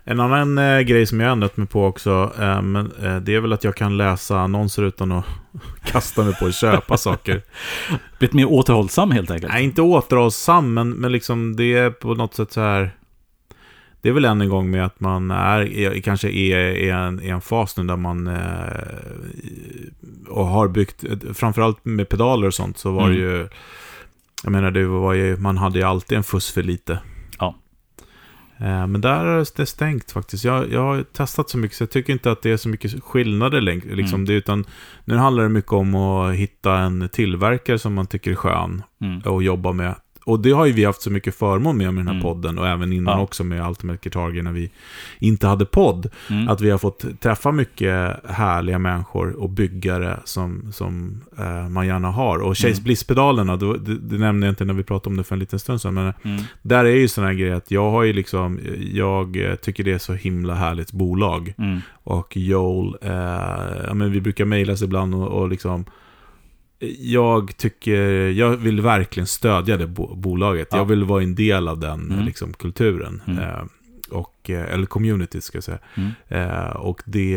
En 0.04 0.20
annan 0.20 0.58
eh, 0.58 0.80
grej 0.80 1.06
som 1.06 1.20
jag 1.20 1.32
ändrat 1.32 1.56
mig 1.56 1.66
på 1.66 1.84
också, 1.86 2.32
eh, 2.40 2.62
men, 2.62 2.92
eh, 3.02 3.16
det 3.16 3.34
är 3.34 3.40
väl 3.40 3.52
att 3.52 3.64
jag 3.64 3.76
kan 3.76 3.96
läsa 3.96 4.38
annonser 4.40 4.82
utan 4.82 5.12
att 5.12 5.24
kasta 5.84 6.24
mig 6.24 6.34
på 6.34 6.46
att 6.46 6.54
köpa 6.54 6.96
saker. 6.96 7.42
Blivit 8.18 8.34
mer 8.34 8.46
återhållsam 8.52 9.10
helt 9.10 9.30
enkelt. 9.30 9.52
Nej, 9.52 9.64
inte 9.64 9.82
återhållsam, 9.82 10.74
men, 10.74 10.90
men 10.90 11.12
liksom 11.12 11.56
det 11.56 11.64
är 11.74 11.90
på 11.90 12.14
något 12.14 12.34
sätt 12.34 12.52
så 12.52 12.60
här... 12.60 12.90
Det 14.08 14.12
är 14.12 14.14
väl 14.14 14.24
än 14.24 14.40
en 14.40 14.48
gång 14.48 14.70
med 14.70 14.84
att 14.84 15.00
man 15.00 15.30
är, 15.30 16.00
kanske 16.00 16.28
är 16.28 16.58
i 16.58 16.90
en, 16.90 17.20
en 17.20 17.40
fas 17.40 17.76
nu 17.76 17.84
där 17.84 17.96
man 17.96 18.26
eh, 18.26 18.38
och 20.28 20.46
har 20.46 20.68
byggt, 20.68 21.04
framförallt 21.34 21.84
med 21.84 22.08
pedaler 22.08 22.46
och 22.46 22.54
sånt, 22.54 22.78
så 22.78 22.92
var 22.92 23.06
Mm. 23.06 23.18
ju, 23.18 23.48
jag 24.44 24.52
menar 24.52 24.70
det 24.70 24.86
var 24.86 25.12
ju, 25.12 25.36
man 25.36 25.56
hade 25.58 25.78
ju 25.78 25.84
alltid 25.84 26.18
en 26.18 26.24
fuss 26.24 26.50
för 26.52 26.62
lite. 26.62 26.98
Ja. 27.38 27.54
Eh, 28.58 28.86
Men 28.86 29.00
där 29.00 29.24
är 29.26 29.46
det 29.56 29.66
stängt 29.66 30.10
faktiskt. 30.10 30.44
Jag, 30.44 30.72
jag 30.72 30.80
har 30.82 31.02
testat 31.02 31.50
så 31.50 31.58
mycket 31.58 31.76
så 31.76 31.82
jag 31.82 31.90
tycker 31.90 32.12
inte 32.12 32.30
att 32.30 32.42
det 32.42 32.50
är 32.50 32.56
så 32.56 32.68
mycket 32.68 33.02
skillnader 33.04 33.60
längre. 33.60 33.94
Liksom 33.94 34.14
Mm. 34.14 34.24
det, 34.26 34.32
utan 34.34 34.64
nu 35.04 35.16
handlar 35.16 35.42
det 35.42 35.48
mycket 35.48 35.72
om 35.72 35.94
att 35.94 36.34
hitta 36.34 36.78
en 36.78 37.08
tillverkare 37.12 37.78
som 37.78 37.94
man 37.94 38.06
tycker 38.06 38.30
är 38.30 38.34
skön 38.34 38.82
Mm. 39.00 39.18
att 39.36 39.44
jobba 39.44 39.72
med. 39.72 39.94
Och 40.28 40.40
det 40.40 40.50
har 40.50 40.66
ju 40.66 40.72
vi 40.72 40.84
haft 40.84 41.02
så 41.02 41.10
mycket 41.10 41.34
förmån 41.34 41.76
med 41.76 41.86
med 41.94 42.00
den 42.00 42.06
här 42.06 42.14
Mm. 42.14 42.22
podden 42.22 42.58
och 42.58 42.68
även 42.68 42.92
innan 42.92 43.16
Ja. 43.18 43.22
också 43.24 43.44
med 43.44 43.68
Ultimate 43.68 43.98
Guitar 44.02 44.42
när 44.42 44.52
vi 44.52 44.70
inte 45.18 45.46
hade 45.46 45.64
podd. 45.64 46.10
Mm. 46.30 46.48
Att 46.48 46.60
vi 46.60 46.70
har 46.70 46.78
fått 46.78 47.20
träffa 47.20 47.52
mycket 47.52 48.16
härliga 48.28 48.78
människor 48.78 49.32
och 49.32 49.50
byggare 49.50 50.20
som, 50.24 50.72
som 50.72 51.20
eh, 51.38 51.68
man 51.68 51.86
gärna 51.86 52.10
har. 52.10 52.38
Och 52.38 52.58
Chase 52.58 52.68
Mm. 52.68 52.84
Bliss-pedalerna, 52.84 53.56
det, 53.56 53.78
det, 53.78 53.98
det 53.98 54.18
nämnde 54.18 54.46
jag 54.46 54.52
inte 54.52 54.64
när 54.64 54.74
vi 54.74 54.82
pratade 54.82 55.10
om 55.12 55.16
det 55.16 55.24
för 55.24 55.34
en 55.34 55.38
liten 55.40 55.58
stund 55.58 55.80
sedan, 55.80 55.94
men 55.94 56.12
Mm. 56.24 56.40
där 56.62 56.84
är 56.84 56.96
ju 56.96 57.08
sådana 57.08 57.30
här 57.32 57.38
grejer 57.38 57.54
att 57.54 57.70
jag 57.70 57.90
har 57.90 58.02
ju 58.02 58.12
liksom, 58.12 58.60
jag 58.92 59.36
eh, 59.36 59.54
tycker 59.54 59.84
det 59.84 59.92
är 59.92 59.98
så 59.98 60.12
himla 60.14 60.54
härligt 60.54 60.92
bolag. 60.92 61.54
Mm. 61.58 61.80
Och 62.04 62.36
Joel, 62.36 62.96
eh, 63.02 63.12
ja, 63.86 63.94
men 63.94 64.12
vi 64.12 64.20
brukar 64.20 64.44
mejlas 64.44 64.82
ibland 64.82 65.14
och, 65.14 65.28
och 65.28 65.48
liksom 65.48 65.84
jag 66.98 67.56
tycker, 67.56 68.02
jag 68.30 68.56
vill 68.56 68.80
verkligen 68.80 69.26
stödja 69.26 69.76
det 69.76 69.86
bo 69.86 70.14
bolaget. 70.14 70.68
Ja. 70.70 70.76
Jag 70.78 70.84
vill 70.84 71.04
vara 71.04 71.22
en 71.22 71.34
del 71.34 71.68
av 71.68 71.78
den 71.80 72.12
Mm. 72.12 72.24
liksom, 72.24 72.52
kulturen. 72.52 73.22
Mm. 73.26 73.38
Eh, 73.38 73.60
och, 74.10 74.50
eh, 74.50 74.72
eller 74.74 74.86
community 74.86 75.40
ska 75.40 75.56
jag 75.56 75.64
säga. 75.64 75.78
Mm. 75.94 76.10
Eh, 76.28 76.66
och 76.76 77.02
det, 77.04 77.34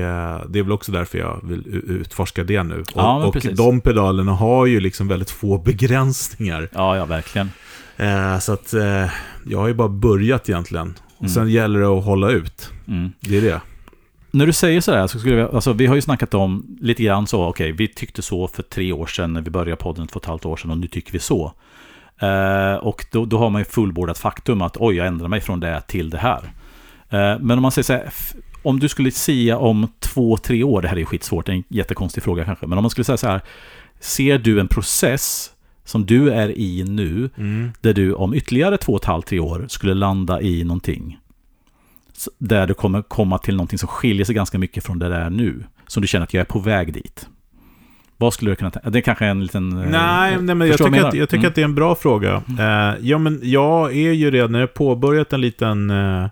det 0.49 0.59
är 0.59 0.63
väl 0.63 0.71
också 0.71 0.91
därför 0.91 1.17
jag 1.17 1.39
vill 1.43 1.83
utforska 1.87 2.43
det 2.43 2.63
nu. 2.63 2.79
Och, 2.79 2.87
Ja, 2.95 3.25
och 3.25 3.35
de 3.55 3.81
pedalerna 3.81 4.31
har 4.31 4.65
ju 4.65 4.79
liksom 4.79 5.07
väldigt 5.07 5.29
få 5.31 5.57
begränsningar. 5.65 6.69
Ja, 6.73 6.97
ja, 6.97 7.05
verkligen. 7.05 7.51
Eh, 7.97 8.39
så 8.39 8.53
att 8.53 8.73
eh, 8.73 9.05
jag 9.45 9.59
har 9.59 9.67
ju 9.67 9.73
bara 9.73 9.89
börjat 9.89 10.49
egentligen. 10.49 10.93
Och 11.17 11.21
Mm. 11.21 11.29
sen 11.33 11.49
gäller 11.49 11.79
det 11.79 11.87
att 11.87 12.03
hålla 12.05 12.29
ut. 12.31 12.71
Mm. 12.87 13.11
Det 13.19 13.37
är 13.37 13.41
det. 13.41 13.61
När 14.31 14.45
du 14.45 14.53
säger 14.53 14.81
sådär 14.81 15.07
så 15.07 15.19
skulle 15.19 15.35
vi, 15.35 15.41
alltså 15.41 15.73
vi 15.73 15.85
har 15.85 15.95
ju 15.95 16.01
snackat 16.01 16.33
om 16.33 16.77
lite 16.81 17.03
grann 17.03 17.27
så, 17.27 17.45
okej, 17.45 17.71
vi 17.71 17.87
tyckte 17.87 18.21
så 18.21 18.47
för 18.47 18.63
tre 18.63 18.93
år 18.93 19.05
sedan 19.05 19.33
när 19.33 19.41
vi 19.41 19.49
började 19.49 19.75
podden, 19.75 20.07
två 20.07 20.17
och 20.17 20.23
ett 20.23 20.27
halvt 20.27 20.45
år 20.45 20.57
sedan 20.57 20.71
och 20.71 20.77
nu 20.77 20.87
tycker 20.87 21.11
vi 21.11 21.19
så. 21.19 21.53
Eh, 22.19 22.75
och 22.75 23.05
då, 23.11 23.25
då 23.25 23.37
har 23.37 23.49
man 23.49 23.61
ju 23.61 23.65
fullbordat 23.65 24.17
faktum 24.17 24.61
att 24.61 24.77
oj, 24.79 24.95
jag 24.95 25.07
ändrar 25.07 25.27
mig 25.27 25.41
från 25.41 25.59
det 25.59 25.81
till 25.87 26.09
det 26.09 26.17
här. 26.17 26.41
Eh, 27.09 27.39
men 27.39 27.51
om 27.51 27.61
man 27.61 27.71
säger 27.71 27.83
så 27.83 27.93
här, 27.93 28.09
om 28.63 28.79
du 28.79 28.89
skulle 28.89 29.11
säga 29.11 29.57
om 29.57 29.87
två, 29.99 30.37
tre 30.37 30.63
år, 30.63 30.81
det 30.81 30.87
här 30.87 30.95
är 30.95 30.99
ju 30.99 31.05
skitsvårt, 31.05 31.49
en 31.49 31.63
jättekonstig 31.67 32.23
fråga 32.23 32.45
kanske, 32.45 32.67
men 32.67 32.77
om 32.77 32.83
man 32.83 32.89
skulle 32.89 33.05
säga 33.05 33.17
så 33.17 33.27
här, 33.27 33.41
ser 33.99 34.37
du 34.37 34.59
en 34.59 34.67
process 34.67 35.51
som 35.85 36.05
du 36.05 36.29
är 36.31 36.57
i 36.57 36.83
nu, 36.83 37.29
Mm. 37.37 37.71
där 37.81 37.93
du 37.93 38.13
om 38.13 38.33
ytterligare 38.33 38.77
två 38.77 38.93
och 38.93 39.01
ett 39.01 39.05
halvt, 39.05 39.27
tre 39.27 39.39
år 39.39 39.65
skulle 39.69 39.93
landa 39.93 40.41
i 40.41 40.63
någonting. 40.63 41.17
Där 42.37 42.67
du 42.67 42.73
kommer 42.73 43.01
komma 43.01 43.37
till 43.37 43.55
någonting 43.55 43.79
som 43.79 43.87
skiljer 43.87 44.25
sig 44.25 44.35
ganska 44.35 44.57
mycket 44.59 44.83
från 44.85 44.99
det 44.99 45.09
där 45.09 45.29
nu. 45.29 45.63
Som 45.87 46.01
du 46.01 46.07
känner 46.07 46.23
att 46.23 46.33
jag 46.33 46.41
är 46.41 46.45
på 46.45 46.59
väg 46.59 46.93
dit. 46.93 47.27
Vad 48.17 48.33
skulle 48.33 48.51
du 48.51 48.55
kunna 48.55 48.71
tänka? 48.71 48.89
Det 48.89 48.99
är 48.99 49.01
kanske 49.01 49.25
en 49.25 49.43
liten... 49.43 49.77
eh, 49.77 49.89
Nej, 49.89 50.37
nej 50.41 50.55
men 50.55 50.67
jag 50.67 50.77
tycker, 50.77 50.95
jag 50.95 51.07
att, 51.07 51.13
jag 51.13 51.29
tycker 51.29 51.37
Mm. 51.39 51.49
att 51.49 51.55
det 51.55 51.61
är 51.61 51.65
en 51.65 51.75
bra 51.75 51.95
fråga. 51.95 52.43
Eh, 52.59 52.95
ja, 53.01 53.17
men 53.17 53.39
jag 53.43 53.91
är 53.97 54.11
ju 54.11 54.31
redan, 54.31 54.53
jag 54.53 54.61
har 54.61 54.67
påbörjat 54.67 55.33
en 55.33 55.41
liten 55.41 55.89
eh, 55.89 56.23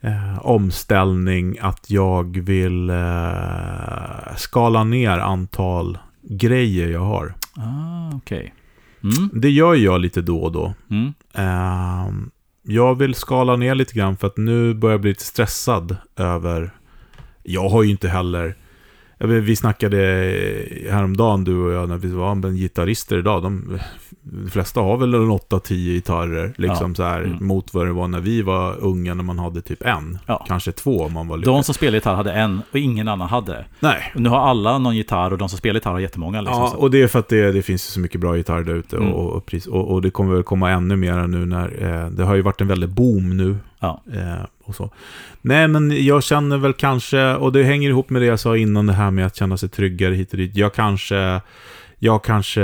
eh, 0.00 0.38
omställning 0.42 1.56
att 1.60 1.90
jag 1.90 2.38
vill 2.38 2.90
eh, 2.90 4.36
skala 4.36 4.84
ner 4.84 5.18
antal 5.18 5.98
grejer 6.22 6.88
jag 6.88 7.00
har. 7.04 7.34
Ah, 7.56 8.16
okej. 8.16 8.54
Mm, 9.02 9.30
Det 9.40 9.50
gör 9.50 9.74
jag 9.74 10.00
lite 10.00 10.20
då 10.22 10.38
och 10.42 10.52
då. 10.52 10.74
mm, 10.90 11.14
Eh, 11.34 12.06
jag 12.62 12.98
vill 12.98 13.14
skala 13.14 13.56
ner 13.56 13.74
lite 13.74 13.94
grann 13.94 14.16
för 14.16 14.26
att 14.26 14.36
nu 14.36 14.74
börjar 14.74 14.94
jag 14.94 15.00
bli 15.00 15.10
lite 15.10 15.24
stressad 15.24 15.96
över... 16.16 16.70
Jag 17.42 17.68
har 17.68 17.82
ju 17.82 17.90
inte 17.90 18.08
heller... 18.08 18.56
Vet, 19.28 19.42
vi 19.44 19.56
snackade 19.56 19.96
häromdagen, 20.90 21.44
du 21.44 21.56
och 21.56 21.72
jag, 21.72 21.88
när 21.88 21.96
vi 21.96 22.08
var 22.08 22.34
med 22.34 22.54
gitarrister 22.56 23.18
idag. 23.18 23.42
De, 23.42 23.78
de 24.22 24.50
flesta 24.50 24.80
har 24.80 24.96
väl 24.96 25.14
en 25.14 25.20
8-10 25.30 25.74
gitarrer, 25.74 26.52
liksom 26.56 26.90
Ja. 26.90 26.94
så 26.94 27.02
här, 27.02 27.22
Mm. 27.22 27.46
mot 27.46 27.74
vad 27.74 27.86
det 27.86 27.92
var 27.92 28.08
när 28.08 28.20
vi 28.20 28.42
var 28.42 28.76
unga, 28.80 29.14
när 29.14 29.24
man 29.24 29.38
hade 29.38 29.62
typ 29.62 29.82
en. 29.82 30.18
Ja. 30.26 30.44
Kanske 30.48 30.72
två 30.72 31.00
om 31.04 31.12
man 31.12 31.28
var 31.28 31.36
lite... 31.36 31.50
De 31.50 31.64
som 31.64 31.74
spelar 31.74 31.94
gitarr 31.94 32.14
hade 32.14 32.32
en 32.32 32.62
och 32.72 32.78
ingen 32.78 33.08
annan 33.08 33.28
hade. 33.28 33.64
Nej. 33.80 34.12
Och 34.14 34.20
Nu 34.20 34.28
har 34.28 34.38
alla 34.40 34.78
någon 34.78 34.96
gitarr 34.96 35.30
och 35.32 35.38
de 35.38 35.48
som 35.48 35.58
spelar 35.58 35.74
gitarr 35.74 35.90
har 35.92 36.00
jättemånga. 36.00 36.40
Liksom, 36.40 36.58
Ja, 36.60 36.68
så. 36.70 36.76
och 36.76 36.90
det 36.90 37.02
är 37.02 37.06
för 37.08 37.18
att 37.18 37.28
det, 37.28 37.52
det 37.52 37.62
finns 37.62 37.82
så 37.82 38.00
mycket 38.00 38.20
bra 38.20 38.34
gitarrer 38.36 38.64
där 38.64 38.74
ute. 38.74 38.96
Mm. 38.96 39.12
Och, 39.12 39.32
och, 39.36 39.52
och, 39.68 39.90
och 39.92 40.02
det 40.02 40.10
kommer 40.10 40.34
väl 40.34 40.42
komma 40.42 40.70
ännu 40.70 40.96
mer 40.96 41.26
nu 41.26 41.46
när... 41.46 41.82
Eh, 42.04 42.10
det 42.10 42.24
har 42.24 42.34
ju 42.34 42.42
varit 42.42 42.60
en 42.60 42.68
väldig 42.68 42.88
boom 42.88 43.36
nu. 43.36 43.56
Ja. 43.82 44.02
Eh, 44.14 44.44
och 44.64 44.74
så. 44.74 44.90
Nej, 45.40 45.68
men 45.68 46.04
jag 46.04 46.22
känner 46.22 46.58
väl 46.58 46.72
kanske, 46.72 47.34
och 47.34 47.52
det 47.52 47.62
hänger 47.62 47.88
ihop 47.88 48.10
med 48.10 48.22
det 48.22 48.26
jag 48.26 48.40
sa 48.40 48.56
innan, 48.56 48.86
det 48.86 48.92
här 48.92 49.10
med 49.10 49.26
att 49.26 49.36
känna 49.36 49.56
sig 49.56 49.68
tryggare 49.68 50.14
hit 50.14 50.30
och 50.30 50.36
dit. 50.38 50.56
Jag 50.56 50.74
kanske, 50.74 51.40
jag 51.98 52.24
kanske 52.24 52.60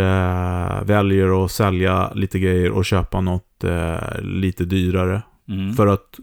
väljer 0.85 1.45
att 1.45 1.51
sälja 1.51 2.13
lite 2.15 2.39
grejer 2.39 2.71
och 2.71 2.85
köpa 2.85 3.21
något 3.21 3.65
eh, 3.65 4.21
lite 4.21 4.65
dyrare. 4.65 5.23
Mm. 5.49 5.75
För 5.75 5.87
att 5.87 6.19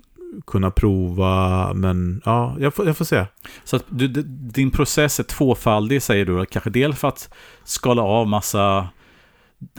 kunna 0.48 0.72
prova, 0.72 1.74
men 1.74 2.22
ja, 2.26 2.56
jag 2.60 2.74
får, 2.74 2.86
jag 2.86 2.98
får 2.98 3.06
se. 3.06 3.26
Så 3.64 3.80
du, 3.90 4.08
din 4.28 4.72
process 4.72 5.20
är 5.20 5.24
tvåfaldig 5.24 6.02
säger 6.02 6.26
du. 6.26 6.46
Kanske 6.46 6.70
dels 6.70 7.00
för 7.00 7.08
att 7.08 7.30
skala 7.64 8.02
av 8.02 8.28
massa, 8.28 8.90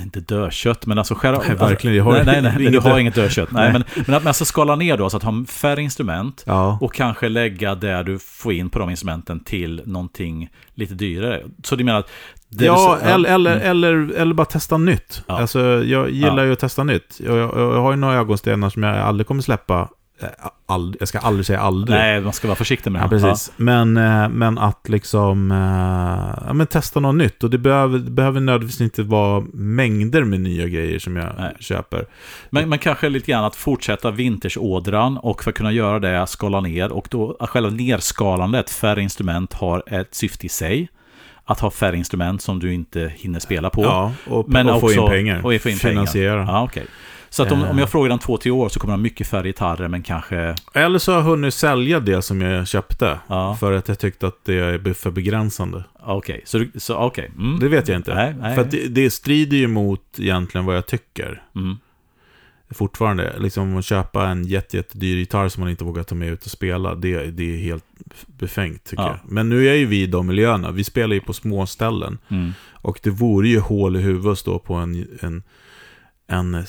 inte 0.00 0.20
dödkött, 0.20 0.86
men 0.86 0.98
alltså 0.98 1.14
skära 1.14 1.38
Nej, 1.38 1.56
verkligen, 1.56 1.96
jag 1.96 2.04
har 2.04 2.12
nej, 2.12 2.42
nej, 2.42 2.54
nej, 2.58 2.70
du 2.72 2.78
har 2.80 2.98
inget 2.98 3.14
dödkött. 3.14 3.50
Nej, 3.52 3.72
Nej. 3.72 3.72
men, 3.72 4.04
men 4.06 4.14
att 4.14 4.22
man 4.22 4.28
alltså 4.30 4.44
skala 4.44 4.76
ner 4.76 4.96
då, 4.96 5.10
så 5.10 5.16
att 5.16 5.22
ha 5.22 5.44
färre 5.48 5.82
instrument. 5.82 6.42
Ja. 6.46 6.78
Och 6.80 6.94
kanske 6.94 7.28
lägga 7.28 7.74
där 7.74 8.04
du 8.04 8.18
får 8.18 8.52
in 8.52 8.70
på 8.70 8.78
de 8.78 8.90
instrumenten 8.90 9.40
till 9.40 9.82
någonting 9.86 10.48
lite 10.74 10.94
dyrare. 10.94 11.42
Så 11.64 11.76
du 11.76 11.84
menar 11.84 11.98
att... 11.98 12.10
Ja, 12.48 12.98
du, 13.02 13.08
eller, 13.10 13.28
eller, 13.30 13.52
Mm. 13.56 13.70
eller, 13.70 14.12
eller 14.16 14.34
bara 14.34 14.44
testa 14.44 14.78
nytt. 14.78 15.22
Ja. 15.26 15.38
Alltså, 15.40 15.60
jag 15.84 16.10
gillar 16.10 16.38
Ja. 16.38 16.44
ju 16.44 16.52
att 16.52 16.58
testa 16.58 16.84
nytt. 16.84 17.20
Jag, 17.24 17.36
jag, 17.38 17.50
jag 17.58 17.82
har 17.82 17.90
ju 17.90 17.96
några 17.96 18.14
ögonstenar 18.14 18.70
som 18.70 18.82
jag 18.82 18.96
aldrig 18.96 19.26
kommer 19.26 19.42
släppa. 19.42 19.88
Eh, 20.20 20.28
Ald, 20.68 20.96
jag 21.00 21.08
ska 21.08 21.18
aldrig 21.18 21.46
säga 21.46 21.60
aldrig. 21.60 21.98
Nej, 21.98 22.20
man 22.20 22.32
ska 22.32 22.48
vara 22.48 22.56
försiktig 22.56 22.90
med 22.92 23.02
Ja, 23.02 23.06
det. 23.08 23.20
precis. 23.20 23.52
Men, 23.56 23.96
eh, 23.96 24.28
men 24.28 24.58
att 24.58 24.88
liksom 24.88 25.50
eh, 25.50 26.44
ja, 26.46 26.52
men 26.52 26.66
testa 26.66 27.00
något 27.00 27.14
nytt. 27.14 27.44
Och 27.44 27.50
det 27.50 27.58
behöver, 27.58 27.98
det 27.98 28.10
behöver 28.10 28.40
nödvändigtvis 28.40 28.80
inte 28.80 29.02
vara 29.02 29.44
mängder 29.52 30.24
med 30.24 30.40
nya 30.40 30.66
grejer 30.68 30.98
som 30.98 31.16
jag 31.16 31.28
Nej. 31.38 31.54
köper. 31.60 32.06
Men, 32.50 32.68
men 32.68 32.78
kanske 32.78 33.08
lite 33.08 33.30
grann 33.32 33.44
att 33.44 33.56
fortsätta 33.56 34.10
vintersådran 34.10 35.16
och 35.18 35.42
för 35.44 35.50
att 35.50 35.56
kunna 35.56 35.72
göra 35.72 35.98
det 35.98 36.26
skala 36.26 36.60
ner 36.60 36.92
och 36.92 37.08
då 37.10 37.36
själva 37.40 37.70
nerskalandet, 37.70 38.70
färre 38.70 39.02
instrument 39.02 39.52
har 39.54 39.82
ett 39.86 40.14
syfte 40.14 40.46
i 40.46 40.48
sig. 40.48 40.88
Att 41.48 41.60
ha 41.60 41.70
färre 41.70 41.96
instrument 41.96 42.42
som 42.42 42.58
du 42.58 42.74
inte 42.74 43.12
hinner 43.16 43.40
spela 43.40 43.70
på. 43.70 43.82
Ja, 43.82 44.12
och, 44.26 44.48
Men 44.48 44.68
och 44.68 44.80
få 44.80 44.92
in 44.92 44.98
också- 44.98 45.12
pengar. 45.12 45.36
och 45.36 45.42
få 45.42 45.52
in 45.52 45.60
pengar. 45.60 45.76
Finansiera. 45.78 46.44
Ja, 46.48 46.62
okej. 46.64 46.86
Så 47.30 47.42
att 47.42 47.52
om, 47.52 47.62
Eh. 47.62 47.70
om 47.70 47.78
jag 47.78 47.90
frågar 47.90 48.10
om 48.10 48.18
två, 48.18 48.36
tre 48.36 48.50
år 48.50 48.68
så 48.68 48.80
kommer 48.80 48.92
de 48.94 48.98
ha 49.00 49.02
mycket 49.02 49.26
färre 49.26 49.46
gitarrer 49.48 49.88
men 49.88 50.02
kanske... 50.02 50.54
Eller 50.74 50.98
så 50.98 51.12
har 51.12 51.18
jag 51.18 51.24
hunnit 51.24 51.54
sälja 51.54 52.00
det 52.00 52.22
som 52.22 52.40
jag 52.40 52.68
köpte. 52.68 53.18
Ja, 53.28 53.56
För 53.60 53.72
att 53.72 53.88
jag 53.88 53.98
tyckte 53.98 54.26
att 54.26 54.44
det 54.44 54.54
är 54.58 54.92
för 54.94 55.10
begränsande. 55.10 55.84
okej. 56.02 56.42
Så, 56.44 56.58
du- 56.58 56.70
så 56.74 56.96
okej. 56.96 57.30
Mm. 57.38 57.58
Det 57.60 57.68
vet 57.68 57.88
jag 57.88 57.96
inte. 57.96 58.14
Nej, 58.14 58.34
nej. 58.40 58.56
För 58.56 58.64
det, 58.64 58.88
det 58.88 59.10
strider 59.10 59.56
ju 59.56 59.66
mot 59.66 60.02
egentligen 60.18 60.64
vad 60.64 60.76
jag 60.76 60.86
tycker. 60.86 61.42
Mm. 61.56 61.76
Fortfarande, 62.70 63.34
liksom 63.38 63.76
att 63.76 63.84
köpa 63.84 64.28
en 64.28 64.44
jätte, 64.44 64.76
jättedyr 64.76 65.16
gitarr 65.16 65.48
som 65.48 65.60
man 65.60 65.70
inte 65.70 65.84
vågar 65.84 66.02
ta 66.02 66.14
med 66.14 66.28
ut 66.28 66.44
och 66.44 66.50
spela, 66.50 66.94
det, 66.94 67.24
det 67.30 67.54
är 67.54 67.58
helt 67.58 67.84
befängt 68.26 68.84
tycker 68.84 69.02
Ja. 69.02 69.08
jag. 69.22 69.32
Men 69.32 69.48
nu 69.48 69.68
är 69.68 69.74
ju 69.74 69.86
vi 69.86 70.02
i 70.02 70.06
de 70.06 70.26
miljöerna, 70.26 70.70
vi 70.70 70.84
spelar 70.84 71.14
ju 71.14 71.20
på 71.20 71.32
små 71.32 71.66
ställen. 71.66 72.18
Mm. 72.28 72.52
Och 72.72 72.98
det 73.02 73.10
vore 73.10 73.48
ju 73.48 73.60
hål 73.60 73.96
i 73.96 74.00
huvudet 74.00 74.32
att 74.32 74.38
stå 74.38 74.58
på 74.58 74.74
en, 74.74 75.08
en, 75.20 75.42
en 76.28 76.54
eh, 76.54 76.64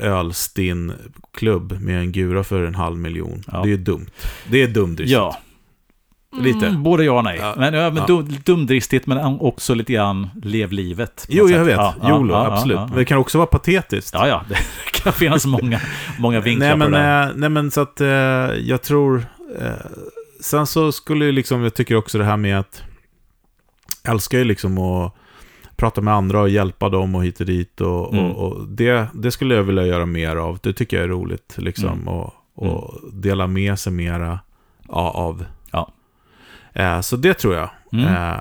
ölstinn 0.00 0.92
klubb 1.32 1.80
med 1.80 2.00
en 2.00 2.12
gura 2.12 2.44
för 2.44 2.62
en 2.62 2.74
halv 2.74 2.98
miljon. 2.98 3.42
Ja. 3.52 3.62
Det 3.64 3.72
är 3.72 3.76
dumt. 3.76 4.06
Det 4.50 4.62
är 4.62 4.68
dumdristigt. 4.68 5.12
Ja. 5.12 5.38
Lite. 6.40 6.66
Mm, 6.66 6.82
både 6.82 7.04
ja 7.04 7.12
och 7.12 7.24
nej. 7.24 7.38
Ja. 7.40 7.54
Men, 7.56 7.74
ja, 7.74 7.90
men 7.90 7.96
Ja. 7.96 8.06
dum, 8.06 8.36
dumdristigt 8.44 9.06
men 9.06 9.18
också 9.40 9.74
lite 9.74 9.92
grann 9.92 10.30
lev 10.42 10.72
livet. 10.72 11.26
Jo, 11.28 11.48
jag 11.48 11.58
sätt. 11.58 11.66
vet. 11.66 11.76
Ja, 11.76 11.94
ja, 12.02 12.08
Jolo, 12.08 12.34
ja, 12.34 12.44
ja, 12.44 12.54
absolut. 12.54 12.76
ja, 12.76 12.86
Men 12.86 12.96
det 12.96 13.04
kan 13.04 13.18
också 13.18 13.38
vara 13.38 13.46
patetiskt. 13.46 14.14
Ja, 14.14 14.28
ja. 14.28 14.44
Det 14.48 15.02
kan 15.02 15.12
finnas 15.12 15.46
många, 15.46 15.80
många 16.18 16.40
vinklar 16.40 16.68
nej, 16.68 16.76
men, 16.76 16.90
på 16.90 16.96
det 16.96 17.04
eh, 17.04 17.30
nej, 17.34 17.48
men 17.48 17.70
så 17.70 17.80
att 17.80 18.00
eh, 18.00 18.08
jag 18.68 18.82
tror... 18.82 19.26
Eh, 19.60 19.72
sen 20.40 20.66
så 20.66 20.92
skulle 20.92 21.24
ju 21.24 21.32
liksom, 21.32 21.62
jag 21.62 21.74
tycker 21.74 21.96
också 21.96 22.18
det 22.18 22.24
här 22.24 22.36
med 22.36 22.58
att... 22.58 22.82
Jag 24.02 24.12
älskar 24.12 24.38
ju 24.38 24.44
liksom 24.44 24.78
att 24.78 25.14
prata 25.78 26.00
med 26.00 26.14
andra 26.14 26.40
och 26.40 26.48
hjälpa 26.48 26.88
dem 26.88 27.14
och 27.14 27.24
hit 27.24 27.40
och 27.40 27.46
dit. 27.46 27.80
Och, 27.80 28.12
Mm. 28.14 28.24
och, 28.30 28.52
och 28.52 28.68
det, 28.68 29.06
det 29.14 29.30
skulle 29.30 29.54
jag 29.54 29.62
vilja 29.62 29.86
göra 29.86 30.06
mer 30.06 30.36
av. 30.36 30.58
Det 30.62 30.72
tycker 30.72 30.96
jag 30.96 31.04
är 31.04 31.08
roligt. 31.08 31.54
Liksom, 31.58 31.88
Mm. 31.92 32.08
och, 32.08 32.32
och 32.54 32.94
dela 33.12 33.46
med 33.46 33.78
sig 33.78 33.92
mera 33.92 34.38
ja, 34.88 35.10
av. 35.10 35.44
Ja. 35.72 35.92
Eh, 36.72 37.00
så 37.00 37.16
det 37.16 37.34
tror 37.34 37.54
jag. 37.54 37.70
Mm. 37.92 38.04
Eh, 38.06 38.36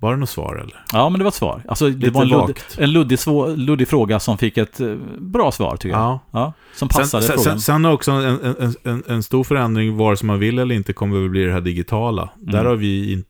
var 0.00 0.10
det 0.12 0.16
något 0.18 0.28
svar 0.28 0.54
eller? 0.56 0.84
Ja, 0.92 1.08
men 1.08 1.18
det 1.18 1.24
var 1.24 1.28
ett 1.28 1.34
svar. 1.34 1.62
Alltså, 1.68 1.88
det 1.88 1.96
Lite 2.06 2.10
var 2.10 2.22
en, 2.22 2.28
ludd, 2.28 2.58
en 2.78 2.92
luddig, 2.92 3.18
svår, 3.18 3.48
luddig 3.56 3.88
fråga 3.88 4.20
som 4.20 4.38
fick 4.38 4.56
ett 4.58 4.80
eh, 4.80 4.94
bra 5.18 5.52
svar, 5.52 5.76
tycker 5.76 5.96
jag. 5.96 6.00
Ja. 6.04 6.20
Ja, 6.30 6.52
som 6.74 6.88
passade 6.88 7.22
sen, 7.22 7.36
frågan. 7.36 7.44
sen, 7.44 7.60
sen 7.60 7.84
har 7.84 7.92
också 7.92 8.10
en, 8.10 8.40
en, 8.58 8.74
en, 8.84 9.02
en 9.08 9.22
stor 9.22 9.44
förändring, 9.44 9.96
vare 9.96 10.16
sig 10.16 10.26
man 10.26 10.38
vill 10.38 10.58
eller 10.58 10.74
inte, 10.74 10.92
kommer 10.92 11.18
väl 11.20 11.28
bli 11.30 11.44
det 11.44 11.52
här 11.52 11.60
digitala. 11.60 12.28
Där 12.36 12.64
har 12.64 12.76
vi 12.76 13.12
in, 13.12 13.24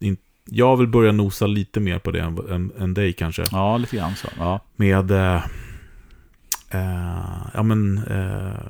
in, 0.00 0.16
jag 0.46 0.76
vill 0.76 0.88
börja 0.88 1.12
nosa 1.12 1.46
lite 1.46 1.80
mer 1.80 1.98
på 1.98 2.10
det 2.10 2.20
än, 2.20 2.50
än, 2.50 2.72
än 2.78 2.94
dig 2.94 3.12
kanske. 3.12 3.44
Ja, 3.50 3.76
lite 3.76 3.96
grann 3.96 4.16
så. 4.16 4.28
Ja. 4.38 4.60
Med, 4.76 5.10
eh, 5.10 5.44
eh, 6.70 7.46
ja 7.54 7.62
men, 7.62 7.98
eh, 7.98 8.66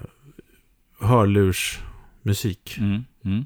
hörlursmusik. 1.01 2.77
Mm, 2.79 3.05
mm. 3.25 3.45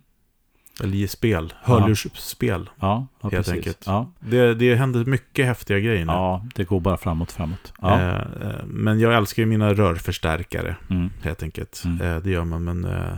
Eller 0.83 1.07
spel. 1.07 1.55
Hörlursspel. 1.63 2.71
Ja, 2.81 3.07
ja 3.21 3.29
Helt 3.29 3.47
precis. 3.47 3.53
enkelt. 3.53 3.83
Ja. 3.87 4.13
Det, 4.21 4.55
det 4.55 4.75
händer 4.75 5.05
mycket 5.05 5.47
häftiga 5.47 5.79
grejer 5.79 6.05
nu. 6.05 6.13
ja, 6.13 6.45
det 6.55 6.65
går 6.65 6.81
bara 6.81 6.97
framåt, 6.97 7.33
framåt. 7.33 7.73
Ja. 7.81 8.01
Eh, 8.01 8.17
eh, 8.17 8.65
men 8.65 9.01
jag 9.01 9.17
älskar 9.17 9.43
ju 9.43 9.47
mina 9.47 9.75
rörförstärkare. 9.75 10.77
Mm. 10.91 11.11
helt 11.23 11.43
enkelt. 11.43 11.83
Mm. 11.85 12.01
Eh, 12.01 12.23
det 12.23 12.31
gör 12.31 12.45
man, 12.45 12.65
men 12.65 12.85
eh, 12.85 13.17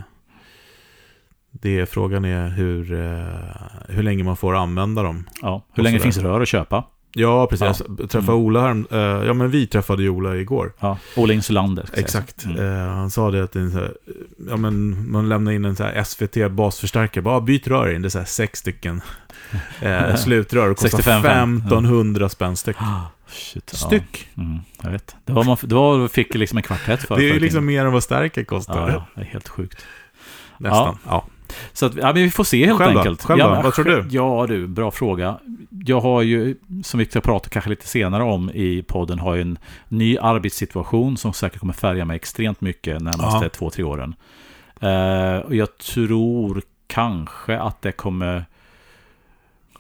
det, 1.53 1.87
frågan 1.87 2.25
är 2.25 2.49
hur, 2.49 2.93
eh, 2.93 3.95
hur 3.95 4.03
länge 4.03 4.25
man 4.25 4.37
får 4.37 4.57
använda 4.57 5.03
dem. 5.03 5.29
ja. 5.43 5.62
Hur 5.73 5.83
länge 5.83 5.99
finns 6.01 6.19
rör 6.19 6.41
att 6.41 6.49
köpa? 6.49 6.85
Ja, 7.15 7.47
precis. 7.47 7.83
Ja. 7.88 7.95
Jag 7.99 8.11
träffade 8.11 8.33
Mm. 8.33 8.45
Ola 8.45 8.61
här, 8.61 8.85
eh, 8.91 9.27
ja 9.27 9.33
men 9.33 9.51
vi 9.51 9.67
träffade 9.67 10.03
ju 10.03 10.09
Ola 10.09 10.37
igår. 10.37 10.73
Ja. 10.81 10.99
Ola 11.17 11.35
Insulander. 11.35 11.85
Exakt. 11.95 12.45
Mm. 12.45 12.59
Eh, 12.59 12.88
han 12.95 13.11
sa 13.11 13.31
det 13.31 13.45
att 13.45 13.55
här, 13.55 13.93
ja, 14.49 14.57
men 14.57 15.11
man 15.12 15.29
lämnar 15.29 15.53
in 15.53 15.64
en 15.64 15.76
så 15.76 15.91
SVT 16.05 16.51
basförstärkare, 16.51 17.22
bara 17.22 17.41
byt 17.41 17.66
rör 17.68 17.95
in, 17.95 18.03
det 18.03 18.09
är 18.09 18.11
så 18.11 18.18
här 18.18 18.24
sex 18.24 18.59
stycken 18.59 19.01
eh, 19.81 20.14
slutrör, 20.14 20.68
det 20.68 20.74
kostar 20.74 20.89
65. 20.89 21.57
1500 21.57 22.29
spänn 22.29 22.57
styck. 22.57 22.76
Ah, 22.79 23.01
Shit, 23.26 23.70
ja. 23.72 23.79
Styck! 23.87 24.29
Mm, 24.37 24.59
jag 24.83 24.91
vet. 24.91 25.16
Det 25.24 25.33
var 25.33 25.45
man, 25.45 25.57
det 25.62 25.74
var, 25.74 26.09
fick 26.09 26.35
liksom 26.35 26.57
en 26.59 26.62
kvartett 26.62 27.03
för. 27.03 27.16
Det 27.16 27.24
är 27.31 27.35
ju 27.35 27.41
liksom 27.41 27.66
mer 27.66 27.85
än 27.85 27.93
vad 27.93 28.03
stärker 28.03 28.45
kostar. 28.45 28.89
Ja, 28.89 28.93
ja, 28.93 29.07
det 29.14 29.20
är 29.20 29.24
helt 29.24 29.49
sjukt. 29.49 29.87
Nästan. 30.59 30.99
Ja. 31.07 31.24
Så 31.72 31.86
att, 31.86 31.94
ja, 31.94 32.05
men 32.12 32.14
vi 32.22 32.30
får 32.30 32.44
se 32.44 32.66
helt 32.66 32.78
Själv 32.78 32.92
då? 32.94 32.98
enkelt. 32.98 33.22
Själv 33.22 33.38
då? 33.38 33.44
ja, 33.44 33.55
men 33.55 33.62
Vad 33.62 33.74
tror 33.74 33.84
du? 33.84 34.07
Ja 34.11 34.46
du, 34.48 34.66
bra 34.66 34.90
fråga. 34.90 35.38
Jag 35.84 36.00
har 36.00 36.22
ju, 36.22 36.57
som 36.84 36.98
vi 36.98 37.07
ska 37.07 37.20
prata 37.20 37.48
kanske 37.48 37.70
lite 37.70 37.86
senare 37.88 38.22
om 38.22 38.50
i 38.55 38.82
podden, 38.82 39.18
har 39.18 39.34
ju 39.34 39.42
en 39.42 39.59
ny 39.88 40.18
arbetssituation 40.18 41.16
som 41.16 41.32
säkert 41.32 41.61
kommer 41.61 41.72
färga 41.72 42.05
mig 42.05 42.16
extremt 42.16 42.61
mycket 42.61 43.00
närmaste 43.03 43.44
Ja. 43.44 43.48
två, 43.48 43.70
tre 43.70 43.84
åren. 43.84 44.14
Eh, 44.80 45.36
och 45.46 45.55
jag 45.55 45.78
tror 45.78 46.62
kanske 46.86 47.59
att 47.59 47.82
det 47.82 47.92
kommer... 47.92 48.44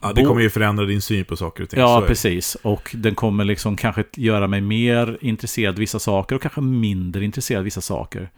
ja, 0.02 0.12
det 0.12 0.24
kommer 0.24 0.40
ju 0.40 0.50
förändra 0.50 0.84
din 0.84 1.02
syn 1.02 1.24
på 1.24 1.36
saker 1.36 1.62
och 1.62 1.70
ting. 1.70 1.80
Ja, 1.80 2.04
precis. 2.06 2.54
Och 2.62 2.90
den 2.98 3.14
kommer 3.14 3.44
liksom 3.44 3.76
kanske 3.76 4.04
göra 4.16 4.46
mig 4.46 4.60
mer 4.60 5.18
intresserad 5.20 5.74
av 5.74 5.78
vissa 5.78 5.98
saker 5.98 6.36
och 6.36 6.42
kanske 6.42 6.60
mindre 6.60 7.24
intresserad 7.24 7.58
av 7.58 7.64
vissa 7.64 7.80
saker. 7.80 8.30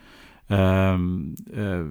Ehm, 0.49 1.35
eh, 1.57 1.87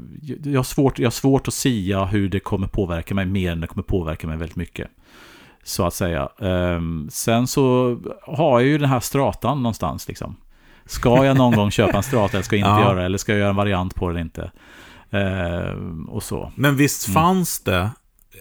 jag, 0.51 0.59
har 0.59 0.63
svårt, 0.63 0.99
jag 0.99 1.05
har 1.05 1.11
svårt 1.11 1.47
att 1.47 1.53
sia 1.53 2.05
hur 2.05 2.29
det 2.29 2.39
kommer 2.39 2.67
påverka 2.67 3.15
mig 3.15 3.25
mer 3.25 3.51
än 3.51 3.61
det 3.61 3.67
kommer 3.67 3.83
påverka 3.83 4.27
mig 4.27 4.37
väldigt 4.37 4.55
mycket. 4.55 4.87
Så 5.63 5.85
att 5.85 5.93
säga. 5.93 6.29
Um, 6.37 7.09
sen 7.11 7.47
så 7.47 7.97
har 8.21 8.59
jag 8.59 8.69
ju 8.69 8.77
den 8.77 8.89
här 8.89 8.99
stratan 8.99 9.57
någonstans 9.63 10.07
liksom. 10.07 10.35
Ska 10.85 11.25
jag 11.25 11.37
någon 11.37 11.55
gång 11.55 11.71
köpa 11.71 11.97
en 11.97 12.03
strata 12.03 12.37
eller 12.37 12.43
ska 12.43 12.55
jag 12.55 12.59
inte 12.69 12.81
Ja. 12.81 12.87
göra 12.89 12.99
det? 12.99 13.05
Eller 13.05 13.17
ska 13.17 13.31
jag 13.31 13.39
göra 13.39 13.49
en 13.49 13.55
variant 13.55 13.95
på 13.95 14.07
det 14.07 14.11
eller 14.11 14.21
inte? 14.21 14.51
Ehm, 15.11 16.05
och 16.09 16.23
så. 16.23 16.51
Men 16.55 16.75
visst 16.75 17.07
Mm. 17.07 17.13
fanns 17.13 17.59
det, 17.63 17.89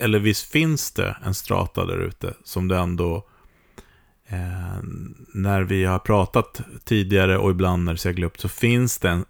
eller 0.00 0.18
visst 0.18 0.52
finns 0.52 0.92
det 0.92 1.16
en 1.24 1.34
strata 1.34 1.84
där 1.84 1.98
ute 1.98 2.34
som 2.44 2.68
det 2.68 2.76
ändå, 2.78 3.16
eh, 4.26 4.82
när 5.34 5.62
vi 5.62 5.84
har 5.84 5.98
pratat 5.98 6.60
tidigare 6.84 7.38
och 7.38 7.50
ibland 7.50 7.84
när 7.84 7.92
det 7.92 7.98
seglar 7.98 8.26
upp, 8.26 8.40
så 8.40 8.48
finns 8.48 8.98
det 8.98 9.08
en, 9.08 9.24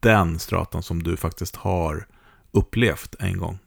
den 0.00 0.38
stratan 0.38 0.82
som 0.82 1.02
du 1.02 1.16
faktiskt 1.16 1.56
har 1.56 2.06
upplevt 2.52 3.14
en 3.18 3.38
gång. 3.38 3.58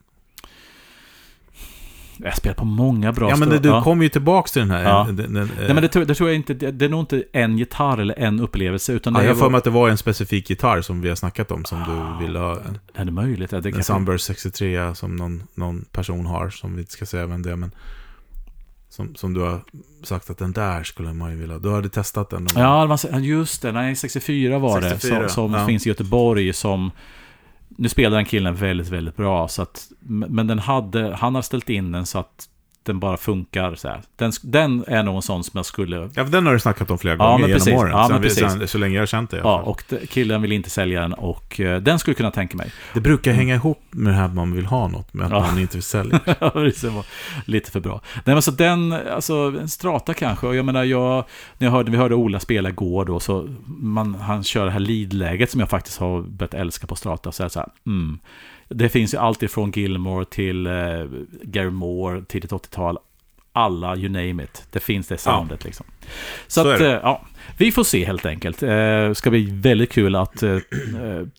Jag 2.19 2.37
spelar 2.37 2.55
på 2.55 2.65
många 2.65 3.11
bra 3.13 3.29
Ja, 3.29 3.35
men 3.35 3.49
det, 3.49 3.59
du 3.59 3.69
ja. 3.69 3.83
kommer 3.83 4.03
ju 4.03 4.09
tillbaka 4.09 4.47
till 4.47 4.59
den 4.59 4.71
här. 4.71 4.83
Ja. 4.83 5.07
Den, 5.11 5.33
den, 5.33 5.51
Nej 5.57 5.73
men 5.73 5.81
det 5.81 5.87
tror, 5.87 6.05
det 6.05 6.15
tror 6.15 6.29
jag 6.29 6.35
inte, 6.35 6.53
det, 6.53 6.85
är 6.85 6.89
nog 6.89 6.99
inte 6.99 7.23
en 7.33 7.57
gitarr 7.57 7.97
eller 7.97 8.19
en 8.19 8.39
upplevelse 8.39 8.93
utan 8.93 9.13
ja, 9.15 9.23
jag 9.23 9.29
har 9.29 9.35
för 9.35 9.49
mig 9.49 9.57
att 9.57 9.63
det 9.63 9.69
var 9.69 9.89
en 9.89 9.97
specifik 9.97 10.49
gitarr 10.49 10.81
som 10.81 11.01
vi 11.01 11.09
har 11.09 11.15
snackat 11.15 11.51
om, 11.51 11.65
som 11.65 11.81
Ah. 11.81 12.17
du 12.19 12.25
ville 12.25 12.39
ha. 12.39 12.51
En, 12.59 12.79
Är 12.93 13.05
det 13.05 13.11
möjligt? 13.11 13.51
Ja, 13.51 13.59
det 13.61 13.69
en 13.69 13.73
kanske- 13.73 13.93
Sunburst 13.93 14.25
63 14.25 14.95
som 14.95 15.15
någon, 15.15 15.43
någon 15.55 15.85
person 15.91 16.25
har, 16.25 16.49
som 16.49 16.75
vi 16.75 16.79
inte 16.81 16.91
ska 16.93 17.05
säga 17.05 17.25
vem 17.27 17.41
det 17.41 17.51
är, 17.51 17.55
men 17.55 17.71
som, 18.97 19.15
som 19.15 19.33
du 19.33 19.41
har 19.41 19.61
sagt 20.03 20.29
att 20.29 20.37
den 20.37 20.51
där 20.51 20.83
skulle 20.83 21.13
man 21.13 21.31
ju 21.31 21.37
vilja. 21.37 21.59
Du 21.59 21.71
hade 21.71 21.89
testat 21.89 22.29
den. 22.29 22.47
Ja, 22.55 22.97
just 23.19 23.61
det. 23.61 23.71
Nej, 23.71 23.95
64 23.95 24.59
var 24.59 24.81
64, 24.81 25.19
det. 25.19 25.29
Som, 25.29 25.49
som 25.51 25.59
ja. 25.59 25.67
finns 25.67 25.85
i 25.85 25.89
Göteborg 25.89 26.53
som... 26.53 26.91
Nu 27.67 27.89
spelar 27.89 28.17
den 28.17 28.25
killen 28.25 28.55
väldigt, 28.55 28.89
väldigt 28.89 29.15
bra. 29.15 29.47
Så 29.47 29.61
att, 29.61 29.87
men 29.99 30.47
den 30.47 30.59
hade, 30.59 31.15
han 31.15 31.35
har 31.35 31.41
ställt 31.41 31.69
in 31.69 31.91
den 31.91 32.05
så 32.05 32.19
att 32.19 32.49
den 32.87 32.99
bara 32.99 33.17
funkar 33.17 33.75
så 33.75 33.87
här. 33.87 34.01
Den, 34.15 34.31
den 34.41 34.83
är 34.87 35.15
en 35.15 35.21
sån 35.21 35.43
som 35.43 35.51
jag 35.57 35.65
skulle... 35.65 35.95
Ja, 36.13 36.23
för 36.25 36.31
den 36.31 36.45
har 36.45 36.53
du 36.53 36.59
snackat 36.59 36.91
om 36.91 36.97
flera 36.97 37.15
Ja, 37.15 37.25
gånger 37.25 37.39
men 37.39 37.49
genom 37.49 37.59
precis. 37.59 37.73
åren. 37.73 37.91
Ja, 37.91 38.07
men 38.11 38.21
precis. 38.21 38.39
sen, 38.51 38.67
så 38.67 38.77
länge 38.77 38.95
jag 38.95 39.01
har 39.01 39.07
känt 39.07 39.29
det. 39.31 39.41
alla 39.41 39.49
Ja, 39.49 39.61
och 39.61 39.83
killen 40.09 40.41
vill 40.41 40.51
inte 40.51 40.69
sälja 40.69 41.01
den 41.01 41.13
och 41.13 41.59
eh, 41.59 41.81
den 41.81 41.99
skulle 41.99 42.13
kunna 42.15 42.31
tänka 42.31 42.57
mig. 42.57 42.71
Det 42.93 42.99
brukar 42.99 43.31
hänga 43.31 43.55
ihop 43.55 43.81
med 43.91 44.13
det 44.13 44.17
här 44.17 44.25
att 44.25 44.33
man 44.33 44.53
vill 44.53 44.65
ha 44.65 44.87
något, 44.87 45.13
med 45.13 45.25
att 45.25 45.31
Ja. 45.31 45.41
man 45.41 45.59
inte 45.59 45.77
vill 45.77 45.83
sälja. 45.83 46.19
Ja, 46.39 46.51
det 46.53 46.83
var 46.83 47.05
lite 47.45 47.71
för 47.71 47.79
bra. 47.79 48.01
Nej, 48.25 48.35
men 48.35 48.41
så 48.41 48.51
den, 48.51 48.91
alltså 48.93 49.33
en 49.33 49.69
strata 49.69 50.13
kanske. 50.13 50.47
Och 50.47 50.55
jag 50.55 50.65
menar, 50.65 50.83
jag, 50.83 51.25
när 51.57 51.67
jag 51.67 51.71
hörde, 51.71 51.91
vi 51.91 51.97
hörde 51.97 52.15
Ola 52.15 52.39
spela 52.39 52.69
igår 52.69 53.05
då, 53.05 53.19
så 53.19 53.49
man, 53.65 54.15
han 54.15 54.43
kör 54.43 54.65
det 54.65 54.71
här 54.71 54.79
lead-läget 54.79 55.51
som 55.51 55.59
jag 55.59 55.69
faktiskt 55.69 55.97
har 55.99 56.21
börjat 56.21 56.53
älska 56.53 56.87
på 56.87 56.95
strata. 56.95 57.31
Så, 57.31 57.43
här, 57.43 57.49
så 57.49 57.59
här, 57.59 57.69
mm. 57.85 58.19
Det 58.69 58.89
finns 58.89 59.13
ju 59.13 59.17
allt 59.17 59.43
ifrån 59.43 59.71
Gilmore 59.71 60.25
till 60.25 60.67
eh, 60.67 60.73
Gary 61.43 61.69
Moore, 61.69 62.21
tidigt 62.27 62.51
80-tal. 62.51 62.97
Alla, 63.53 63.95
you 63.95 64.09
name 64.09 64.43
it. 64.43 64.67
Det 64.71 64.79
finns 64.79 65.07
det 65.07 65.17
soundet 65.17 65.63
liksom. 65.63 65.85
Så, 66.47 66.63
Så 66.63 66.69
att, 66.69 66.81
eh, 66.81 66.87
ja, 66.87 67.25
vi 67.57 67.71
får 67.71 67.83
se 67.83 68.05
helt 68.05 68.25
enkelt. 68.25 68.63
Eh, 68.63 69.13
ska 69.13 69.29
bli 69.29 69.49
väldigt 69.51 69.91
kul 69.91 70.15
att 70.15 70.43
eh, 70.43 70.51
eh, 70.51 70.59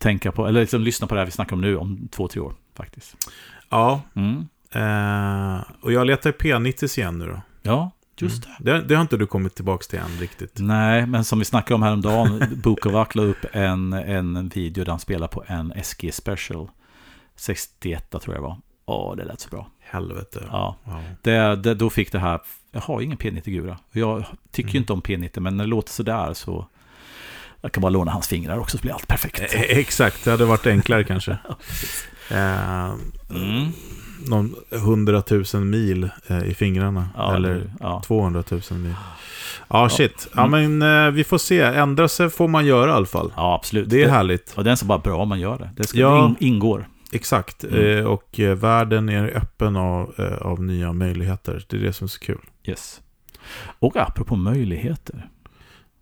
tänka 0.01 0.33
på, 0.33 0.47
eller 0.47 0.61
liksom 0.61 0.81
lyssna 0.83 1.07
på 1.07 1.15
det 1.15 1.21
här 1.21 1.27
vi 1.27 1.33
snackar 1.33 1.57
om 1.57 1.61
nu 1.61 1.77
om 1.77 2.09
två, 2.11 2.29
tre 2.29 2.41
år 2.41 2.53
faktiskt. 2.77 3.17
Ja, 3.71 4.01
Mm. 4.15 4.49
eh, 4.73 5.61
och 5.81 5.93
jag 5.93 6.07
letar 6.07 6.31
i 6.31 6.33
P90 6.33 6.99
igen 6.99 7.19
nu 7.19 7.27
då. 7.27 7.41
Ja, 7.63 7.91
just 8.19 8.43
det. 8.43 8.57
Det, 8.73 8.83
det 8.83 8.95
har 8.95 9.03
inte 9.03 9.17
du 9.17 9.27
kommit 9.27 9.55
tillbaka 9.55 9.83
till 9.91 9.99
än 9.99 10.21
riktigt. 10.21 10.53
Nej, 10.59 11.07
men 11.07 11.25
som 11.25 11.39
vi 11.39 11.45
snackade 11.45 11.75
om 11.75 11.83
häromdagen, 11.83 12.43
Bukovac 12.65 13.15
la 13.15 13.23
upp 13.23 13.45
en, 13.53 13.93
en 13.93 14.49
video 14.49 14.85
där 14.85 14.91
han 14.91 15.01
spelar 15.01 15.29
på 15.29 15.45
en 15.47 15.73
SG 15.85 16.13
Special 16.15 16.69
61 17.39 18.11
tror 18.11 18.23
jag 18.27 18.35
det 18.37 18.41
var. 18.41 18.57
Åh, 18.87 19.17
det 19.17 19.25
lät 19.25 19.41
så 19.41 19.49
bra. 19.49 19.67
Helvete. 19.81 20.45
Ja, 20.51 20.77
Ja. 20.85 21.01
det, 21.23 21.57
det, 21.57 21.75
då 21.75 21.91
fick 21.91 22.13
det 22.13 22.19
här, 22.19 22.41
jag 22.73 22.81
har 22.81 23.01
ingen 23.01 23.19
P90-gura. 23.19 23.79
Jag 23.93 24.25
tycker 24.53 24.69
ju 24.71 24.73
Mm. 24.73 24.83
inte 24.83 24.93
om 24.93 25.03
P90, 25.03 25.41
men 25.41 25.57
när 25.57 25.65
det 25.65 25.71
låter 25.71 25.93
sådär 25.93 26.35
så 26.35 26.67
jag 27.61 27.73
kan 27.73 27.81
bara 27.81 27.89
låna 27.91 28.11
hans 28.13 28.29
fingrar 28.29 28.59
också 28.59 28.79
så 28.79 28.83
blir 28.83 28.93
allt 28.93 29.07
perfekt. 29.09 29.41
Eh, 29.55 29.61
Exakt, 29.63 30.25
det 30.25 30.31
hade 30.31 30.45
varit 30.45 30.67
enklare 30.67 31.05
kanske. 31.05 31.39
Eh, 32.31 32.95
Mm. 33.31 33.69
någon 34.27 34.55
hundratusen 34.71 35.71
mil 35.71 36.09
eh, 36.27 36.45
i 36.45 36.55
fingrarna. 36.55 37.09
Ja, 37.17 37.37
eller 37.37 37.71
ja. 37.81 38.03
200 38.07 38.43
000 38.51 38.61
mil. 38.71 38.95
Ja, 39.69 39.89
shit. 39.89 40.29
Ja, 40.35 40.47
men 40.47 40.83
eh, 40.83 41.11
vi 41.11 41.25
får 41.25 41.39
se. 41.39 41.61
Ändra 41.61 42.09
sig 42.09 42.31
får 42.31 42.49
man 42.49 42.67
göra 42.67 42.91
i 42.91 42.95
alla 42.95 43.07
fall. 43.07 43.33
ja, 43.37 43.55
absolut. 43.55 43.91
Det 43.91 44.03
är 44.05 44.09
härligt. 44.09 44.53
Och 44.57 44.65
den 44.65 44.73
är 44.73 44.77
så 44.77 44.85
bara 44.87 44.99
bra 44.99 45.17
om 45.23 45.29
man 45.29 45.41
gör 45.41 45.59
det. 45.59 45.71
Det 45.77 45.87
ska, 45.87 45.99
Ja. 45.99 46.27
in, 46.27 46.37
ingår. 46.39 46.89
Exakt. 47.13 47.65
Mm. 47.65 47.99
Eh, 47.99 48.05
och 48.05 48.41
eh, 48.41 48.55
världen 48.55 49.09
är 49.09 49.37
öppen 49.37 49.77
av, 49.77 50.15
eh, 50.19 50.33
av 50.47 50.63
nya 50.63 50.93
möjligheter. 50.93 51.65
Det 51.69 51.77
är 51.77 51.81
det 51.81 51.93
som 51.93 52.05
är 52.05 52.09
så 52.09 52.19
kul. 52.21 52.41
Yes. 52.65 53.01
Och 53.79 53.97
apropå 53.97 54.37
möjligheter. 54.37 55.29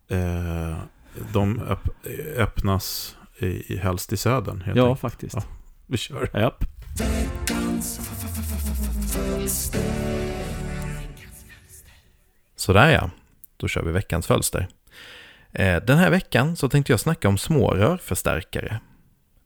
Eh, 0.09 0.77
de 1.33 1.61
öpp, 1.63 1.89
öppnas 2.37 3.17
i, 3.39 3.47
i, 3.75 3.77
helst 3.77 4.13
i 4.13 4.17
södern. 4.17 4.61
Helt 4.61 4.77
Ja, 4.77 4.85
enkelt. 4.85 5.01
faktiskt. 5.01 5.35
Ja. 5.37 5.43
Vi 5.87 5.97
kör. 5.97 6.31
Japp. 6.35 6.65
Sådär 12.57 12.91
ja, 12.91 13.11
då 13.57 13.69
kör 13.69 13.83
vi 13.83 13.93
veckans 13.93 14.27
fölster. 14.27 14.69
Eh, 15.53 15.77
Den 15.83 15.99
här 15.99 16.11
veckan 16.11 16.57
så 16.57 16.69
tänkte 16.69 16.93
jag 16.93 17.01
snacka 17.01 17.29
om 17.29 17.39
små 17.39 17.71
rörförstärkare. 17.71 18.81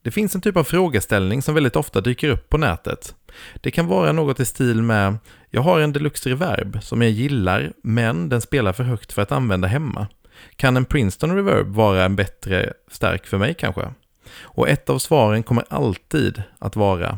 Det 0.01 0.11
finns 0.11 0.35
en 0.35 0.41
typ 0.41 0.57
av 0.57 0.63
frågeställning 0.63 1.41
som 1.41 1.55
väldigt 1.55 1.75
ofta 1.75 2.01
dyker 2.01 2.29
upp 2.29 2.49
på 2.49 2.57
nätet. 2.57 3.15
Det 3.61 3.71
kan 3.71 3.87
vara 3.87 4.11
något 4.11 4.39
i 4.39 4.45
stil 4.45 4.81
med 4.81 5.17
Jag 5.49 5.61
har 5.61 5.79
en 5.79 5.93
Deluxe 5.93 6.29
Reverb 6.29 6.83
som 6.83 7.01
jag 7.01 7.11
gillar, 7.11 7.73
men 7.83 8.29
den 8.29 8.41
spelar 8.41 8.73
för 8.73 8.83
högt 8.83 9.13
för 9.13 9.21
att 9.21 9.31
använda 9.31 9.67
hemma. 9.67 10.07
Kan 10.55 10.77
en 10.77 10.85
Princeton 10.85 11.35
Reverb 11.35 11.67
vara 11.67 12.05
en 12.05 12.15
bättre 12.15 12.73
stärk 12.91 13.27
för 13.27 13.37
mig 13.37 13.53
kanske? 13.53 13.93
Och 14.41 14.69
ett 14.69 14.89
av 14.89 14.99
svaren 14.99 15.43
kommer 15.43 15.65
alltid 15.69 16.43
att 16.59 16.75
vara 16.75 17.17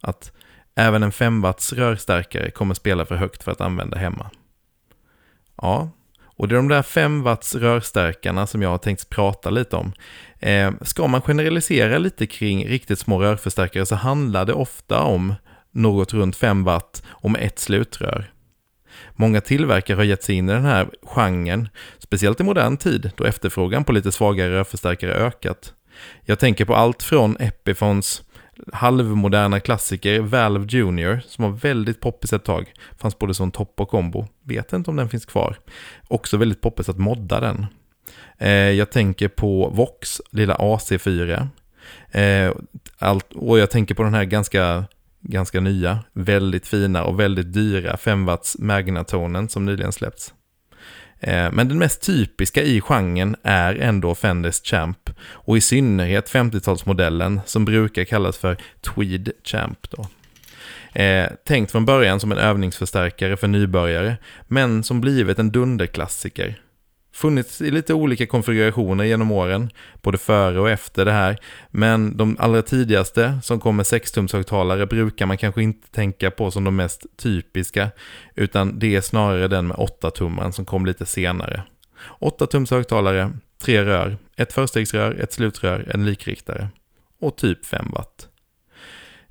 att 0.00 0.32
även 0.74 1.02
en 1.02 1.12
5 1.12 1.40
watts 1.40 1.72
rörstärkare 1.72 2.50
kommer 2.50 2.74
spela 2.74 3.04
för 3.04 3.14
högt 3.14 3.42
för 3.42 3.52
att 3.52 3.60
använda 3.60 3.98
hemma. 3.98 4.30
Ja, 5.56 5.90
och 6.42 6.48
det 6.48 6.54
är 6.54 6.56
de 6.56 6.68
där 6.68 6.82
5 6.82 7.22
watts 7.22 7.54
rörstärkarna 7.54 8.46
som 8.46 8.62
jag 8.62 8.68
har 8.68 8.78
tänkt 8.78 9.08
prata 9.08 9.50
lite 9.50 9.76
om. 9.76 9.92
Eh, 10.38 10.72
ska 10.82 11.06
man 11.06 11.22
generalisera 11.22 11.98
lite 11.98 12.26
kring 12.26 12.68
riktigt 12.68 12.98
små 12.98 13.22
rörförstärkare 13.22 13.86
så 13.86 13.94
handlar 13.94 14.44
det 14.44 14.52
ofta 14.52 15.00
om 15.00 15.34
något 15.70 16.12
runt 16.12 16.36
5 16.36 16.64
watt 16.64 17.02
och 17.08 17.30
med 17.30 17.42
ett 17.42 17.58
slutrör. 17.58 18.32
Många 19.12 19.40
tillverkare 19.40 19.96
har 19.96 20.04
gett 20.04 20.22
sig 20.22 20.34
in 20.34 20.48
i 20.48 20.52
den 20.52 20.64
här 20.64 20.88
genren, 21.02 21.68
speciellt 21.98 22.40
i 22.40 22.44
modern 22.44 22.76
tid 22.76 23.10
då 23.16 23.24
efterfrågan 23.24 23.84
på 23.84 23.92
lite 23.92 24.12
svagare 24.12 24.50
rörförstärkare 24.52 25.14
ökat. 25.14 25.72
Jag 26.24 26.38
tänker 26.38 26.64
på 26.64 26.74
allt 26.74 27.02
från 27.02 27.36
Epiphones 27.40 28.22
halvmoderna 28.72 29.60
klassiker 29.60 30.20
Valve 30.20 30.66
Junior 30.68 31.20
som 31.26 31.44
var 31.44 31.50
väldigt 31.50 32.00
poppis 32.00 32.32
ett 32.32 32.44
tag. 32.44 32.72
Fanns 32.98 33.18
både 33.18 33.34
som 33.34 33.50
topp 33.50 33.80
och 33.80 33.88
kombo. 33.88 34.26
Vet 34.42 34.72
inte 34.72 34.90
om 34.90 34.96
den 34.96 35.08
finns 35.08 35.26
kvar. 35.26 35.56
Också 36.08 36.36
väldigt 36.36 36.60
poppis 36.60 36.88
att 36.88 36.98
modda 36.98 37.40
den. 37.40 37.66
Eh, 38.38 38.50
jag 38.50 38.90
tänker 38.90 39.28
på 39.28 39.68
Vox 39.68 40.20
lilla 40.30 40.56
AC4. 40.56 41.48
Eh, 42.10 42.52
allt, 42.98 43.32
och 43.32 43.58
jag 43.58 43.70
tänker 43.70 43.94
på 43.94 44.02
den 44.02 44.14
här 44.14 44.24
ganska, 44.24 44.84
ganska 45.20 45.60
nya, 45.60 45.98
väldigt 46.12 46.66
fina 46.66 47.04
och 47.04 47.20
väldigt 47.20 47.52
dyra 47.52 47.96
5 47.96 48.24
watts 48.24 48.56
Magnatonen 48.58 49.48
som 49.48 49.64
nyligen 49.64 49.92
släppts. 49.92 50.34
Eh, 51.22 51.52
men 51.52 51.68
den 51.68 51.78
mest 51.78 52.02
typiska 52.02 52.62
i 52.62 52.80
genren 52.80 53.36
är 53.42 53.74
ändå 53.74 54.14
Fenders 54.14 54.60
Champ 54.62 55.10
och 55.24 55.56
i 55.56 55.60
synnerhet 55.60 56.30
50-talsmodellen 56.30 57.40
som 57.46 57.64
brukar 57.64 58.04
kallas 58.04 58.38
för 58.38 58.56
Tweed 58.80 59.30
Champ. 59.44 59.78
Då. 59.90 60.06
Eh, 61.00 61.30
tänkt 61.44 61.72
från 61.72 61.84
början 61.84 62.20
som 62.20 62.32
en 62.32 62.38
övningsförstärkare 62.38 63.36
för 63.36 63.48
nybörjare 63.48 64.16
men 64.48 64.82
som 64.82 65.00
blivit 65.00 65.38
en 65.38 65.50
dunderklassiker. 65.50 66.60
Funnits 67.12 67.60
i 67.60 67.70
lite 67.70 67.94
olika 67.94 68.26
konfigurationer 68.26 69.04
genom 69.04 69.30
åren, 69.30 69.70
både 70.02 70.18
före 70.18 70.60
och 70.60 70.70
efter 70.70 71.04
det 71.04 71.12
här. 71.12 71.38
Men 71.70 72.16
de 72.16 72.36
allra 72.38 72.62
tidigaste 72.62 73.38
som 73.42 73.60
kom 73.60 73.76
med 73.76 73.84
6-tumshögtalare 73.84 74.86
brukar 74.86 75.26
man 75.26 75.38
kanske 75.38 75.62
inte 75.62 75.88
tänka 75.90 76.30
på 76.30 76.50
som 76.50 76.64
de 76.64 76.76
mest 76.76 77.06
typiska, 77.16 77.90
utan 78.34 78.78
det 78.78 78.96
är 78.96 79.00
snarare 79.00 79.48
den 79.48 79.66
med 79.66 79.76
8-tummaren 79.76 80.50
som 80.50 80.64
kom 80.64 80.86
lite 80.86 81.06
senare. 81.06 81.62
8 82.18 82.46
tums 82.46 82.70
högtalare, 82.70 83.32
tre 83.62 83.84
rör, 83.84 84.16
ett 84.36 84.52
förstegsrör, 84.52 85.20
ett 85.20 85.32
slutrör, 85.32 85.90
en 85.94 86.04
likriktare 86.04 86.68
och 87.20 87.36
typ 87.36 87.66
5 87.66 87.86
watt. 87.92 88.28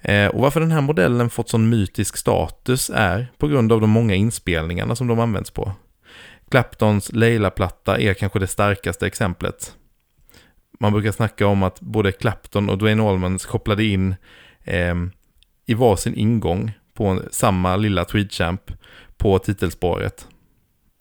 Eh, 0.02 0.28
och 0.28 0.42
varför 0.42 0.60
den 0.60 0.72
här 0.72 0.82
modellen 0.82 1.30
fått 1.30 1.50
sån 1.50 1.70
mytisk 1.70 2.18
status 2.18 2.92
är 2.94 3.28
på 3.38 3.48
grund 3.48 3.72
av 3.72 3.82
de 3.82 3.90
många 3.90 4.16
inspelningarna 4.16 4.96
som 4.96 5.08
de 5.08 5.20
används 5.20 5.52
på. 5.52 5.72
Claptons 6.52 7.12
Leila-platta 7.14 8.00
är 8.00 8.14
kanske 8.14 8.40
det 8.40 8.48
starkaste 8.48 9.08
exemplet. 9.08 9.76
Man 10.80 10.94
brukar 10.94 11.12
snacka 11.12 11.48
om 11.48 11.64
att 11.64 11.80
både 11.80 12.12
Clapton 12.12 12.70
och 12.70 12.78
Dwayne 12.78 13.04
Allmans 13.04 13.46
kopplade 13.46 13.84
in 13.84 14.16
eh, 14.64 14.96
i 15.66 15.74
varsin 15.74 16.16
ingång 16.16 16.72
på 16.94 17.22
samma 17.32 17.76
lilla 17.76 18.06
Tweedchamp 18.06 18.62
på 19.18 19.40
titelspåret. 19.40 20.28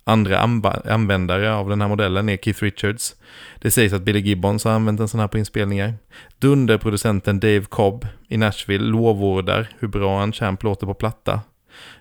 Andra 0.04 0.38
användare 0.84 1.54
av 1.54 1.68
den 1.68 1.80
här 1.80 1.88
modellen 1.88 2.28
är 2.28 2.36
Keith 2.36 2.62
Richards. 2.62 3.16
Det 3.60 3.70
sägs 3.70 3.92
att 3.92 4.02
Billy 4.02 4.20
Gibbons 4.20 4.64
har 4.64 4.72
använt 4.72 5.00
en 5.00 5.08
sån 5.08 5.20
här 5.20 5.28
på 5.28 5.38
inspelningar. 5.38 5.94
Dunderproducenten 6.38 7.40
Dave 7.40 7.64
Cobb 7.64 8.06
i 8.28 8.36
Nashville 8.36 8.84
lovordar 8.84 9.68
hur 9.78 9.88
bra 9.88 10.22
en 10.22 10.32
Champ 10.32 10.62
låter 10.62 10.86
på 10.86 10.94
platta. 10.94 11.40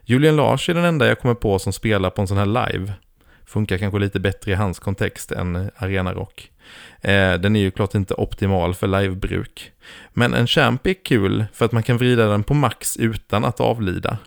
Julian 0.06 0.36
Lars 0.36 0.70
är 0.70 0.74
den 0.74 0.86
enda 0.86 1.08
jag 1.08 1.20
kommer 1.20 1.36
på 1.36 1.60
som 1.60 1.74
spelar 1.74 2.10
på 2.10 2.22
en 2.22 2.28
sån 2.28 2.38
här 2.38 2.46
live. 2.46 2.94
Funkar 3.50 3.78
kanske 3.78 4.00
lite 4.00 4.20
bättre 4.20 4.52
i 4.52 4.56
hans 4.56 4.80
kontext 4.80 5.32
än 5.32 5.72
arenarock. 5.76 6.52
Eh, 7.02 7.34
den 7.34 7.56
är 7.56 7.60
ju 7.60 7.72
klart 7.72 7.96
inte 7.96 8.14
optimal 8.14 8.76
för 8.76 8.88
livebruk. 8.88 9.72
Men 10.14 10.34
en 10.34 10.48
Champ 10.48 10.88
är 10.88 10.94
kul 10.94 11.46
för 11.54 11.66
att 11.66 11.72
man 11.72 11.84
kan 11.84 11.98
vrida 11.98 12.28
den 12.28 12.44
på 12.44 12.54
max 12.54 12.98
utan 12.98 13.46
att 13.46 13.60
avlida. 13.60 14.18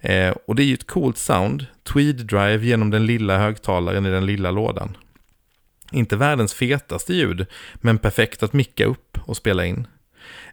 Eh, 0.00 0.34
och 0.46 0.56
det 0.56 0.62
är 0.62 0.64
ju 0.64 0.74
ett 0.74 0.86
coolt 0.86 1.18
sound, 1.18 1.66
tweed 1.92 2.16
drive 2.16 2.66
genom 2.66 2.90
den 2.90 3.06
lilla 3.06 3.38
högtalaren 3.38 4.06
i 4.06 4.10
den 4.10 4.26
lilla 4.26 4.50
lådan. 4.50 4.96
Inte 5.92 6.16
världens 6.16 6.54
fetaste 6.54 7.14
ljud, 7.14 7.46
men 7.74 7.98
perfekt 7.98 8.42
att 8.42 8.52
micka 8.52 8.86
upp 8.86 9.18
och 9.24 9.36
spela 9.36 9.66
in. 9.66 9.86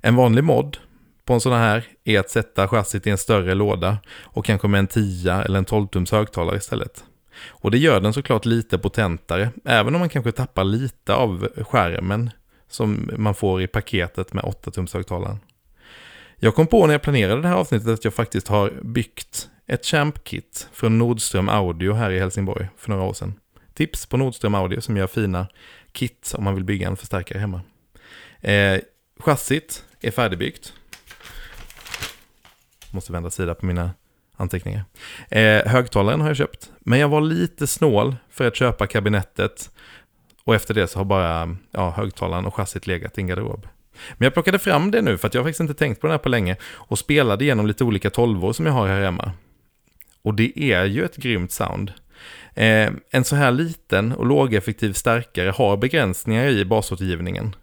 En 0.01 0.15
vanlig 0.15 0.43
mod 0.43 0.77
på 1.25 1.33
en 1.33 1.41
sån 1.41 1.53
här 1.53 1.85
är 2.03 2.19
att 2.19 2.29
sätta 2.29 2.67
chassit 2.67 3.07
i 3.07 3.09
en 3.09 3.17
större 3.17 3.53
låda 3.53 3.97
och 4.21 4.45
kanske 4.45 4.67
med 4.67 4.79
en 4.79 4.87
10 4.87 5.33
eller 5.33 5.57
en 5.57 5.65
12-tums 5.65 6.11
högtalare 6.11 6.57
istället. 6.57 7.03
Och 7.45 7.71
det 7.71 7.77
gör 7.77 7.99
den 7.99 8.13
såklart 8.13 8.45
lite 8.45 8.77
potentare, 8.77 9.49
även 9.65 9.95
om 9.95 9.99
man 9.99 10.09
kanske 10.09 10.31
tappar 10.31 10.63
lite 10.63 11.13
av 11.13 11.47
skärmen 11.57 12.29
som 12.69 13.09
man 13.17 13.35
får 13.35 13.61
i 13.61 13.67
paketet 13.67 14.33
med 14.33 14.43
8-tums 14.43 14.93
högtalaren. 14.93 15.39
Jag 16.39 16.55
kom 16.55 16.67
på 16.67 16.85
när 16.85 16.93
jag 16.93 17.01
planerade 17.01 17.41
det 17.41 17.47
här 17.47 17.55
avsnittet 17.55 17.87
att 17.87 18.03
jag 18.03 18.13
faktiskt 18.13 18.47
har 18.47 18.73
byggt 18.81 19.49
ett 19.67 19.85
Champ-kit 19.85 20.69
från 20.73 20.97
Nordström 20.97 21.49
Audio 21.49 21.93
här 21.93 22.11
i 22.11 22.19
Helsingborg 22.19 22.67
för 22.77 22.89
några 22.89 23.03
år 23.03 23.13
sedan. 23.13 23.33
Tips 23.73 24.05
på 24.05 24.17
Nordström 24.17 24.55
Audio 24.55 24.81
som 24.81 24.97
gör 24.97 25.07
fina 25.07 25.47
kit 25.91 26.33
om 26.37 26.43
man 26.43 26.55
vill 26.55 26.63
bygga 26.63 26.87
en 26.87 26.97
förstärkare 26.97 27.39
hemma. 27.39 27.61
Eh, 28.41 28.79
chassit 29.19 29.85
är 30.01 30.11
färdigbyggt. 30.11 30.73
Måste 32.91 33.11
vända 33.11 33.29
sida 33.29 33.55
på 33.55 33.65
mina 33.65 33.91
anteckningar. 34.37 34.85
Eh, 35.29 35.65
högtalaren 35.65 36.21
har 36.21 36.27
jag 36.27 36.37
köpt, 36.37 36.71
men 36.79 36.99
jag 36.99 37.09
var 37.09 37.21
lite 37.21 37.67
snål 37.67 38.15
för 38.29 38.47
att 38.47 38.55
köpa 38.55 38.87
kabinettet. 38.87 39.69
Och 40.43 40.55
efter 40.55 40.73
det 40.73 40.87
så 40.87 40.99
har 40.99 41.05
bara 41.05 41.57
ja, 41.71 41.89
högtalaren 41.89 42.45
och 42.45 42.55
chassit 42.55 42.87
legat 42.87 43.17
i 43.17 43.21
en 43.21 43.27
garderob. 43.27 43.67
Men 44.17 44.25
jag 44.25 44.33
plockade 44.33 44.59
fram 44.59 44.91
det 44.91 45.01
nu 45.01 45.17
för 45.17 45.27
att 45.27 45.33
jag 45.33 45.41
har 45.41 45.45
faktiskt 45.45 45.61
inte 45.61 45.73
tänkt 45.73 46.01
på 46.01 46.07
den 46.07 46.11
här 46.11 46.17
på 46.17 46.29
länge 46.29 46.55
och 46.63 46.99
spelade 46.99 47.43
igenom 47.43 47.67
lite 47.67 47.83
olika 47.83 48.09
tolvor 48.09 48.53
som 48.53 48.65
jag 48.65 48.73
har 48.73 48.87
här 48.87 49.01
hemma. 49.01 49.31
Och 50.21 50.33
det 50.33 50.59
är 50.59 50.85
ju 50.85 51.05
ett 51.05 51.15
grymt 51.15 51.51
sound. 51.51 51.93
Eh, 52.55 52.91
en 53.11 53.23
så 53.23 53.35
här 53.35 53.51
liten 53.51 54.11
och 54.11 54.25
lågeffektiv 54.25 54.93
stärkare 54.93 55.49
har 55.49 55.77
begränsningar 55.77 56.45
i 56.45 56.65
basåtergivningen. 56.65 57.55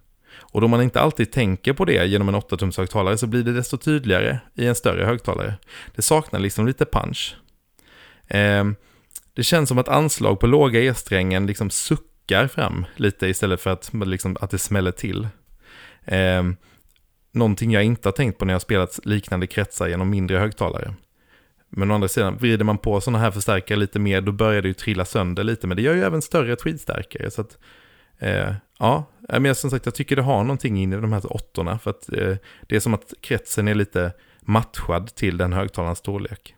Och 0.55 0.61
då 0.61 0.67
man 0.67 0.81
inte 0.81 1.01
alltid 1.01 1.31
tänker 1.31 1.73
på 1.73 1.85
det 1.85 2.05
genom 2.05 2.29
en 2.29 2.35
8-tums 2.35 2.77
högtalare 2.77 3.17
så 3.17 3.27
blir 3.27 3.43
det 3.43 3.53
desto 3.53 3.77
tydligare 3.77 4.39
i 4.53 4.65
en 4.67 4.75
större 4.75 5.05
högtalare. 5.05 5.53
Det 5.95 6.01
saknar 6.01 6.39
liksom 6.39 6.67
lite 6.67 6.85
punch. 6.85 7.35
Eh, 8.27 8.65
det 9.33 9.43
känns 9.43 9.69
som 9.69 9.77
att 9.77 9.87
anslag 9.87 10.39
på 10.39 10.47
låga 10.47 10.81
E-strängen 10.81 11.47
liksom 11.47 11.69
suckar 11.69 12.47
fram 12.47 12.85
lite 12.95 13.27
istället 13.27 13.61
för 13.61 13.69
att, 13.69 13.91
liksom, 13.93 14.37
att 14.41 14.49
det 14.49 14.57
smäller 14.57 14.91
till. 14.91 15.27
Eh, 16.05 16.43
någonting 17.31 17.71
jag 17.71 17.83
inte 17.83 18.07
har 18.07 18.13
tänkt 18.13 18.37
på 18.37 18.45
när 18.45 18.53
jag 18.53 18.61
spelat 18.61 18.99
liknande 19.03 19.47
kretsar 19.47 19.87
genom 19.87 20.09
mindre 20.09 20.37
högtalare. 20.37 20.93
Men 21.69 21.91
å 21.91 21.93
andra 21.93 22.07
sidan, 22.07 22.37
vrider 22.37 22.65
man 22.65 22.77
på 22.77 23.01
sådana 23.01 23.19
här 23.19 23.31
förstärkare 23.31 23.77
lite 23.77 23.99
mer, 23.99 24.21
då 24.21 24.31
börjar 24.31 24.61
det 24.61 24.67
ju 24.67 24.73
trilla 24.73 25.05
sönder 25.05 25.43
lite. 25.43 25.67
Men 25.67 25.77
det 25.77 25.83
gör 25.83 25.93
ju 25.93 26.03
även 26.03 26.21
större 26.21 26.55
tweedstärkare. 26.55 27.31
Så 27.31 27.41
att, 27.41 27.57
eh, 28.19 28.53
ja, 28.79 29.05
eh, 29.29 29.39
men 29.39 29.55
som 29.55 29.69
sagt, 29.69 29.85
jag 29.85 29.95
tycker 29.95 30.15
det 30.15 30.21
har 30.21 30.43
någonting 30.43 30.77
in 30.77 30.93
i 30.93 30.95
de 30.95 31.13
här 31.13 31.33
åttorna. 31.33 31.79
För 31.79 31.89
att 31.89 32.13
eh, 32.13 32.35
det 32.61 32.75
är 32.75 32.79
som 32.79 32.93
att 32.93 33.13
kretsen 33.21 33.67
är 33.67 33.75
lite 33.75 34.11
matchad 34.41 35.15
till 35.15 35.37
den 35.37 35.53
högtalarens 35.53 35.99
storlek. 35.99 36.55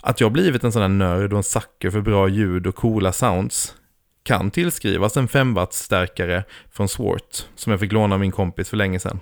Att 0.00 0.20
jag 0.20 0.32
blivit 0.32 0.64
en 0.64 0.72
sån 0.72 0.82
här 0.82 0.88
nörd 0.88 1.32
och 1.32 1.36
en 1.36 1.42
sucker 1.42 1.90
för 1.90 2.00
bra 2.00 2.28
ljud 2.28 2.66
och 2.66 2.74
coola 2.74 3.12
sounds 3.12 3.74
kan 4.22 4.50
tillskrivas 4.50 5.16
en 5.16 5.28
5 5.28 5.56
stärkare 5.70 6.44
från 6.70 6.88
Swart 6.88 7.46
som 7.54 7.70
jag 7.70 7.80
fick 7.80 7.92
låna 7.92 8.14
av 8.14 8.20
min 8.20 8.32
kompis 8.32 8.68
för 8.68 8.76
länge 8.76 8.98
sedan. 8.98 9.20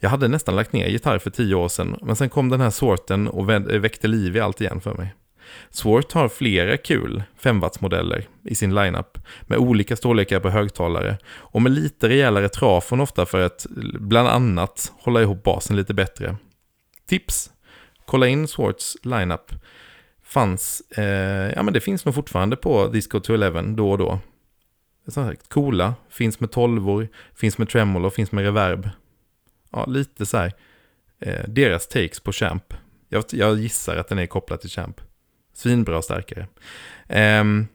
Jag 0.00 0.10
hade 0.10 0.28
nästan 0.28 0.56
lagt 0.56 0.72
ner 0.72 0.88
gitarr 0.88 1.18
för 1.18 1.30
tio 1.30 1.54
år 1.54 1.68
sedan, 1.68 1.96
men 2.02 2.16
sen 2.16 2.28
kom 2.28 2.48
den 2.48 2.60
här 2.60 2.70
Swarten 2.70 3.28
och 3.28 3.48
väckte 3.84 4.08
liv 4.08 4.36
i 4.36 4.40
allt 4.40 4.60
igen 4.60 4.80
för 4.80 4.94
mig. 4.94 5.14
Swart 5.70 6.12
har 6.12 6.28
flera 6.28 6.76
kul 6.76 7.22
5 7.38 7.62
modeller 7.80 8.28
i 8.42 8.54
sin 8.54 8.74
lineup 8.74 9.18
med 9.42 9.58
olika 9.58 9.96
storlekar 9.96 10.40
på 10.40 10.50
högtalare 10.50 11.18
och 11.26 11.62
med 11.62 11.72
lite 11.72 12.08
rejälare 12.08 12.48
trafon 12.48 13.00
ofta 13.00 13.26
för 13.26 13.40
att 13.40 13.66
bland 14.00 14.28
annat 14.28 14.92
hålla 14.98 15.22
ihop 15.22 15.42
basen 15.42 15.76
lite 15.76 15.94
bättre. 15.94 16.36
Tips! 17.08 17.50
Kolla 18.06 18.26
in 18.26 18.48
Swarts 18.48 18.96
lineup. 19.02 19.52
Fanns, 20.24 20.82
eh, 20.90 21.52
ja 21.54 21.62
men 21.62 21.74
det 21.74 21.80
finns 21.80 22.04
nog 22.04 22.14
fortfarande 22.14 22.56
på 22.56 22.88
Disco 22.88 23.20
211 23.20 23.62
då 23.62 23.90
och 23.90 23.98
då. 23.98 24.18
Som 25.08 25.12
sagt, 25.12 25.48
coola, 25.48 25.94
finns 26.10 26.40
med 26.40 26.50
tolvor, 26.50 27.08
finns 27.34 27.58
med 27.58 27.68
tremolo, 27.68 28.10
finns 28.10 28.32
med 28.32 28.44
reverb 28.44 28.90
ja, 29.72 29.84
lite 29.86 30.26
så 30.26 30.36
här, 30.36 30.52
eh, 31.20 31.48
deras 31.48 31.88
takes 31.88 32.20
på 32.20 32.32
Champ. 32.32 32.74
Jag, 33.08 33.24
jag, 33.30 33.58
gissar 33.58 33.96
att 33.96 34.08
den 34.08 34.18
är 34.18 34.26
kopplad 34.26 34.60
till 34.60 34.70
Champ. 34.70 35.00
Svinbra 35.54 36.02
stärkare. 36.02 36.46
Ehm, 37.08 37.66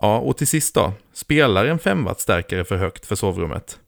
ja, 0.00 0.18
och 0.18 0.36
till 0.36 0.46
sist 0.46 0.74
då, 0.74 0.92
spelar 1.12 1.66
en 1.66 1.78
5 1.78 2.04
watt 2.04 2.20
stärkare 2.20 2.64
för 2.64 2.76
högt 2.76 3.06
för 3.06 3.14
sovrummet? 3.14 3.78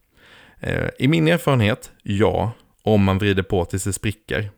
Ehm, 0.59 0.89
I 0.99 1.07
min 1.07 1.27
erfarenhet, 1.27 1.91
ja, 2.03 2.51
om 2.83 3.03
man 3.03 3.17
vrider 3.17 3.43
på 3.43 3.65
tills 3.65 3.83
det 3.83 3.93
spricker. 3.93 4.49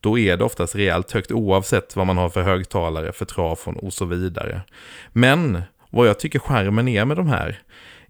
Då 0.00 0.18
är 0.18 0.36
det 0.36 0.44
oftast 0.44 0.76
rejält 0.76 1.12
högt 1.12 1.32
oavsett 1.32 1.96
vad 1.96 2.06
man 2.06 2.16
har 2.18 2.28
för 2.28 2.42
högtalare, 2.42 3.12
för 3.12 3.24
trafon 3.24 3.76
och 3.76 3.92
så 3.92 4.04
vidare. 4.04 4.60
Men 5.12 5.62
vad 5.90 6.08
jag 6.08 6.18
tycker 6.18 6.38
skärmen 6.38 6.88
är 6.88 7.04
med 7.04 7.16
de 7.16 7.28
här 7.28 7.62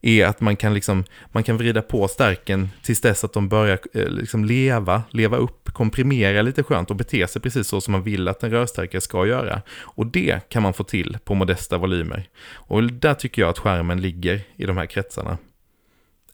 är 0.03 0.26
att 0.26 0.40
man 0.40 0.57
kan, 0.57 0.74
liksom, 0.74 1.05
man 1.32 1.42
kan 1.42 1.57
vrida 1.57 1.82
på 1.82 2.09
stärken 2.09 2.68
tills 2.82 3.01
dess 3.01 3.24
att 3.24 3.32
de 3.32 3.49
börjar 3.49 3.78
eh, 3.94 4.09
liksom 4.09 4.44
leva, 4.44 5.03
leva 5.11 5.36
upp, 5.36 5.72
komprimera 5.72 6.42
lite 6.42 6.62
skönt 6.62 6.90
och 6.90 6.96
bete 6.96 7.26
sig 7.26 7.42
precis 7.42 7.68
så 7.68 7.80
som 7.80 7.92
man 7.92 8.03
vill 8.03 8.28
att 8.28 8.42
en 8.42 8.51
rörstärkare 8.51 9.01
ska 9.01 9.26
göra. 9.26 9.62
Och 9.80 10.07
det 10.07 10.49
kan 10.49 10.62
man 10.62 10.74
få 10.74 10.84
till 10.84 11.18
på 11.24 11.34
modesta 11.34 11.78
volymer. 11.78 12.28
Och 12.53 12.82
där 12.82 13.14
tycker 13.14 13.42
jag 13.42 13.49
att 13.49 13.59
skärmen 13.59 14.01
ligger 14.01 14.40
i 14.57 14.66
de 14.66 14.76
här 14.76 14.86
kretsarna. 14.86 15.38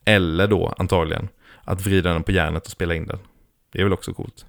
Eller 0.05 0.47
då 0.47 0.75
antagligen 0.77 1.27
att 1.63 1.81
vrida 1.81 2.13
den 2.13 2.23
på 2.23 2.31
järnet 2.31 2.65
och 2.65 2.71
spela 2.71 2.95
in 2.95 3.07
den. 3.07 3.19
Det 3.71 3.79
är 3.79 3.83
väl 3.83 3.93
också 3.93 4.13
coolt. 4.13 4.45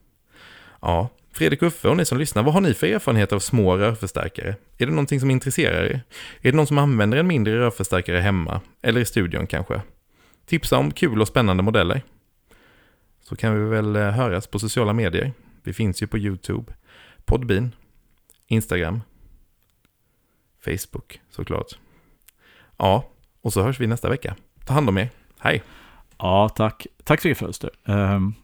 Ja, 0.81 1.09
Fredrik 1.37 1.62
Uffe 1.62 1.89
och 1.89 1.97
ni 1.97 2.05
som 2.05 2.18
lyssnar, 2.18 2.43
vad 2.43 2.55
har 2.55 2.61
ni 2.61 2.74
för 2.74 2.87
erfarenhet 2.87 3.32
av 3.32 3.39
små 3.39 3.76
rörförstärkare? 3.76 4.57
Är 4.78 4.87
det 4.87 4.93
någonting 4.93 5.20
som 5.20 5.30
intresserar 5.30 5.84
er? 5.84 6.03
Är 6.41 6.51
det 6.51 6.57
någon 6.57 6.66
som 6.66 6.78
använder 6.78 7.18
en 7.18 7.26
mindre 7.26 7.59
rörförstärkare 7.59 8.18
hemma? 8.18 8.61
Eller 8.82 9.01
i 9.01 9.05
studion 9.05 9.47
kanske? 9.47 9.82
Tipsa 10.47 10.78
om 10.78 10.93
kul 10.93 11.20
och 11.20 11.28
spännande 11.28 11.62
modeller. 11.62 12.03
Så 13.22 13.37
kan 13.37 13.55
vi 13.55 13.70
väl 13.70 13.97
eh, 13.97 14.11
höras 14.11 14.47
på 14.47 14.59
sociala 14.59 14.93
medier. 14.93 15.32
Vi 15.62 15.72
finns 15.72 16.03
ju 16.03 16.07
på 16.07 16.18
YouTube, 16.18 16.72
Podbean, 17.24 17.74
Instagram, 18.47 19.03
Facebook 20.64 21.20
såklart. 21.30 21.78
Ja, 22.76 23.05
och 23.41 23.53
så 23.53 23.62
hörs 23.62 23.80
vi 23.80 23.87
nästa 23.87 24.09
vecka. 24.09 24.37
Ta 24.64 24.74
hand 24.74 24.89
om 24.89 24.99
er. 24.99 25.11
Hej! 25.39 25.62
Ja, 26.18 26.49
tack. 26.49 26.87
Tack 27.05 27.20
så 27.20 27.28
mycket 27.28 27.39
Fölster. 27.39 27.70
Um... 27.84 28.34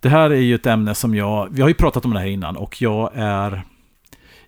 Det 0.00 0.08
här 0.08 0.30
är 0.30 0.40
ju 0.40 0.54
ett 0.54 0.66
ämne 0.66 0.94
som 0.94 1.14
jag, 1.14 1.48
vi 1.50 1.62
har 1.62 1.68
ju 1.68 1.74
pratat 1.74 2.04
om 2.04 2.14
det 2.14 2.20
här 2.20 2.26
innan 2.26 2.56
och 2.56 2.82
jag 2.82 3.10
är, 3.14 3.62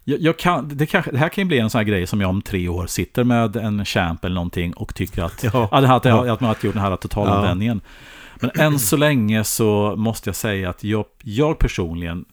jag, 0.05 0.21
jag 0.21 0.39
kan, 0.39 0.69
det, 0.69 0.87
kanske, 0.87 1.11
det 1.11 1.19
här 1.19 1.29
kan 1.29 1.43
ju 1.43 1.49
bli 1.49 1.59
en 1.59 1.71
sån 1.71 1.79
här 1.79 1.85
grej 1.85 2.07
som 2.07 2.21
jag 2.21 2.31
om 2.31 2.43
tre 2.43 2.69
år 2.69 2.87
sitter 2.87 3.25
med 3.25 3.57
en 3.57 3.85
champ 3.85 4.25
eller 4.25 4.35
någonting 4.35 4.73
och 4.73 4.95
tycker 4.95 5.23
att, 5.23 5.43
ja. 5.53 5.69
att, 5.73 5.85
att, 5.85 6.07
att, 6.07 6.29
att 6.29 6.41
man 6.41 6.49
har 6.49 6.57
gjort 6.63 6.75
den 6.75 6.83
här 6.83 6.97
totalanvändningen. 6.97 7.81
Ja. 7.85 7.91
Men 8.41 8.51
än 8.67 8.79
så 8.79 8.97
länge 8.97 9.45
så 9.45 9.95
måste 9.97 10.29
jag 10.29 10.37
säga 10.37 10.71
att 10.71 10.85
jag, 10.85 11.05
jag 11.23 11.59
personligen 11.59 12.25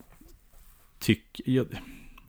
tycker, 0.99 1.65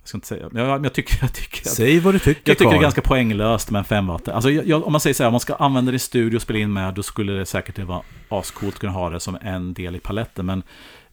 jag 0.07 0.09
ska 0.09 0.17
inte 0.17 0.27
säga, 0.27 0.49
jag, 0.53 0.85
jag 0.85 0.93
tycker, 0.93 1.19
jag 1.21 1.33
tycker 1.33 1.61
att, 1.61 1.75
Säg 1.75 2.01
vad 2.01 2.15
du 2.15 2.19
tycker 2.19 2.51
Jag 2.51 2.59
tycker 2.59 2.71
det 2.71 2.77
är 2.77 2.83
ganska 2.83 3.03
poänglöst 3.03 3.71
med 3.71 3.79
en 3.79 3.85
5 3.85 4.07
watt. 4.07 4.29
Alltså 4.29 4.51
jag, 4.51 4.87
om 4.87 4.93
man 4.93 5.01
säger 5.01 5.15
så 5.15 5.23
här, 5.23 5.29
om 5.29 5.33
man 5.33 5.41
ska 5.41 5.55
använda 5.55 5.93
det 5.93 5.97
i 5.97 5.99
studio 5.99 6.37
och 6.37 6.43
spela 6.43 6.59
in 6.59 6.73
med, 6.73 6.95
då 6.95 7.03
skulle 7.03 7.33
det 7.33 7.47
säkert 7.47 7.79
vara 7.79 8.03
ascoolt 8.29 8.75
att 8.75 8.81
kunna 8.81 8.93
ha 8.93 9.11
det 9.11 9.21
som 9.21 9.39
en 9.43 9.75
del 9.75 9.97
i 9.97 10.01
paletten. 10.01 10.47
Men 10.47 10.63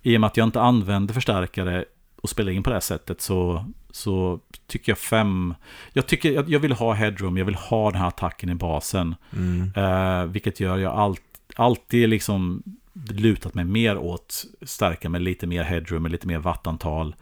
i 0.02 0.18
och 0.18 0.22
med 0.22 0.28
att 0.28 0.38
jag 0.38 0.48
inte 0.48 0.62
använder 0.62 1.14
förstärkare 1.14 1.86
och 2.22 2.30
spelar 2.30 2.52
in 2.52 2.64
på 2.64 2.70
det 2.70 2.76
här 2.76 2.82
sättet 2.82 3.22
så, 3.22 3.66
så 3.91 4.39
tycker 4.68 4.91
jag 4.91 4.98
fem... 4.98 5.56
Jag, 5.94 6.08
tycker, 6.08 6.32
jag, 6.32 6.50
jag 6.50 6.60
vill 6.60 6.72
ha 6.72 6.94
headroom, 6.94 7.38
jag 7.38 7.46
vill 7.46 7.56
ha 7.56 7.91
den 7.91 8.02
här 8.02 8.08
attacken 8.08 8.50
i 8.50 8.56
basen. 8.56 9.16
Mm. 9.36 9.72
Eh, 9.76 10.26
vilket 10.26 10.60
gör 10.60 10.78
jag 10.78 10.94
allt, 10.94 11.22
alltid 11.56 12.10
liksom 12.10 12.64
lutat 13.10 13.54
mig 13.54 13.66
mer 13.66 13.98
åt 13.98 14.46
stärka 14.62 15.10
med 15.10 15.22
lite 15.22 15.48
mer 15.48 15.64
headroom, 15.64 16.04
med 16.04 16.12
lite 16.12 16.28
mer 16.28 16.39
wattantal. 16.39 17.16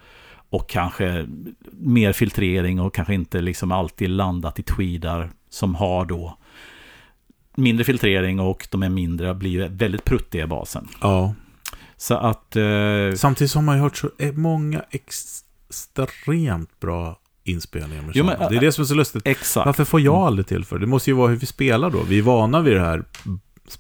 Och 0.52 0.70
kanske 0.70 1.28
mer 1.72 2.14
filtrering 2.14 2.80
och 2.80 2.94
kanske 2.94 3.14
inte 3.14 3.42
liksom 3.42 3.72
alltid 3.72 4.10
landat 4.10 4.60
i 4.60 4.64
tweedar 4.64 5.30
som 5.50 5.76
har 5.76 6.06
då 6.06 6.38
mindre 7.56 7.84
filtrering 7.84 8.40
och 8.40 8.68
de 8.72 8.84
är 8.84 8.90
mindre, 8.90 9.34
blir 9.34 9.68
väldigt 9.70 10.04
pruttiga 10.06 10.44
i 10.44 10.48
basen. 10.48 10.88
Ja. 11.02 11.36
Så 11.98 12.14
att... 12.16 12.56
Eh, 12.56 12.64
Samtidigt 13.16 13.54
har 13.54 13.62
man 13.62 13.76
ju 13.76 13.82
hört 13.82 13.98
så 13.98 14.10
många 14.34 14.84
extremt 14.92 16.80
bra 16.80 17.20
inspelningar 17.44 18.02
med 18.04 18.12
Jo, 18.16 18.26
men, 18.26 18.40
Det 18.50 18.56
är 18.58 18.62
det 18.62 18.72
som 18.72 18.82
är 18.82 18.86
så 18.86 18.94
lustigt. 18.94 19.28
exakt. 19.28 19.66
Varför 19.66 19.86
får 19.86 20.02
jag 20.02 20.16
aldrig 20.16 20.48
till 20.48 20.66
för? 20.66 20.80
Det 20.80 20.88
måste 20.88 21.10
ju 21.10 21.16
vara 21.16 21.28
hur 21.28 21.36
vi 21.36 21.46
spelar 21.46 21.90
då. 21.90 22.02
Vi 22.02 22.18
är 22.20 22.24
vana 22.24 22.62
vid 22.62 22.74
det 22.74 22.80
här 22.82 23.04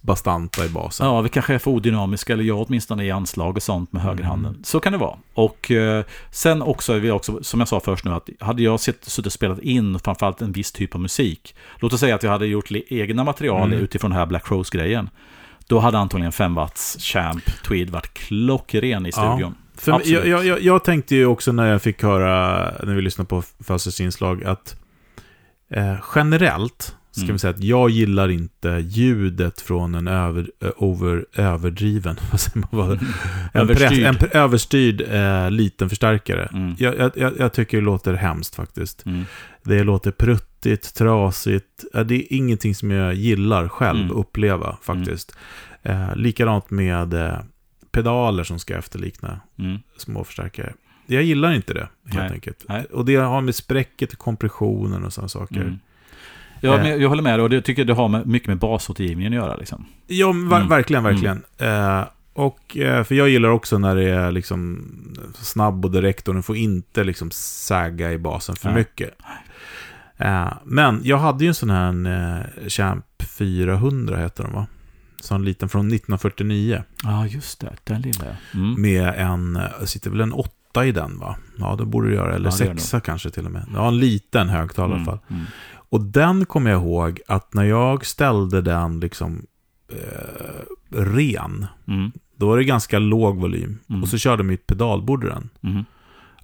bastanta 0.01 0.65
i 0.65 0.69
basen. 0.69 1.07
Ja, 1.07 1.21
vi 1.21 1.29
kanske 1.29 1.53
är 1.53 1.57
för 1.59 1.71
odynamiska, 1.71 2.33
eller 2.33 2.43
jag 2.43 2.59
åtminstone 2.67 3.03
i 3.05 3.11
anslag 3.11 3.57
och 3.57 3.63
sånt 3.63 3.91
med 3.93 4.01
högerhanden. 4.01 4.51
Mm. 4.51 4.63
Så 4.63 4.79
kan 4.79 4.91
det 4.93 4.97
vara. 4.99 5.17
Och 5.33 5.71
eh, 5.71 6.05
sen 6.31 6.61
också, 6.61 6.93
är 6.93 6.99
vi 6.99 7.11
också, 7.11 7.43
som 7.43 7.59
jag 7.59 7.67
sa 7.69 7.79
först 7.79 8.05
nu, 8.05 8.11
att 8.13 8.29
hade 8.39 8.63
jag 8.63 8.79
sett, 8.79 9.05
suttit 9.05 9.25
och 9.25 9.33
spelat 9.33 9.59
in 9.59 9.99
framförallt 9.99 10.41
en 10.41 10.51
viss 10.51 10.71
typ 10.71 10.95
av 10.95 11.01
musik, 11.01 11.55
låt 11.79 11.93
oss 11.93 11.99
säga 11.99 12.15
att 12.15 12.23
jag 12.23 12.31
hade 12.31 12.45
gjort 12.47 12.71
egna 12.71 13.23
material 13.23 13.67
Mm. 13.67 13.79
utifrån 13.83 14.11
den 14.11 14.19
här 14.19 14.25
Black 14.25 14.51
Rose-grejen, 14.51 15.09
då 15.67 15.79
hade 15.79 15.97
antagligen 15.97 16.31
5 16.31 16.53
watts 16.55 16.97
Champ 16.99 17.43
Tweed 17.67 17.89
varit 17.89 18.13
klockren 18.13 19.05
i 19.05 19.11
Ja. 19.15 19.33
studion. 19.33 19.55
För 19.75 19.91
Absolut. 19.91 20.25
jag, 20.25 20.27
jag, 20.27 20.45
jag, 20.45 20.61
jag 20.61 20.83
tänkte 20.83 21.15
ju 21.15 21.25
också 21.25 21.51
när 21.51 21.67
jag 21.71 21.81
fick 21.81 22.03
höra, 22.03 22.59
när 22.83 22.95
vi 22.95 23.01
lyssnade 23.01 23.27
på 23.27 23.41
Fasters 23.63 24.01
inslag, 24.01 24.43
att 24.43 24.75
eh, 25.69 25.95
generellt 26.15 26.95
ska 27.11 27.21
Mm. 27.23 27.33
vi 27.35 27.39
säga 27.39 27.51
att 27.51 27.63
jag 27.63 27.89
gillar 27.89 28.29
inte 28.29 28.69
ljudet 28.69 29.61
från 29.61 29.95
en 29.95 30.07
över, 30.07 30.51
over, 30.77 31.25
överdriven, 31.35 32.15
vad 32.31 32.39
säger 32.39 32.67
man, 32.75 32.91
en, 33.53 33.61
Överstyrd. 33.61 33.89
press, 33.89 34.23
en 34.33 34.41
överstyrd 34.41 35.01
eh, 35.09 35.51
liten 35.51 35.89
förstärkare. 35.89 36.49
Mm. 36.53 36.75
Jag, 36.79 37.11
jag, 37.15 37.33
jag 37.39 37.53
tycker 37.53 37.77
det 37.77 37.83
låter 37.83 38.13
hemskt 38.13 38.55
faktiskt. 38.55 39.05
Mm. 39.05 39.23
Det 39.63 39.83
låter 39.83 40.11
pruttigt, 40.11 40.95
trasigt. 40.95 41.83
Det 42.05 42.15
är 42.15 42.33
ingenting 42.33 42.75
som 42.75 42.91
jag 42.91 43.13
gillar 43.13 43.67
själv 43.67 43.99
Mm. 44.01 44.11
uppleva 44.17 44.77
faktiskt. 44.81 45.35
Eh, 45.83 46.15
likadant 46.15 46.69
med 46.69 47.13
eh, 47.13 47.37
pedaler 47.91 48.43
som 48.43 48.59
ska 48.59 48.77
efterlikna 48.77 49.39
Mm. 49.59 49.77
små 49.97 50.23
förstärkare. 50.23 50.73
Jag 51.07 51.23
gillar 51.23 51.51
inte 51.53 51.73
det, 51.73 51.87
helt 52.05 52.15
Nej. 52.23 52.31
enkelt. 52.31 52.65
Nej. 52.69 52.85
Och 52.85 53.05
det 53.05 53.15
har 53.15 53.41
med 53.41 53.55
spräcket 53.55 54.13
och 54.13 54.19
kompressionen 54.19 55.05
och 55.05 55.13
sådana 55.13 55.29
saker. 55.29 55.77
Mm. 56.61 56.85
Ja, 56.85 56.91
Eh. 56.91 56.95
jag 57.01 57.09
håller 57.09 57.23
med 57.23 57.33
dig 57.39 57.43
och 57.43 57.49
det 57.49 57.61
tycker 57.61 57.79
jag 57.81 57.87
det 57.87 57.93
har 57.93 58.07
med, 58.09 58.27
mycket 58.27 58.47
med 58.47 58.57
basåtergivningen 58.57 59.33
att 59.33 59.37
göra. 59.45 59.55
Liksom. 59.55 59.85
Ja, 60.07 60.27
ver- 60.27 60.55
Mm. 60.55 60.67
verkligen, 60.67 61.03
verkligen. 61.03 61.43
Eh, 61.57 62.03
och, 62.33 62.77
eh, 62.77 63.03
för 63.03 63.15
jag 63.15 63.29
gillar 63.29 63.49
också 63.49 63.77
när 63.77 63.95
det 63.95 64.09
är 64.09 64.31
liksom 64.31 64.85
snabb 65.35 65.85
och 65.85 65.91
direkt 65.91 66.27
och 66.27 66.33
den 66.33 66.43
får 66.43 66.55
inte 66.57 67.03
liksom 67.03 67.31
säga 67.31 68.11
i 68.11 68.17
basen 68.17 68.55
för 68.55 68.69
Nej. 68.69 68.77
mycket. 68.77 69.09
Eh, 70.17 70.53
men 70.65 71.01
jag 71.03 71.17
hade 71.17 71.43
ju 71.43 71.47
en 71.47 71.53
sån 71.55 71.69
här 71.69 72.05
eh, 72.63 72.67
Champ 72.69 73.05
400, 73.37 74.17
heter 74.17 74.43
den 74.43 74.53
va? 74.53 74.67
Sån 75.21 75.45
liten 75.45 75.69
från 75.69 75.87
1949. 75.87 76.83
Ja, 77.03 77.27
just 77.27 77.59
det. 77.59 77.73
Den 77.83 78.01
lilla. 78.01 78.25
Mm. 78.53 78.81
Med 78.81 79.13
en, 79.17 79.59
sitter 79.85 80.09
väl 80.09 80.21
en 80.21 80.33
åtta 80.33 80.85
i 80.85 80.91
den 80.91 81.19
va? 81.19 81.35
Ja, 81.59 81.75
det 81.75 81.85
borde 81.85 82.07
det 82.09 82.15
göra. 82.15 82.35
Eller 82.35 82.47
Ja, 82.47 82.51
sexa 82.51 82.99
kanske 82.99 83.29
till 83.29 83.45
och 83.45 83.51
med. 83.51 83.65
Ja, 83.75 83.87
en 83.87 83.97
liten 83.99 84.49
högtalare 84.49 84.91
i 84.91 84.95
alla 84.95 85.05
fall. 85.05 85.19
Mm. 85.29 85.43
Och 85.91 86.01
den 86.01 86.45
kommer 86.45 86.71
jag 86.71 86.81
ihåg 86.81 87.19
att 87.27 87.53
när 87.53 87.63
jag 87.63 88.05
ställde 88.05 88.61
den 88.61 88.99
liksom 88.99 89.45
eh, 89.91 90.97
ren, 90.99 91.65
Mm. 91.87 92.11
då 92.35 92.47
var 92.47 92.57
det 92.57 92.63
ganska 92.63 92.99
låg 92.99 93.37
volym. 93.37 93.79
Mm. 93.89 94.03
Och 94.03 94.09
så 94.09 94.17
körde 94.17 94.43
mitt 94.43 94.67
pedalbord 94.67 95.23
i 95.23 95.27
den. 95.27 95.49
Mm. 95.63 95.85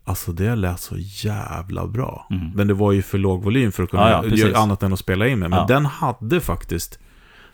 Alltså 0.04 0.32
det 0.32 0.56
lät 0.56 0.80
så 0.80 0.96
jävla 0.98 1.88
bra. 1.88 2.28
Mm. 2.32 2.52
Men 2.56 2.68
det 2.68 2.74
var 2.74 2.92
ju 2.92 3.02
för 3.02 3.18
låg 3.18 3.44
volym 3.44 3.72
för 3.72 3.84
att 3.84 3.90
kunna 3.90 4.10
Ja, 4.10 4.24
ja, 4.26 4.36
göra 4.36 4.58
annat 4.58 4.84
än 4.84 4.94
att 4.94 5.00
spela 5.00 5.28
in 5.28 5.40
med. 5.40 5.50
Men 5.50 5.60
Ja. 5.60 5.66
den 5.66 5.86
hade 5.86 6.42
faktiskt 6.42 7.00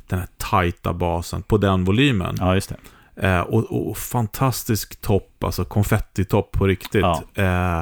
den 0.08 0.20
här 0.20 0.28
tajta 0.38 0.94
basen 0.94 1.41
på 1.44 1.58
den 1.58 1.84
volymen. 1.84 2.36
Ja, 2.39 2.54
just 2.56 2.70
det. 3.16 3.28
Eh, 3.28 3.39
och, 3.41 3.89
och 3.89 3.98
fantastisk 3.98 5.02
topp, 5.02 5.44
alltså 5.44 5.66
konfettitopp 5.66 6.52
på 6.52 6.68
riktigt. 6.68 7.04
Eh, 7.34 7.82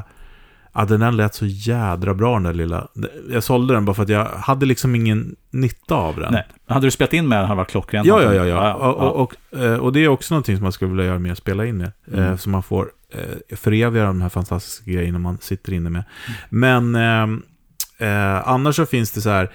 ja, 0.74 0.86
den 0.86 1.00
där 1.00 1.12
lät 1.12 1.36
så 1.36 1.46
jädra 1.46 2.14
bra 2.14 2.34
den 2.34 2.44
där 2.44 2.54
lilla. 2.54 2.88
Jag 3.30 3.44
sålde 3.44 3.74
den 3.74 3.86
bara 3.86 3.94
för 3.94 4.04
att 4.04 4.10
jag 4.10 4.26
hade 4.26 4.66
liksom 4.66 4.96
ingen 4.96 5.36
nytta 5.50 5.96
av 5.96 6.16
den. 6.16 6.34
Nej. 6.34 6.48
Hade 6.68 6.88
du 6.88 6.92
spelat 6.92 7.14
in 7.14 7.28
med 7.28 7.38
den 7.38 7.46
hade 7.46 7.54
det 7.54 7.58
varit 7.58 7.70
klockrent. 7.70 8.08
Ja, 8.08 8.22
ja, 8.24 8.34
ja. 8.34 8.46
ja. 8.46 8.74
Och, 8.74 8.96
och, 8.98 9.16
och, 9.22 9.60
eh, 9.60 9.76
och 9.76 9.94
det 9.94 10.00
är 10.00 10.08
också 10.08 10.34
någonting 10.34 10.58
som 10.58 10.64
man 10.64 10.72
skulle 10.72 10.92
vilja 10.92 11.06
göra 11.06 11.20
mer, 11.20 11.36
spela 11.36 11.66
in 11.66 11.78
med. 11.78 11.92
Mm. 12.14 12.24
Eh, 12.24 12.38
så 12.38 12.50
man 12.50 12.64
får 12.64 12.92
eh, 13.14 13.56
föreviga 13.58 14.06
de 14.06 14.22
här 14.22 14.30
fantastiska 14.30 14.92
grejerna 14.92 15.20
man 15.20 15.38
sitter 15.42 15.74
inne 15.74 15.90
med. 15.90 16.04
Men 16.50 16.96
ehm, 16.96 17.44
eh, 17.98 18.48
annars 18.48 18.76
så 18.76 18.86
finns 18.86 19.12
det 19.12 19.22
så 19.22 19.30
här, 19.30 19.52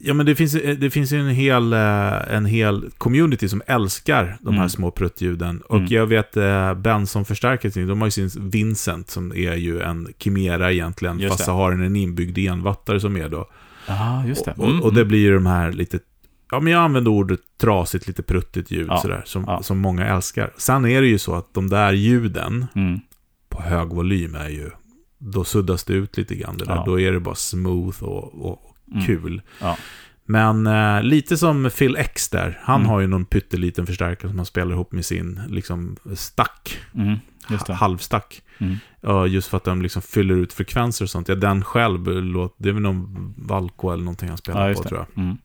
ja 0.00 0.14
men 0.14 0.26
det 0.26 0.34
finns, 0.34 0.54
eh, 0.54 0.76
det 0.78 0.90
finns 0.90 1.12
ju 1.12 1.20
en 1.20 1.28
hel, 1.28 1.72
eh, 1.72 2.34
en 2.36 2.46
hel 2.46 2.90
community 2.98 3.48
som 3.48 3.62
älskar 3.66 4.36
de 4.40 4.54
här 4.54 4.60
Mm. 4.60 4.68
små 4.70 4.90
pruttljuden. 4.90 5.60
Och 5.60 5.76
Mm. 5.78 5.88
jag 5.92 6.06
vet 6.06 6.36
eh, 6.36 6.74
Benson 6.74 7.24
förstärker 7.24 7.86
de 7.86 8.00
har 8.00 8.06
ju 8.06 8.10
sin 8.28 8.50
Vincent 8.50 9.10
som 9.10 9.32
är 9.32 9.54
ju 9.54 9.80
en 9.80 10.08
Chimera 10.18 10.72
egentligen, 10.72 11.18
Just 11.18 11.28
fast 11.32 11.38
det. 11.38 11.44
så 11.44 11.52
har 11.52 11.70
den 11.70 11.82
en 11.82 11.96
inbyggd 11.96 12.38
envattare 12.38 13.00
som 13.00 13.16
är 13.16 13.28
då. 13.28 13.48
Ja, 13.88 14.24
just 14.26 14.44
det. 14.44 14.54
Och, 14.56 14.68
och, 14.68 14.82
och 14.82 14.94
det 14.94 15.04
blir 15.04 15.18
ju 15.18 15.34
de 15.34 15.46
här 15.46 15.72
lite, 15.72 15.98
ja 16.50 16.60
men 16.60 16.72
jag 16.72 16.82
använder 16.82 17.10
ordet 17.10 17.40
trasigt, 17.60 18.06
lite 18.06 18.22
pruttigt 18.22 18.70
ljud 18.70 18.86
Ja, 18.90 18.98
sådär, 18.98 19.22
som, 19.26 19.44
ja. 19.46 19.62
som 19.62 19.78
många 19.78 20.06
älskar. 20.06 20.50
Sen 20.56 20.84
är 20.86 21.00
det 21.02 21.08
ju 21.08 21.18
så 21.18 21.34
att 21.34 21.54
de 21.54 21.68
där 21.68 21.92
ljuden 21.92 22.66
Mm. 22.74 23.00
på 23.48 23.62
hög 23.62 23.88
volym 23.88 24.34
är 24.34 24.48
ju, 24.48 24.70
då 25.18 25.44
suddas 25.44 25.84
det 25.84 25.92
ut 25.92 26.16
lite 26.16 26.34
grann 26.34 26.56
det 26.58 26.64
där. 26.64 26.74
Ja. 26.74 26.82
Då 26.86 27.00
är 27.00 27.12
det 27.12 27.20
bara 27.20 27.34
smooth 27.34 28.02
och, 28.04 28.50
och 28.50 28.58
Mm. 28.58 28.69
Kul. 29.06 29.42
Ja. 29.60 29.76
Men 30.24 30.66
eh, 30.66 31.02
lite 31.02 31.36
som 31.36 31.70
Phil 31.78 31.96
X 31.96 32.28
där, 32.28 32.58
han 32.62 32.80
Mm. 32.80 32.88
har 32.88 33.00
ju 33.00 33.06
någon 33.06 33.24
pytteliten 33.24 33.86
förstärkare 33.86 34.28
som 34.30 34.38
han 34.38 34.46
spelar 34.46 34.72
ihop 34.72 34.92
med 34.92 35.04
sin 35.04 35.40
liksom 35.48 35.96
stack, 36.14 36.78
Mm. 36.94 37.16
Just 37.50 37.68
halvstack. 37.68 38.42
Mm. 38.58 38.76
Just 39.28 39.48
för 39.48 39.56
att 39.56 39.64
de 39.64 39.82
liksom 39.82 40.02
fyller 40.02 40.34
ut 40.34 40.52
frekvenser 40.52 41.04
och 41.04 41.10
sånt. 41.10 41.28
Ja, 41.28 41.34
den 41.34 41.64
själv, 41.64 42.04
det 42.58 42.68
är 42.68 42.72
väl 42.72 42.82
någon 42.82 43.34
Valko 43.38 43.90
eller 43.90 44.04
någonting 44.04 44.28
han 44.28 44.38
spelar 44.38 44.68
Ja, 44.68 44.74
på 44.74 44.82
det. 44.82 44.88
tror 44.88 45.06
jag. 45.14 45.24
Mm. 45.24 45.36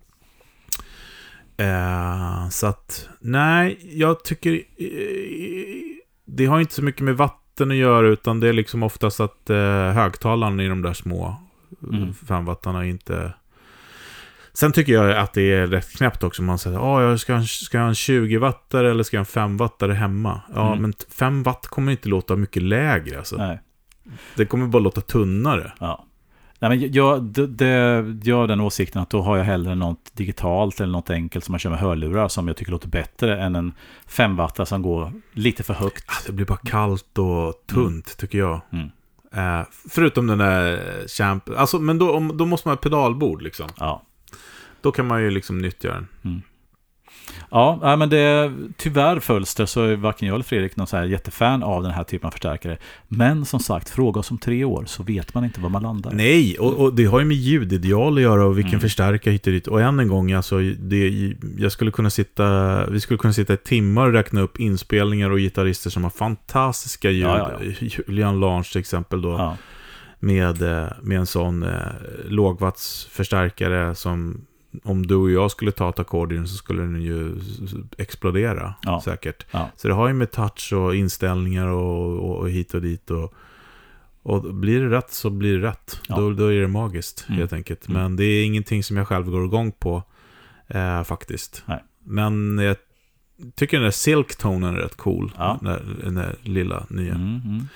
Eh, 1.57 2.49
så 2.49 2.67
att, 2.67 3.09
nej, 3.19 3.79
jag 3.99 4.23
tycker... 4.23 4.53
Eh, 4.53 5.95
det 6.27 6.45
har 6.45 6.59
inte 6.59 6.73
så 6.73 6.83
mycket 6.83 7.01
med 7.01 7.17
vatten 7.17 7.71
att 7.71 7.77
göra, 7.77 8.07
utan 8.07 8.39
det 8.39 8.49
är 8.49 8.53
liksom 8.53 8.83
oftast 8.83 9.19
att 9.19 9.49
eh, 9.49 9.57
högtalaren 9.91 10.59
i 10.59 10.67
de 10.67 10.81
där 10.81 10.93
små 10.93 11.37
Mm. 11.83 11.95
mm. 12.01 12.13
femwattarna 12.13 12.85
inte... 12.85 13.33
Sen 14.53 14.71
tycker 14.71 14.93
jag 14.93 15.11
att 15.17 15.33
det 15.33 15.53
är 15.53 15.67
rätt 15.67 15.91
knäppt 15.97 16.23
också. 16.23 16.41
Man 16.43 16.59
säger, 16.59 16.77
ja, 16.77 17.01
jag 17.03 17.19
ska, 17.19 17.33
ha 17.33 17.39
en- 17.39 17.47
ska 17.47 17.77
jag 17.77 17.83
ha 17.83 17.87
en 17.89 17.93
20-wattare 17.93 18.91
eller 18.91 19.03
ska 19.03 19.17
jag 19.17 19.25
ha 19.35 19.41
en 19.43 19.57
5-wattare 19.57 19.91
hemma? 19.93 20.41
Ja, 20.53 20.67
Mm. 20.67 20.81
men 20.81 20.93
5 21.09 21.43
watt 21.43 21.67
kommer 21.67 21.91
inte 21.91 22.09
låta 22.09 22.35
mycket 22.35 22.63
lägre. 22.63 23.17
Alltså. 23.17 23.37
Nej. 23.37 23.59
Det 24.35 24.45
kommer 24.45 24.67
bara 24.67 24.79
låta 24.81 25.01
tunnare. 25.01 25.71
Ja. 25.79 26.05
Nej, 26.59 26.69
men 26.69 26.91
jag, 26.93 27.23
det, 27.23 27.47
det, 27.47 27.67
jag 28.23 28.35
har 28.35 28.47
den 28.47 28.61
åsikten 28.61 29.01
att 29.01 29.09
då 29.09 29.21
har 29.21 29.37
jag 29.37 29.43
hellre 29.43 29.75
något 29.75 30.11
digitalt 30.13 30.79
eller 30.81 30.91
något 30.91 31.09
enkelt 31.09 31.45
som 31.45 31.53
man 31.53 31.59
kör 31.59 31.69
med 31.69 31.79
hörlurar 31.79 32.27
som 32.27 32.47
jag 32.47 32.57
tycker 32.57 32.71
låter 32.71 32.87
bättre 32.87 33.41
än 33.41 33.55
en 33.55 33.73
5 34.07 34.35
watt 34.35 34.67
som 34.67 34.81
går 34.81 35.11
lite 35.33 35.63
för 35.63 35.73
högt. 35.73 36.03
Ah, 36.07 36.13
Det 36.25 36.31
blir 36.31 36.45
bara 36.45 36.57
kallt 36.57 37.17
och 37.17 37.53
tunt, 37.67 38.17
tycker 38.17 38.37
jag. 38.37 38.61
Mm. 38.71 38.89
Eh, 39.35 39.61
förutom 39.89 40.27
den 40.27 40.37
där 40.37 41.07
champ... 41.07 41.49
Alltså, 41.57 41.79
men 41.79 41.99
då, 41.99 42.11
om, 42.11 42.37
då 42.37 42.45
måste 42.45 42.67
man 42.67 42.77
ha 42.77 42.81
pedalbord 42.81 43.41
liksom. 43.41 43.69
Ja. 43.77 44.03
Då 44.81 44.91
kan 44.91 45.07
man 45.07 45.21
ju 45.21 45.29
liksom 45.29 45.57
nyttja 45.57 45.89
den. 45.89 46.07
Ja, 47.51 47.95
men 47.99 48.09
det, 48.09 48.53
tyvärr 48.77 49.19
följs 49.19 49.55
det 49.55 49.67
så 49.67 49.83
är 49.83 49.95
varken 49.95 50.27
jag 50.27 50.35
eller 50.35 50.43
Fredrik 50.43 50.75
någon 50.75 50.87
så 50.87 50.97
här 50.97 51.03
jättefan 51.05 51.63
av 51.63 51.83
den 51.83 51.91
här 51.91 52.03
typen 52.03 52.27
av 52.27 52.31
förstärkare. 52.31 52.77
Men 53.07 53.45
som 53.45 53.59
sagt, 53.59 53.89
fråga 53.89 54.19
oss 54.19 54.31
om 54.31 54.37
tre 54.37 54.63
år 54.63 54.83
så 54.87 55.03
vet 55.03 55.33
man 55.33 55.45
inte 55.45 55.61
var 55.61 55.69
man 55.69 55.83
landar. 55.83 56.11
Nej, 56.11 56.57
och, 56.59 56.73
och 56.73 56.93
det 56.93 57.05
har 57.05 57.19
ju 57.19 57.25
med 57.25 57.37
ljudideal 57.37 58.15
att 58.17 58.21
göra 58.21 58.45
och 58.45 58.57
vilken 58.57 58.73
Mm. 58.73 58.81
förstärkare 58.81 59.31
hit 59.31 59.47
och 59.47 59.53
dit. 59.53 59.67
Och 59.67 59.81
än 59.81 59.99
en 59.99 60.07
gång, 60.07 60.31
alltså, 60.31 60.59
det, 60.59 61.33
jag 61.57 61.71
skulle 61.71 61.91
kunna 61.91 62.09
sitta, 62.09 62.85
vi 62.89 62.99
skulle 62.99 63.17
kunna 63.17 63.33
sitta 63.33 63.53
i 63.53 63.57
timmar 63.57 64.07
och 64.07 64.13
räkna 64.13 64.41
upp 64.41 64.59
inspelningar 64.59 65.29
och 65.29 65.37
gitarrister 65.37 65.89
som 65.89 66.03
har 66.03 66.09
fantastiska 66.11 67.11
ljud. 67.11 67.23
Ja, 67.23 67.51
ja, 67.61 67.87
Julian 68.07 68.39
Lange 68.39 68.63
till 68.63 68.79
exempel 68.79 69.21
då. 69.21 69.29
Ja, 69.29 69.57
med, 70.19 70.61
eh, 70.61 70.87
med 71.01 71.17
en 71.19 71.25
sån 71.25 71.63
eh, 71.63 71.69
lågvattsförstärkare 72.27 73.95
som 73.95 74.45
om 74.83 75.07
du 75.07 75.15
och 75.15 75.31
jag 75.31 75.51
skulle 75.51 75.71
ta 75.71 75.89
ett 75.89 75.99
ackord 75.99 76.31
i 76.31 76.35
den 76.35 76.47
så 76.47 76.55
skulle 76.55 76.81
den 76.81 77.01
ju 77.01 77.35
explodera 77.97 78.73
Ja. 78.81 79.01
säkert. 79.05 79.45
ja, 79.51 79.69
Så 79.77 79.87
det 79.87 79.93
har 79.93 80.07
ju 80.07 80.13
med 80.13 80.31
touch 80.31 80.73
och 80.73 80.95
inställningar 80.95 81.67
och, 81.67 82.19
och, 82.29 82.37
och 82.39 82.49
hit 82.49 82.73
och 82.73 82.81
dit. 82.81 83.11
Och, 83.11 83.33
och 84.23 84.53
blir 84.55 84.81
det 84.81 84.89
rätt 84.97 85.11
så 85.11 85.29
blir 85.29 85.57
det 85.57 85.67
rätt. 85.67 85.99
Ja. 86.07 86.15
Då, 86.15 86.31
då 86.33 86.53
är 86.53 86.61
det 86.61 86.67
magiskt 86.67 87.25
Mm. 87.27 87.39
helt 87.39 87.53
enkelt. 87.53 87.87
Mm. 87.87 88.01
Men 88.01 88.15
det 88.15 88.23
är 88.23 88.45
ingenting 88.45 88.83
som 88.83 88.97
jag 88.97 89.07
själv 89.07 89.25
går 89.31 89.45
igång 89.45 89.71
på 89.71 90.03
eh, 90.67 91.03
faktiskt. 91.03 91.63
Nej. 91.65 91.83
Men 92.03 92.57
jag 92.57 92.75
tycker 93.55 93.77
den 93.77 93.83
där 93.83 93.91
Silk-tonen 93.91 94.75
är 94.75 94.79
rätt 94.79 94.95
cool. 94.97 95.31
Ja. 95.37 95.57
Den, 95.61 95.71
där, 95.73 95.81
den 96.03 96.15
där 96.15 96.35
lilla 96.41 96.85
nya. 96.89 97.13
Mm, 97.15 97.41
mm, 97.45 97.67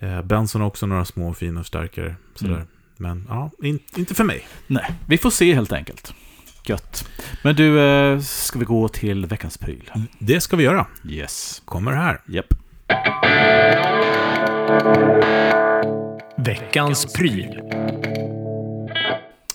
mm. 0.00 0.18
Eh, 0.18 0.22
Benson 0.22 0.60
har 0.60 0.68
också 0.68 0.86
några 0.86 1.04
små 1.04 1.34
fina 1.34 1.60
förstärkare. 1.60 2.16
Sådär. 2.34 2.54
Mm. 2.54 2.66
Men 2.96 3.24
ja, 3.28 3.50
in, 3.62 3.78
inte 3.96 4.14
för 4.14 4.24
mig. 4.24 4.46
Nej, 4.66 4.90
vi 5.08 5.18
får 5.18 5.30
se 5.30 5.54
helt 5.54 5.72
enkelt. 5.72 6.14
Gött. 6.68 7.08
Men 7.42 7.54
du, 7.56 7.80
eh, 7.80 8.18
ska 8.20 8.58
vi 8.58 8.64
gå 8.64 8.88
till 8.88 9.26
veckans 9.26 9.58
pryl? 9.58 9.90
Det 10.18 10.40
ska 10.40 10.56
vi 10.56 10.64
göra. 10.64 10.86
Yes. 11.08 11.62
Kommer 11.64 11.92
här. 11.92 12.20
Japp. 12.26 12.54
Veckans 16.38 17.12
pryl. 17.12 17.60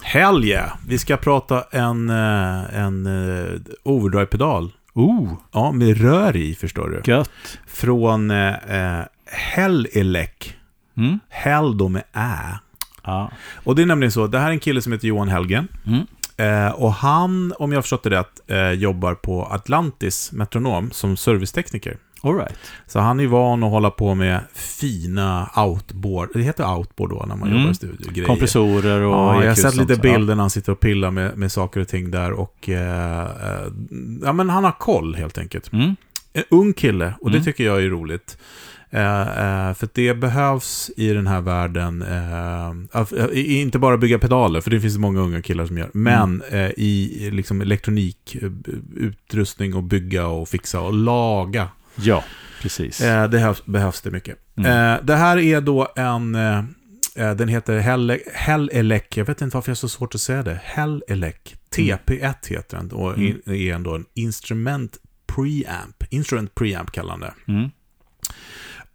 Hell 0.02 0.46
yeah! 0.46 0.72
Vi 0.88 1.00
ska 1.00 1.18
prata 1.18 1.64
en, 1.72 2.10
eh, 2.10 2.76
en 2.80 3.06
eh, 3.06 3.60
overdrive-pedal. 3.84 4.72
Oh, 4.94 5.34
Ja, 5.52 5.72
med 5.72 5.98
rör 6.02 6.36
i 6.36 6.56
förstår 6.56 6.90
du. 6.90 7.12
gött. 7.12 7.30
Från 7.68 8.32
eh, 8.32 9.00
Hell 9.26 9.88
Elec. 9.94 10.30
Mm. 10.98 11.20
Hell 11.30 11.78
då 11.78 11.90
med 11.90 12.04
Ä. 12.14 12.60
Ja. 13.04 13.32
Och 13.64 13.76
det 13.76 13.82
är 13.82 13.86
nämligen 13.86 14.12
så, 14.12 14.28
det 14.28 14.40
här 14.40 14.48
är 14.48 14.52
en 14.52 14.60
kille 14.60 14.82
som 14.82 14.92
heter 14.94 15.08
Johan 15.08 15.28
Helgen. 15.28 15.68
Mm. 15.88 16.06
Eh, 16.42 16.70
och 16.72 16.94
han, 16.94 17.54
om 17.60 17.72
jag 17.72 17.84
förstått 17.84 18.04
det 18.04 18.10
rätt, 18.10 18.42
eh, 18.48 18.72
jobbar 18.72 19.14
på 19.16 19.46
Atlantis 19.46 20.32
Metronom 20.32 20.92
som 20.92 21.18
servicetekniker. 21.18 21.98
All 22.24 22.36
right. 22.38 22.56
Så 22.88 23.00
han 23.00 23.20
är 23.20 23.28
van 23.28 23.64
att 23.64 23.70
hålla 23.70 23.90
på 23.90 24.16
med 24.16 24.40
fina 24.54 25.50
outboard, 25.58 26.30
det 26.34 26.42
heter 26.42 26.74
outboard 26.78 27.10
då 27.10 27.26
när 27.28 27.36
man 27.36 27.48
Mm. 27.50 27.60
jobbar 27.60 27.72
i 27.72 27.76
studio. 27.76 28.12
Grejer. 28.12 28.28
Kompressorer 28.28 29.02
och 29.02 29.14
Ja, 29.14 29.42
jag 29.44 29.50
har 29.52 29.56
sett 29.56 29.76
lite 29.76 29.96
bilder 30.02 30.36
när 30.36 30.44
han 30.44 30.50
sitter 30.50 30.72
och 30.72 30.80
pillar 30.80 31.12
med, 31.12 31.38
med 31.38 31.52
saker 31.52 31.80
och 31.82 31.88
ting 31.88 32.12
där 32.12 32.32
och 32.32 32.70
eh, 32.70 33.22
eh, 33.22 33.68
ja, 34.24 34.34
men 34.34 34.50
han 34.50 34.64
har 34.64 34.72
koll 34.80 35.16
helt 35.16 35.38
enkelt. 35.38 35.74
Mm. 35.74 35.96
En 36.34 36.44
ung 36.50 36.74
kille 36.74 37.14
och 37.22 37.32
det 37.32 37.38
Mm. 37.38 37.46
tycker 37.46 37.64
jag 37.64 37.84
är 37.84 37.90
roligt. 37.90 38.38
Eh, 38.94 39.22
eh, 39.22 39.74
för 39.74 39.90
det 39.94 40.14
behövs 40.14 40.92
i 40.98 41.14
den 41.14 41.28
här 41.28 41.42
världen, 41.42 42.02
eh, 42.02 43.62
inte 43.62 43.80
bara 43.80 43.98
bygga 43.98 44.20
pedaler, 44.20 44.62
för 44.62 44.72
det 44.72 44.82
finns 44.82 44.98
många 44.98 45.20
unga 45.20 45.42
killar 45.42 45.66
som 45.66 45.78
gör, 45.78 45.90
men 45.94 46.42
Mm. 46.52 46.72
i 46.78 47.30
liksom 47.32 47.62
elektronik, 47.62 48.36
eh, 48.42 48.50
utrustning 48.96 49.76
och 49.76 49.84
bygga 49.84 50.28
och 50.28 50.50
fixa 50.50 50.82
och 50.82 50.94
laga. 50.94 51.68
Ja, 51.96 52.24
precis. 52.62 52.98
Det 52.98 53.56
behövs, 53.66 54.02
det 54.02 54.12
mycket. 54.12 54.38
Mm. 54.58 55.06
Det 55.06 55.16
här 55.16 55.38
är 55.38 55.62
då 55.62 55.88
en, 55.96 56.32
den 57.38 57.48
heter 57.48 57.80
Hell, 57.80 58.18
Hell 58.34 58.70
Elec, 58.74 59.04
jag 59.16 59.26
vet 59.26 59.42
inte 59.42 59.58
varför 59.58 59.70
jag 59.70 59.76
har 59.76 59.78
så 59.78 59.90
svårt 59.90 60.16
att 60.16 60.22
säga 60.22 60.44
det. 60.44 60.60
Hell 60.64 61.04
Elec, 61.08 61.36
TP1 61.76 62.34
heter 62.48 62.78
den 62.78 62.92
och 62.92 63.18
Mm. 63.18 63.38
är 63.46 63.74
ändå 63.74 63.96
en 63.96 64.06
instrument 64.14 64.98
preamp, 65.28 66.04
instrument 66.10 66.56
preamp 66.56 66.92
kallar 66.92 67.12
han 67.12 67.20
det. 67.20 67.34
Mm. 67.48 67.70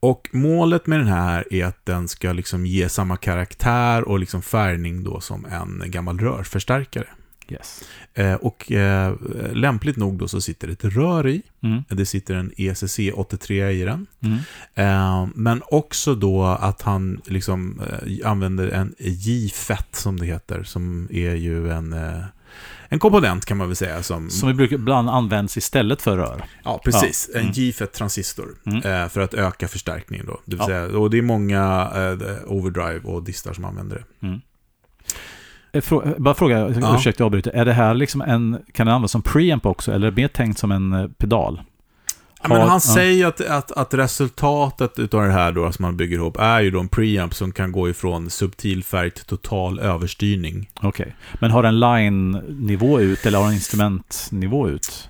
Och 0.07 0.29
målet 0.33 0.87
med 0.87 0.99
den 0.99 1.09
här 1.09 1.55
är 1.55 1.65
att 1.65 1.87
den 1.87 2.09
ska 2.09 2.33
liksom 2.33 2.67
ge 2.67 2.89
samma 2.89 3.17
karaktär 3.17 4.09
och 4.09 4.19
liksom 4.19 4.43
färgning 4.43 5.05
då 5.05 5.21
som 5.21 5.45
en 5.45 5.91
gammal 5.91 6.19
rörförstärkare. 6.19 7.07
Yes. 7.49 7.83
Eh, 8.15 8.35
och 8.35 8.73
eh, 8.73 9.15
lämpligt 9.53 9.97
nog 9.97 10.19
då 10.19 10.29
så 10.29 10.41
sitter 10.41 10.69
ett 10.69 10.85
rör 10.85 11.27
i. 11.27 11.43
Mm. 11.63 11.83
Det 11.89 12.07
sitter 12.07 12.35
en 12.35 12.53
ECC 12.57 12.99
83 13.15 13.71
i 13.71 13.85
den. 13.85 14.07
Mm. 14.21 14.39
Eh, 14.75 15.29
men 15.35 15.63
också 15.67 16.15
då 16.15 16.45
att 16.45 16.83
han 16.83 17.21
liksom 17.25 17.83
använder 18.25 18.69
en 18.69 18.95
J-fett 18.99 19.97
som 19.97 20.21
det 20.21 20.27
heter. 20.27 20.63
Som 20.63 21.09
är 21.11 21.35
ju 21.35 21.71
en, 21.71 21.95
en 22.89 22.99
komponent 22.99 23.45
kan 23.45 23.57
man 23.57 23.67
väl 23.67 23.77
säga. 23.77 24.03
Som, 24.03 24.31
Som 24.31 24.49
vi 24.49 24.55
brukar 24.55 24.75
ibland 24.77 25.11
används 25.11 25.57
istället 25.57 26.03
för 26.03 26.17
rör. 26.17 26.45
ja, 26.65 26.81
precis. 26.85 27.31
Ja. 27.33 27.39
En 27.41 27.45
Mm. 27.47 27.53
J-fett-transistor. 27.57 28.49
Mm. 28.67 29.03
Eh, 29.03 29.09
för 29.09 29.21
att 29.21 29.35
öka 29.35 29.69
förstärkningen 29.69 30.27
då. 30.27 30.41
Det 30.45 30.57
Ja. 30.57 30.67
säga, 30.67 30.99
och 30.99 31.11
det 31.11 31.19
är 31.19 31.23
många 31.23 31.91
eh, 31.95 32.37
overdrive 32.53 33.01
och 33.05 33.23
distar 33.23 33.53
som 33.53 33.65
använder 33.65 33.97
det. 34.21 34.27
Mm. 34.27 34.41
Eh, 35.73 35.83
Bara 36.19 36.35
fråga, 36.35 36.67
ursäkta 36.69 37.23
jag 37.23 37.27
avbryter. 37.27 37.51
Är 37.51 37.65
det 37.65 37.73
här 37.73 37.95
liksom 37.95 38.21
en, 38.21 38.59
kan 38.73 38.87
den 38.87 38.95
användas 38.95 39.11
som 39.13 39.23
preamp 39.23 39.67
också? 39.67 39.93
Eller 39.93 40.07
är 40.07 40.11
det 40.11 40.17
mer 40.23 40.29
tänkt 40.29 40.59
som 40.59 40.73
en 40.73 41.15
pedal? 41.19 41.61
Ja, 42.51 42.59
men 42.59 42.69
han 42.69 42.81
ja. 42.85 42.95
säger 42.95 43.27
att, 43.27 43.41
att, 43.41 43.73
att 43.73 43.95
resultatet 43.95 44.99
utav 44.99 45.23
det 45.23 45.33
här 45.33 45.53
då 45.53 45.73
som 45.73 45.83
man 45.83 45.97
bygger 45.97 46.17
ihop 46.17 46.37
är 46.41 46.61
ju 46.61 46.71
då 46.71 46.81
en 46.81 46.89
preamp 46.89 47.35
som 47.35 47.53
kan 47.53 47.73
gå 47.73 47.89
ifrån 47.89 48.31
subtil 48.31 48.85
färg 48.85 49.11
till 49.11 49.25
total 49.25 49.79
överstyrning. 49.79 50.71
Okej. 50.83 51.17
Men 51.41 51.51
har 51.51 51.63
den 51.63 51.81
line-nivå 51.81 53.01
ut 53.01 53.27
eller 53.27 53.39
har 53.39 53.45
den 53.45 53.55
instrumentnivå 53.55 54.69
ut? 54.69 55.09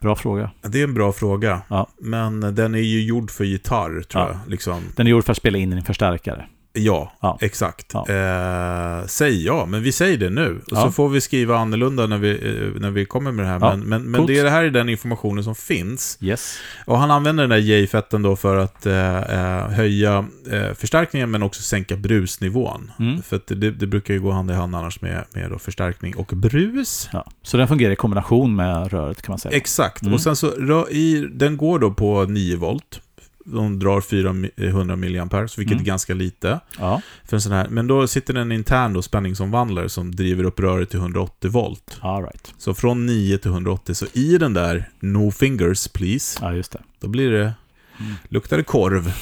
Bra 0.00 0.16
fråga. 0.16 0.50
Det 0.62 0.80
är 0.80 0.84
en 0.84 0.94
bra 0.94 1.12
fråga. 1.12 1.62
Ja. 1.68 1.86
Men 2.00 2.40
den 2.54 2.74
är 2.74 2.78
ju 2.78 3.02
gjord 3.02 3.30
för 3.30 3.44
gitarr, 3.44 4.02
tror 4.02 4.22
Ja. 4.24 4.28
jag. 4.28 4.50
Liksom. 4.50 4.82
Den 4.96 5.06
är 5.06 5.10
gjord 5.10 5.24
för 5.24 5.32
att 5.32 5.36
spela 5.36 5.58
in 5.58 5.72
i 5.72 5.76
en 5.76 5.82
förstärkare. 5.82 6.46
Ja, 6.76 7.12
Ja. 7.20 7.38
exakt. 7.40 7.90
Ja. 7.92 8.08
Eh, 8.08 9.06
säg 9.06 9.44
ja, 9.44 9.66
men 9.66 9.82
vi 9.82 9.92
säger 9.92 10.18
det 10.18 10.30
nu. 10.30 10.56
Och 10.70 10.76
Ja. 10.76 10.82
så 10.82 10.90
får 10.92 11.08
vi 11.08 11.20
skriva 11.20 11.56
annorlunda 11.58 12.06
när 12.06 12.18
vi, 12.18 12.30
eh, 12.30 12.80
när 12.80 12.90
vi 12.90 13.04
kommer 13.04 13.32
med 13.32 13.44
det 13.44 13.48
här. 13.48 13.58
Men, 13.58 13.80
men, 13.80 14.02
men 14.02 14.18
coolt. 14.20 14.28
det, 14.28 14.38
är- 14.38 14.44
det 14.44 14.50
här 14.50 14.64
är 14.64 14.70
den 14.70 14.88
informationen 14.88 15.44
som 15.44 15.54
finns. 15.54 16.18
Yes. 16.20 16.58
Och 16.86 16.98
han 16.98 17.10
använder 17.10 17.42
den 17.42 17.50
där 17.50 17.56
J-fetten 17.56 18.22
då 18.22 18.36
för 18.36 18.56
att 18.56 18.86
eh, 18.86 19.16
eh, 19.18 19.68
höja 19.68 20.24
eh, 20.50 20.74
förstärkningen 20.74 21.30
men 21.30 21.42
också 21.42 21.62
sänka 21.62 21.96
brusnivån. 21.96 22.90
Mm. 22.98 23.22
För 23.22 23.40
det, 23.46 23.70
det 23.70 23.86
brukar 23.86 24.14
ju 24.14 24.20
gå 24.20 24.30
hand 24.30 24.50
i 24.50 24.54
hand 24.54 24.74
annars 24.76 25.00
med, 25.00 25.24
med 25.34 25.50
då 25.50 25.58
förstärkning 25.58 26.16
och 26.16 26.26
brus. 26.26 27.08
Så 27.42 27.56
den 27.56 27.68
fungerar 27.68 27.92
i 27.92 27.96
kombination 27.96 28.56
med 28.56 28.92
röret 28.92 29.22
kan 29.22 29.32
man 29.32 29.38
säga. 29.38 29.56
Exakt. 29.56 30.02
Mm. 30.02 30.14
Och 30.14 30.20
sen 30.20 30.36
så, 30.36 30.88
i, 30.90 31.28
den 31.32 31.56
går 31.56 31.78
då 31.78 31.90
på 31.90 32.24
9 32.24 32.56
volt. 32.56 33.00
De 33.44 33.78
drar 33.78 34.00
400 34.00 34.96
mA, 34.96 35.48
så 35.48 35.60
vilket 35.60 35.72
Mm. 35.72 35.82
är 35.82 35.86
ganska 35.86 36.14
lite. 36.14 36.60
Ja. 36.78 37.02
För 37.24 37.36
en 37.36 37.40
sån 37.40 37.52
här. 37.52 37.68
Men 37.68 37.86
då 37.86 38.06
sitter 38.06 38.34
det 38.34 38.40
en 38.40 38.52
intern 38.52 38.92
då, 38.92 39.02
spänningsomvandlare 39.02 39.88
som 39.88 40.14
driver 40.16 40.44
upp 40.44 40.60
röret 40.60 40.90
till 40.90 40.98
180 40.98 41.50
volt. 41.50 41.98
All 42.00 42.22
right. 42.22 42.54
Så 42.58 42.74
från 42.74 43.06
9 43.06 43.38
till 43.38 43.50
180. 43.50 43.94
Så 43.94 44.06
i 44.12 44.38
den 44.38 44.52
där 44.54 44.88
No 45.00 45.30
fingers 45.30 45.88
please, 45.88 46.38
Ja, 46.42 46.52
just 46.54 46.72
det. 46.72 46.80
då 47.00 47.08
blir 47.08 47.30
det, 47.30 47.52
Mm. 48.00 48.12
luktar 48.28 48.56
det 48.56 48.62
korv. 48.62 49.12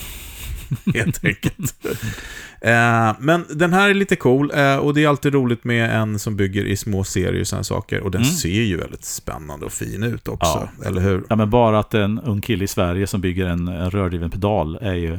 Helt 0.94 1.24
enkelt. 1.24 1.74
eh, 2.60 3.14
men 3.20 3.44
den 3.50 3.72
här 3.72 3.90
är 3.90 3.94
lite 3.94 4.16
cool 4.16 4.50
eh, 4.54 4.76
och 4.76 4.94
det 4.94 5.04
är 5.04 5.08
alltid 5.08 5.34
roligt 5.34 5.64
med 5.64 5.96
en 6.00 6.18
som 6.18 6.36
bygger 6.36 6.64
i 6.64 6.76
små 6.76 7.04
serier 7.04 7.40
och 7.40 7.46
sådana 7.46 7.64
saker. 7.64 8.00
Och 8.00 8.10
den 8.10 8.22
Mm. 8.22 8.32
ser 8.34 8.62
ju 8.62 8.76
väldigt 8.76 9.04
spännande 9.04 9.66
och 9.66 9.72
fin 9.72 10.02
ut 10.02 10.28
också. 10.28 10.68
Eller 10.86 11.00
hur? 11.00 11.24
Ja, 11.28 11.36
men 11.36 11.50
bara 11.50 11.78
att 11.78 11.94
en 11.94 12.18
ung 12.20 12.40
kille 12.40 12.64
i 12.64 12.68
Sverige 12.68 13.06
som 13.06 13.20
bygger 13.20 13.46
en, 13.46 13.68
en 13.68 13.90
rördriven 13.90 14.30
pedal 14.30 14.78
är 14.82 14.94
ju... 14.94 15.18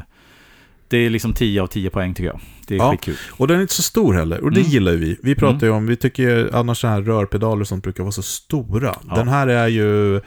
Det 0.88 0.98
är 0.98 1.10
liksom 1.10 1.34
10 1.34 1.62
av 1.62 1.68
10 1.68 1.90
poäng 1.90 2.14
tycker 2.14 2.28
jag. 2.30 2.40
Det 2.68 2.74
är 2.76 2.78
Ja. 2.78 2.92
skitkul. 2.92 3.16
Och 3.32 3.48
den 3.48 3.58
är 3.58 3.62
inte 3.62 3.74
så 3.74 3.82
stor 3.82 4.14
heller, 4.14 4.42
och 4.44 4.52
det 4.52 4.60
Mm. 4.60 4.72
gillar 4.72 4.92
vi. 4.92 5.18
Vi 5.24 5.36
pratar 5.36 5.68
ju 5.68 5.74
om, 5.74 5.88
vi 5.88 5.96
tycker 5.96 6.50
annars 6.56 6.82
så 6.82 6.88
här 6.88 7.02
rörpedaler 7.02 7.62
och 7.62 7.68
sånt 7.68 7.84
brukar 7.84 8.04
vara 8.04 8.12
så 8.12 8.22
stora. 8.22 8.96
Ja. 9.10 9.16
Den 9.16 9.28
här 9.28 9.48
är 9.48 9.68
ju, 9.68 10.22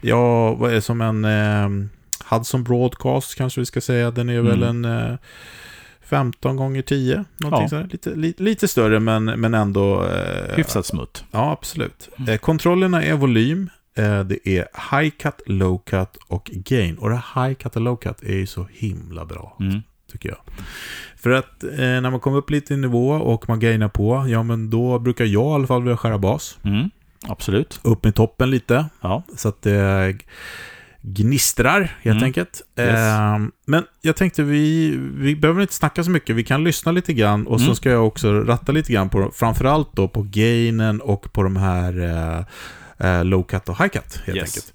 ja, 0.00 0.54
vad 0.54 0.72
är 0.74 0.80
som 0.80 1.00
en 1.00 1.24
eh, 1.24 1.86
Hudson 2.28 2.64
Broadcast 2.64 3.34
kanske 3.34 3.60
vi 3.60 3.66
ska 3.66 3.80
säga. 3.80 4.10
Den 4.10 4.28
är 4.28 4.40
väl 4.40 4.62
en 4.62 4.84
Mm. 4.84 5.12
eh, 5.12 5.16
15 6.02 6.56
gånger 6.56 6.82
10, 6.82 7.24
någonting 7.36 7.62
Ja. 7.62 7.68
sådär. 7.68 7.88
Lite, 7.92 8.10
li, 8.14 8.34
lite 8.38 8.68
större 8.68 9.00
men, 9.00 9.24
men 9.24 9.54
ändå... 9.54 10.04
Eh, 10.06 10.56
Hyfsat 10.56 10.86
smutt. 10.86 11.24
Ja, 11.30 11.50
absolut. 11.52 12.08
Mm. 12.18 12.28
Eh, 12.30 12.38
kontrollerna 12.38 13.02
är 13.04 13.14
volym, 13.14 13.70
eh, 13.96 14.20
det 14.24 14.48
är 14.48 14.66
high 15.00 15.10
cut, 15.10 15.40
low 15.46 15.78
cut 15.86 16.16
och 16.28 16.50
gain. 16.52 16.98
Och 16.98 17.10
det 17.10 17.22
high 17.34 17.54
cut 17.54 17.76
och 17.76 17.82
low 17.82 17.96
cut 17.96 18.22
är 18.22 18.34
ju 18.34 18.46
så 18.46 18.66
himla 18.72 19.24
bra 19.24 19.56
Mm. 19.60 19.80
tycker 20.12 20.28
jag. 20.28 20.38
För 21.16 21.30
att 21.30 21.64
eh, 21.64 21.70
när 21.78 22.10
man 22.10 22.20
kommer 22.20 22.36
upp 22.38 22.50
lite 22.50 22.74
i 22.74 22.76
nivå 22.76 23.08
och 23.10 23.48
man 23.48 23.60
gainar 23.60 23.88
på, 23.88 24.24
ja 24.28 24.42
men 24.42 24.70
då 24.70 24.98
brukar 24.98 25.24
jag 25.24 25.50
i 25.50 25.54
alla 25.54 25.66
fall 25.66 25.82
vilja 25.82 25.96
skära 25.96 26.18
bas. 26.18 26.58
Mm. 26.62 26.90
Absolut. 27.28 27.80
Upp 27.82 28.04
med 28.04 28.14
toppen 28.14 28.50
lite, 28.50 28.86
Ja. 29.00 29.22
så 29.36 29.48
att 29.48 29.62
det 29.62 30.16
gnistrar 31.02 31.80
helt 32.02 32.16
Mm. 32.16 32.24
enkelt. 32.24 32.62
Yes. 32.78 32.88
Eh, 32.98 33.38
men 33.66 33.84
jag 34.02 34.16
tänkte 34.16 34.42
vi, 34.42 34.96
vi 35.14 35.36
behöver 35.36 35.60
inte 35.62 35.74
snacka 35.74 36.04
så 36.04 36.10
mycket, 36.10 36.36
vi 36.36 36.44
kan 36.44 36.64
lyssna 36.64 36.92
lite 36.92 37.12
grann 37.12 37.46
och 37.46 37.60
så 37.60 37.64
Mm. 37.64 37.74
ska 37.76 37.90
jag 37.90 38.06
också 38.06 38.32
ratta 38.40 38.72
lite 38.72 38.92
grann 38.92 39.08
på, 39.08 39.30
framförallt 39.34 39.96
då 39.96 40.08
på 40.08 40.22
gainen 40.22 41.00
och 41.00 41.32
på 41.32 41.42
de 41.42 41.56
här 41.56 42.00
eh, 42.98 43.08
eh, 43.10 43.24
low 43.24 43.42
cut 43.42 43.68
och 43.68 43.78
high 43.78 43.88
cut 43.88 44.22
helt 44.26 44.38
Yes. 44.38 44.56
enkelt. 44.56 44.74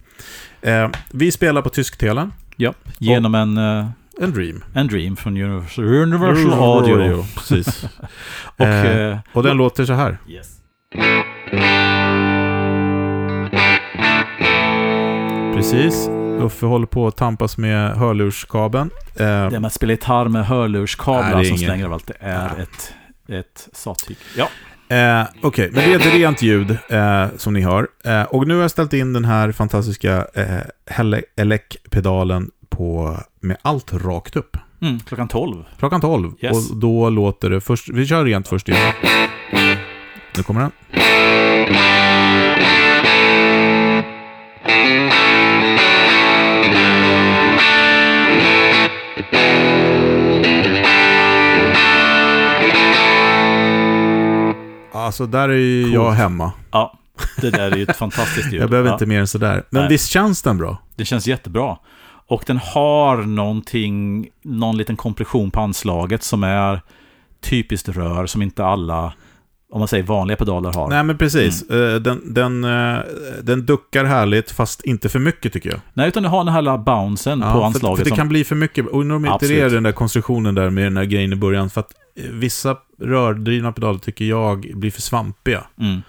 Eh, 0.95 1.01
vi 1.11 1.31
spelar 1.31 1.61
på 1.61 1.69
tysktelen, 1.69 2.31
ja. 2.55 2.73
Genom 2.97 3.35
en, 3.35 3.57
eh, 3.57 3.87
en 4.21 4.31
Dream. 4.33 4.63
en 4.73 4.87
Dream 4.87 5.15
från 5.15 5.37
Universal, 5.37 5.85
Universal 5.85 6.53
Audio. 6.53 7.25
Precis. 7.35 7.85
Och... 8.57 8.65
Eh, 8.65 9.11
eh, 9.11 9.17
och 9.33 9.43
den 9.43 9.57
låter 9.57 9.85
så 9.85 9.93
här. 9.93 10.17
yes. 10.27 10.51
Precis. 15.71 16.07
Uffe 16.41 16.65
håller 16.65 16.85
på 16.85 17.07
att 17.07 17.15
tampas 17.17 17.57
med 17.57 17.91
hörlurskabeln. 17.97 18.89
Eh, 19.15 19.25
Det 19.25 19.49
med 19.59 19.65
att 19.65 19.73
spela 19.73 19.91
gitarr 19.93 20.27
med 20.27 20.45
hörlurskablar 20.45 21.31
som 21.31 21.41
ingen- 21.45 21.57
slänger 21.57 21.83
överallt, 21.83 22.07
det 22.07 22.13
är 22.19 22.51
Nej. 22.57 22.63
ett, 22.63 22.93
ett 23.45 23.67
sattyg. 23.73 24.17
Ja. 24.37 24.47
Eh, 24.95 25.25
Okej, 25.41 25.69
men 25.73 25.83
det 25.89 25.93
är 25.93 25.99
ett 25.99 26.13
rent 26.13 26.41
ljud 26.41 26.77
eh, 26.89 27.25
som 27.37 27.53
ni 27.53 27.61
hör. 27.61 27.87
Eh, 28.03 28.21
och 28.23 28.47
nu 28.47 28.53
har 28.55 28.61
jag 28.61 28.71
ställt 28.71 28.93
in 28.93 29.13
den 29.13 29.25
här 29.25 29.51
fantastiska 29.51 30.25
eh, 30.33 31.21
Elec-pedalen 31.35 32.51
på, 32.69 33.17
med 33.41 33.57
allt 33.61 33.93
rakt 33.93 34.35
upp. 34.35 34.57
Mm, 34.81 34.99
klockan 34.99 35.27
12. 35.27 35.63
Klockan 35.79 36.01
12. 36.01 36.31
Yes. 36.41 36.71
Och 36.71 36.77
då 36.77 37.09
låter 37.09 37.49
det 37.49 37.61
först... 37.61 37.89
Vi 37.89 38.07
kör 38.07 38.25
rent 38.25 38.47
först 38.47 38.69
igen. 38.69 38.93
Nu 40.37 40.43
kommer 40.43 40.61
den. 40.61 40.71
Alltså, 55.05 55.25
där 55.25 55.49
är 55.49 55.53
ju 55.53 55.83
Coolt. 55.83 55.93
jag 55.93 56.11
hemma. 56.11 56.51
Ja, 56.71 56.97
det 57.41 57.51
där 57.51 57.71
är 57.71 57.75
ju 57.75 57.83
ett 57.83 57.97
fantastiskt 57.97 58.53
ljud. 58.53 58.61
Jag 58.61 58.69
behöver 58.69 58.89
ja. 58.89 58.93
inte 58.95 59.05
mer 59.05 59.19
än 59.19 59.27
sådär. 59.27 59.63
Men 59.69 59.81
Nej. 59.81 59.89
visst 59.89 60.09
känns 60.09 60.41
den 60.41 60.57
bra? 60.57 60.77
Det 60.95 61.05
känns 61.05 61.27
jättebra. 61.27 61.77
Och 62.27 62.43
den 62.47 62.57
har 62.57 63.17
någonting, 63.17 64.27
någon 64.41 64.77
liten 64.77 64.95
kompression 64.95 65.51
på 65.51 65.61
anslaget 65.61 66.23
som 66.23 66.43
är 66.43 66.81
typiskt 67.41 67.89
rör 67.89 68.25
som 68.25 68.41
inte 68.41 68.65
alla, 68.65 69.13
om 69.75 69.79
man 69.79 69.87
säger 69.87 70.03
vanliga 70.03 70.37
pedaler 70.37 70.73
har. 70.73 70.89
Nej, 70.89 71.03
men 71.03 71.17
precis. 71.17 71.69
Eh, 71.69 71.95
Den, 71.95 72.33
den, 72.33 72.63
eh, 72.63 72.99
den 73.43 73.65
duckar 73.65 74.05
härligt, 74.05 74.51
fast 74.51 74.81
inte 74.85 75.09
för 75.09 75.19
mycket 75.19 75.53
tycker 75.53 75.69
jag. 75.69 75.79
Nej, 75.93 76.07
utan 76.07 76.23
den 76.23 76.31
har 76.31 76.43
den 76.43 76.53
här 76.53 76.77
bouncen 76.77 77.39
Ja, 77.39 77.51
på 77.53 77.59
för, 77.59 77.65
anslaget. 77.65 77.97
för 77.97 78.03
det 78.05 78.09
som, 78.09 78.17
kan 78.17 78.29
bli 78.29 78.43
för 78.43 78.55
mycket. 78.55 78.87
Och 78.87 78.99
undrar 78.99 79.15
om 79.15 79.25
inte 79.25 79.47
det 79.47 79.61
är 79.61 79.69
den 79.69 79.83
där 79.83 79.91
konstruktionen 79.91 80.55
där 80.55 80.69
med 80.69 80.83
den 80.83 80.93
där 80.93 81.03
grejen 81.03 81.33
i 81.33 81.35
början. 81.35 81.69
För 81.69 81.81
att 81.81 81.91
eh, 82.15 82.23
vissa 82.31 82.77
rördrivna 83.01 83.71
pedaler 83.71 83.99
tycker 83.99 84.25
jag 84.25 84.71
blir 84.75 84.91
för 84.91 85.01
svampiga. 85.01 85.63
mm. 85.79 86.01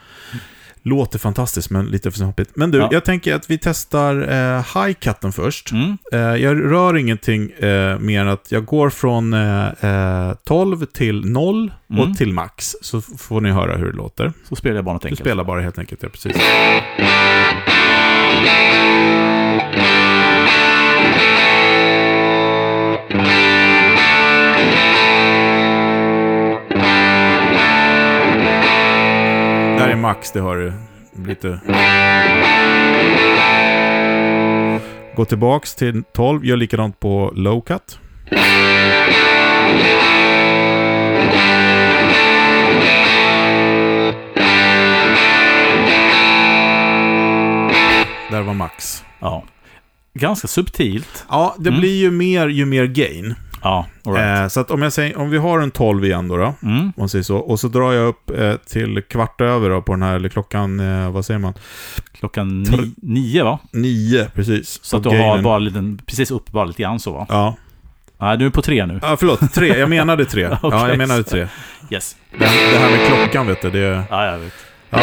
Låter 0.89 1.19
fantastiskt, 1.19 1.71
men 1.71 1.87
lite 1.87 2.11
för 2.11 2.19
svampigt. 2.19 2.51
Men 2.55 2.71
du, 2.71 2.79
Ja. 2.79 2.89
jag 2.93 3.05
tänker 3.05 3.35
att 3.35 3.51
vi 3.51 3.59
testar 3.59 4.17
eh, 4.17 4.63
high-cutten 4.75 5.33
först. 5.33 5.73
Mm. 5.73 5.99
Eh, 6.13 6.19
jag 6.21 6.73
rör 6.73 6.97
ingenting 6.97 7.51
eh, 7.51 7.99
mer 7.99 8.21
än 8.21 8.29
att 8.29 8.47
jag 8.53 8.65
går 8.65 8.91
från 8.91 9.33
eh, 9.35 9.67
eh, 9.81 10.35
12 10.45 10.85
till 10.87 11.25
0 11.25 11.73
Mm. 11.91 12.03
och 12.11 12.17
till 12.17 12.33
max. 12.33 12.77
Så 12.81 13.01
får 13.01 13.41
ni 13.41 13.51
höra 13.51 13.77
hur 13.77 13.87
det 13.87 13.97
låter. 13.97 14.33
Så 14.49 14.57
spelar 14.57 14.77
jag 14.77 14.85
bara 14.85 14.93
något 14.93 15.03
Du 15.03 15.09
enkelt. 15.09 15.21
spelar 15.21 15.45
bara 15.45 15.61
helt 15.61 15.79
enkelt, 15.79 16.03
ja 16.03 16.09
precis. 16.09 16.33
Max, 30.07 30.33
det 30.33 30.41
har 30.41 30.57
du. 30.57 30.73
Lite... 31.29 31.61
Gå 35.17 35.25
tillbaks 35.25 35.75
till 35.75 36.03
12, 36.13 36.45
gör 36.45 36.57
likadant 36.57 37.01
på 37.01 37.33
low 37.35 37.61
cut. 37.61 37.99
Där 48.31 48.43
var 48.43 48.55
max. 48.55 49.05
Ja. 49.21 49.45
Ganska 50.15 50.49
subtilt. 50.49 51.25
Ja, 51.29 51.55
det 51.59 51.69
Mm. 51.69 51.81
blir 51.81 51.97
ju 51.97 52.11
mer 52.11 52.49
ju 52.49 52.65
mer 52.67 52.85
gain. 52.87 53.35
Ja, 53.63 53.87
right. 54.07 54.41
Eh, 54.43 54.49
så 54.49 54.61
att 54.61 54.71
om, 54.71 54.83
jag 54.83 54.93
säger, 54.93 55.19
om 55.19 55.31
vi 55.31 55.39
har 55.39 55.61
en 55.61 55.71
12 55.71 56.05
igen 56.05 56.29
då, 56.29 56.37
då 56.37 56.55
Mm. 56.63 56.93
man 56.97 57.09
säger 57.09 57.23
så, 57.23 57.37
och 57.37 57.61
så 57.61 57.69
drar 57.69 57.93
jag 57.93 58.09
upp 58.09 58.31
eh, 58.39 58.55
till 58.55 59.03
kvart 59.03 59.41
över 59.41 59.71
då, 59.71 59.83
på 59.83 59.93
den 59.93 60.03
här, 60.03 60.15
eller 60.17 60.29
klockan, 60.29 60.81
eh, 60.81 61.11
vad 61.11 61.25
säger 61.25 61.39
man? 61.39 61.55
Klockan 62.19 62.63
ni, 62.63 62.93
nio 63.03 63.45
va? 63.45 63.59
9, 63.73 64.27
precis. 64.35 64.79
Så 64.83 64.97
att 64.97 65.03
du 65.03 65.09
Och 65.09 65.15
har 65.15 65.23
gainen- 65.37 65.43
bara 65.43 65.59
liten, 65.59 66.01
precis 66.07 66.31
upp 66.31 66.51
bara 66.51 66.65
lite 66.65 66.83
grann 66.83 67.01
så 67.01 67.13
va? 67.13 67.27
Ja. 67.29 67.57
Nej, 68.19 68.39
du 68.39 68.47
är 68.47 68.51
på 68.51 68.63
tre 68.63 68.87
nu. 68.87 68.99
ja, 69.03 69.17
förlåt, 69.17 69.53
tre. 69.55 69.79
Jag 69.79 69.91
menade 69.91 70.25
tre. 70.25 70.43
Ja, 70.51 70.59
Okej. 70.63 70.81
jag 70.89 70.99
menade 70.99 71.23
tre. 71.23 71.49
Yes. 71.91 72.17
Det, 72.31 72.39
det 72.73 72.79
här 72.79 72.91
med 72.91 73.07
klockan, 73.07 73.47
vet 73.47 73.63
du, 73.63 73.71
det... 73.71 74.03
Ja, 74.11 74.27
jag 74.27 74.39
vet. 74.39 74.53
Ja. 74.91 74.99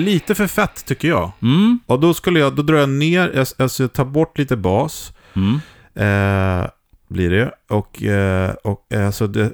Lite 0.00 0.34
för 0.34 0.46
fett 0.46 0.84
tycker 0.84 1.08
jag. 1.08 1.32
Mm. 1.42 1.78
Och 1.86 2.00
då 2.00 2.14
skulle 2.14 2.40
jag, 2.40 2.54
då 2.54 2.62
drar 2.62 2.76
jag 2.76 2.88
ner, 2.88 3.44
alltså 3.58 3.82
jag 3.82 3.92
tar 3.92 4.04
bort 4.04 4.38
lite 4.38 4.56
bas. 4.56 5.12
Mm. 5.34 5.54
Eh, 5.94 6.68
blir 7.08 7.30
det. 7.30 7.52
Och, 7.68 8.02
eh, 8.02 8.54
och 8.64 8.94
alltså 8.94 9.26
det, 9.26 9.52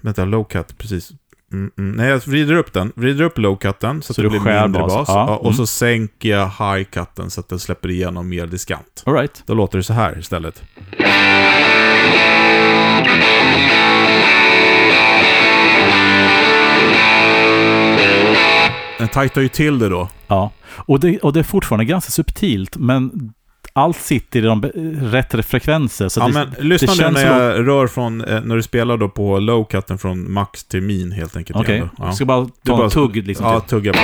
vänta, 0.00 0.24
low 0.24 0.44
cut, 0.44 0.78
precis. 0.78 1.12
Mm, 1.52 1.70
mm. 1.78 1.92
Nej, 1.92 2.08
jag 2.08 2.28
vrider 2.28 2.54
upp 2.54 2.72
den. 2.72 2.92
Vrider 2.96 3.24
upp 3.24 3.38
low 3.38 3.56
cutten 3.56 4.02
så, 4.02 4.14
Så 4.14 4.20
att 4.20 4.24
det 4.24 4.30
blir 4.30 4.40
mindre 4.62 4.82
bas. 4.82 4.94
bas. 4.94 5.08
Ja, 5.08 5.36
och 5.36 5.44
mm. 5.46 5.56
så 5.56 5.66
sänker 5.66 6.28
jag 6.28 6.46
high 6.46 6.84
cutten 6.84 7.30
så 7.30 7.40
att 7.40 7.48
den 7.48 7.58
släpper 7.58 7.90
igenom 7.90 8.28
mer 8.28 8.46
diskant. 8.46 9.02
All 9.06 9.14
right. 9.14 9.42
Då 9.46 9.54
låter 9.54 9.78
det 9.78 9.84
så 9.84 9.92
här 9.92 10.18
istället. 10.18 10.62
Tajtar 19.12 19.40
ju 19.40 19.48
till 19.48 19.78
det 19.78 19.88
då. 19.88 20.08
Ja. 20.26 20.50
Och 20.76 21.00
det, 21.00 21.18
och 21.18 21.32
det 21.32 21.38
är 21.40 21.44
fortfarande 21.44 21.84
ganska 21.84 22.10
subtilt, 22.10 22.76
men 22.76 23.10
allt 23.72 23.96
sitter 23.96 24.38
i 24.38 24.42
de 24.42 24.62
rätt 25.00 25.46
frekvenser. 25.46 26.08
Så 26.08 26.20
ja, 26.20 26.26
det, 26.26 26.32
men 26.32 26.48
lyssna 26.68 26.94
det 26.94 27.06
nu 27.10 27.14
när 27.14 27.26
jag 27.54 27.68
rör 27.68 27.86
från, 27.86 28.24
eh, 28.24 28.40
när 28.40 28.56
du 28.56 28.62
spelar 28.62 28.96
då 28.96 29.08
på 29.08 29.38
low 29.38 29.64
cutten 29.64 29.98
från 29.98 30.32
max 30.32 30.64
till 30.64 30.82
min 30.82 31.12
helt 31.12 31.36
enkelt. 31.36 31.58
Okej, 31.58 31.78
då. 31.96 32.04
jag 32.04 32.14
ska 32.14 32.24
bara 32.24 32.40
Du 32.40 32.50
ta 32.66 32.76
bara- 32.76 32.84
en 32.84 32.90
tugg 32.90 33.16
liksom. 33.26 33.46
Ja, 33.46 33.60
till. 33.60 33.68
tugga 33.70 33.92
på. 33.92 33.98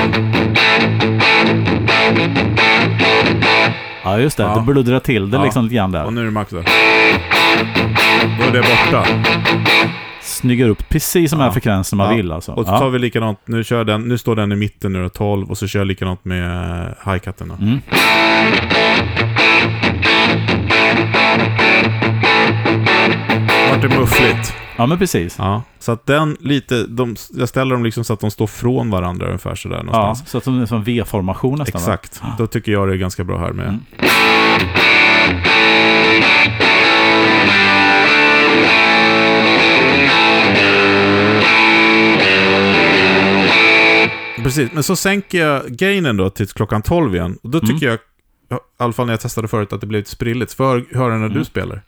Ja, 4.05 4.19
just 4.21 4.37
det. 4.37 4.43
Ja. 4.43 4.55
Det 4.55 4.61
bluddrar 4.73 5.01
till 5.01 5.31
det 5.31 5.37
Ja. 5.37 5.45
liksom 5.45 5.65
lite 5.65 5.75
grann 5.77 5.93
där. 5.93 6.05
Och 6.05 6.13
nu 6.13 6.21
är 6.21 6.25
det 6.25 6.31
max 6.31 6.51
då. 6.51 6.57
Då 8.39 8.45
är 8.49 8.53
det 8.53 8.61
borta. 8.63 9.07
Snyggar 10.27 10.69
upp 10.69 10.89
precis 10.89 11.31
de 11.31 11.41
här 11.41 11.47
Ja. 11.47 11.53
frekvenserna 11.53 12.05
man 12.05 12.11
Ja. 12.13 12.17
vill 12.17 12.33
alltså. 12.33 12.53
Och 12.53 12.67
så 12.67 12.73
ja. 12.73 12.79
tar 12.79 12.91
vi 12.91 12.99
likadant, 12.99 13.39
nu, 13.45 13.65
kör 13.65 13.85
den, 13.85 14.03
nu 14.09 14.19
står 14.19 14.37
den 14.37 14.53
i 14.53 14.57
mitten 14.57 14.93
nu 14.93 15.03
då, 15.03 15.09
12, 15.09 15.51
och 15.51 15.59
så 15.59 15.67
kör 15.67 15.81
jag 15.81 15.87
likadant 15.87 16.25
med 16.25 16.47
eh, 16.47 16.87
high-cutten 17.05 17.49
då. 17.49 17.55
Mm. 17.65 17.81
Vart 23.71 23.83
det 23.83 23.89
muffligt. 23.89 24.55
ja, 24.77 24.87
men 24.87 24.99
precis. 24.99 25.37
Ja. 25.39 25.63
Så 25.79 25.93
att 25.93 26.07
den 26.07 26.37
lite, 26.41 26.87
de, 26.87 27.17
jag 27.39 27.49
ställer 27.49 27.75
dem 27.75 27.85
liksom 27.85 28.05
så 28.05 28.13
att 28.13 28.21
de 28.21 28.31
står 28.31 28.47
från 28.47 28.91
varandra 28.91 29.27
ungefär 29.27 29.55
sådär 29.55 29.77
Ja, 29.77 29.83
någonstans. 29.83 30.31
så 30.31 30.39
att 30.39 30.45
de 30.45 30.63
är 30.63 30.67
som 30.67 30.83
V-formation 30.85 31.59
nästan. 31.59 31.83
va? 31.83 31.95
Exakt. 31.95 32.23
Då 32.39 32.47
tycker 32.47 32.73
jag 32.73 32.89
det 32.89 32.95
är 32.95 32.99
ganska 32.99 33.25
bra 33.25 33.39
här 33.39 33.53
med. 33.53 33.67
Mm. 33.69 33.81
Precis, 44.47 44.73
men 44.73 44.83
så 44.83 44.97
sänker 44.97 45.39
jag 45.39 45.65
gainen 45.67 46.17
då 46.17 46.31
till 46.31 46.47
klockan 46.49 46.83
12 46.83 47.15
igen. 47.15 47.39
Och 47.43 47.51
då 47.51 47.59
Mm. 47.59 47.71
tycker 47.71 47.87
jag, 47.87 47.95
i 47.95 48.61
alla 48.79 48.93
fall 48.93 49.07
när 49.07 49.13
jag 49.13 49.21
testade 49.21 49.49
förut, 49.49 49.73
att 49.73 49.81
det 49.81 49.87
blev 49.87 49.99
lite 49.99 50.11
sprilligt. 50.11 50.53
För 50.53 50.85
höra 50.95 51.17
när 51.17 51.29
du 51.29 51.33
Mm. 51.35 51.45
spelar. 51.45 51.83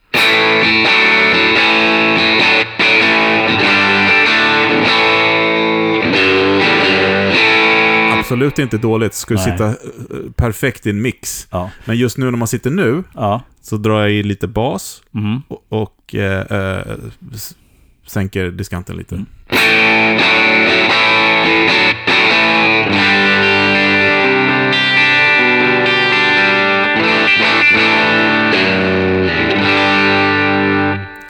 Absolut 8.19 8.59
inte 8.59 8.77
dåligt. 8.77 9.13
Skulle 9.13 9.39
Nej. 9.39 9.51
sitta 9.51 9.67
eh, 9.67 9.75
perfekt 10.35 10.87
i 10.87 10.89
en 10.89 11.01
mix. 11.01 11.47
Ja. 11.51 11.71
Men 11.85 11.97
just 11.97 12.17
nu 12.17 12.25
när 12.31 12.37
man 12.37 12.47
sitter 12.47 12.69
nu, 12.71 13.03
ja. 13.15 13.41
så 13.61 13.77
drar 13.77 13.99
jag 14.01 14.11
i 14.11 14.23
lite 14.23 14.47
bas 14.47 15.01
Mm. 15.15 15.41
och, 15.47 15.65
och 15.69 16.15
eh, 16.15 16.41
eh, 16.77 16.95
sänker 18.07 18.51
diskanten 18.51 18.97
lite. 18.97 19.15
Mm. 19.15 19.25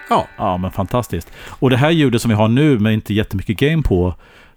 Ja, 0.09 0.27
Ja, 0.37 0.57
men 0.57 0.71
fantastiskt. 0.71 1.31
Och 1.49 1.69
det 1.69 1.77
här 1.77 1.89
ljudet 1.91 2.21
som 2.21 2.29
vi 2.29 2.35
har 2.35 2.47
nu 2.47 2.79
med 2.79 2.93
inte 2.93 3.13
jättemycket 3.13 3.57
game 3.57 3.83
på, 3.83 4.13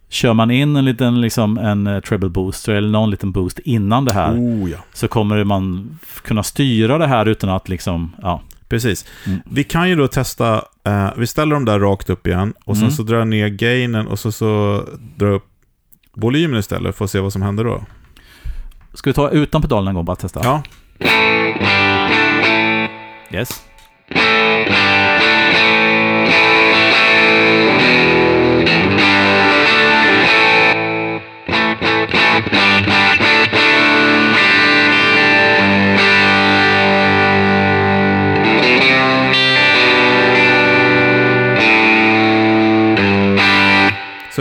kör 0.09 0.33
man 0.35 0.51
in 0.51 0.77
en 0.77 0.85
liten 0.85 1.21
liksom 1.21 1.59
en 1.59 1.87
eh, 1.87 2.01
treble 2.01 2.29
booster 2.29 2.73
eller 2.73 2.89
någon 2.89 3.11
liten 3.11 3.33
boost 3.33 3.59
innan 3.59 4.05
det 4.05 4.13
här, 4.13 4.33
oh 4.33 4.71
ja. 4.71 4.79
så 4.93 5.09
kommer 5.09 5.45
man 5.45 5.99
kunna 6.23 6.43
styra 6.43 6.99
det 6.99 7.07
här 7.07 7.27
utan 7.27 7.51
att 7.51 7.69
liksom, 7.69 8.13
ja. 8.23 8.41
Precis. 8.69 9.07
Mm. 9.27 9.41
Vi 9.45 9.65
kan 9.65 9.89
ju 9.89 9.97
då 9.97 10.09
testa, 10.09 10.55
eh, 10.85 11.09
vi 11.17 11.27
ställer 11.27 11.55
dem 11.55 11.65
där 11.65 11.79
rakt 11.81 12.11
upp 12.11 12.27
igen 12.27 12.55
och 12.65 12.77
sen 12.77 12.83
Mm. 12.85 12.93
så 12.97 13.03
drar 13.03 13.19
jag 13.19 13.29
ner 13.29 13.49
gainen 13.49 14.07
och 14.07 14.19
så, 14.19 14.33
så 14.33 14.83
drar 15.17 15.27
jag 15.27 15.37
upp 15.37 15.47
volymen 16.15 16.59
istället, 16.61 16.97
för 16.97 17.05
att 17.05 17.11
se 17.11 17.21
vad 17.21 17.33
som 17.33 17.43
händer 17.43 17.65
då. 17.65 17.83
Ska 18.95 19.11
vi 19.11 19.15
ta 19.15 19.31
utan 19.31 19.63
pedalen 19.63 19.89
en 19.89 19.95
gång 19.95 20.05
bara 20.05 20.17
testa? 20.17 20.41
Ja. 20.45 20.63
Yes. 23.33 23.63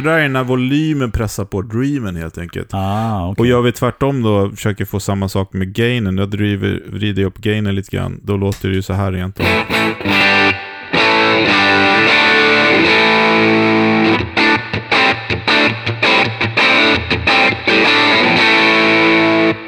Så 0.01 0.07
där 0.07 0.19
är 0.19 0.29
när 0.29 0.43
volymen 0.43 1.11
pressar 1.11 1.45
på 1.45 1.61
dreamen 1.61 2.15
helt 2.15 2.37
enkelt. 2.37 2.69
Ah, 2.73 3.27
okej. 3.27 3.41
Och 3.41 3.47
gör 3.47 3.61
vi 3.61 3.71
tvärtom 3.71 4.21
då, 4.21 4.49
försöker 4.49 4.85
få 4.85 4.99
samma 4.99 5.29
sak 5.29 5.53
med 5.53 5.73
gainen. 5.73 6.17
Jag 6.17 6.29
driver, 6.29 6.81
vrider 6.87 7.23
upp 7.23 7.37
gainen 7.37 7.75
lite 7.75 7.97
grann. 7.97 8.19
Då 8.23 8.37
låter 8.37 8.69
det 8.69 8.75
ju 8.75 8.81
så 8.81 8.93
här 8.93 9.15
egentligen. 9.15 9.51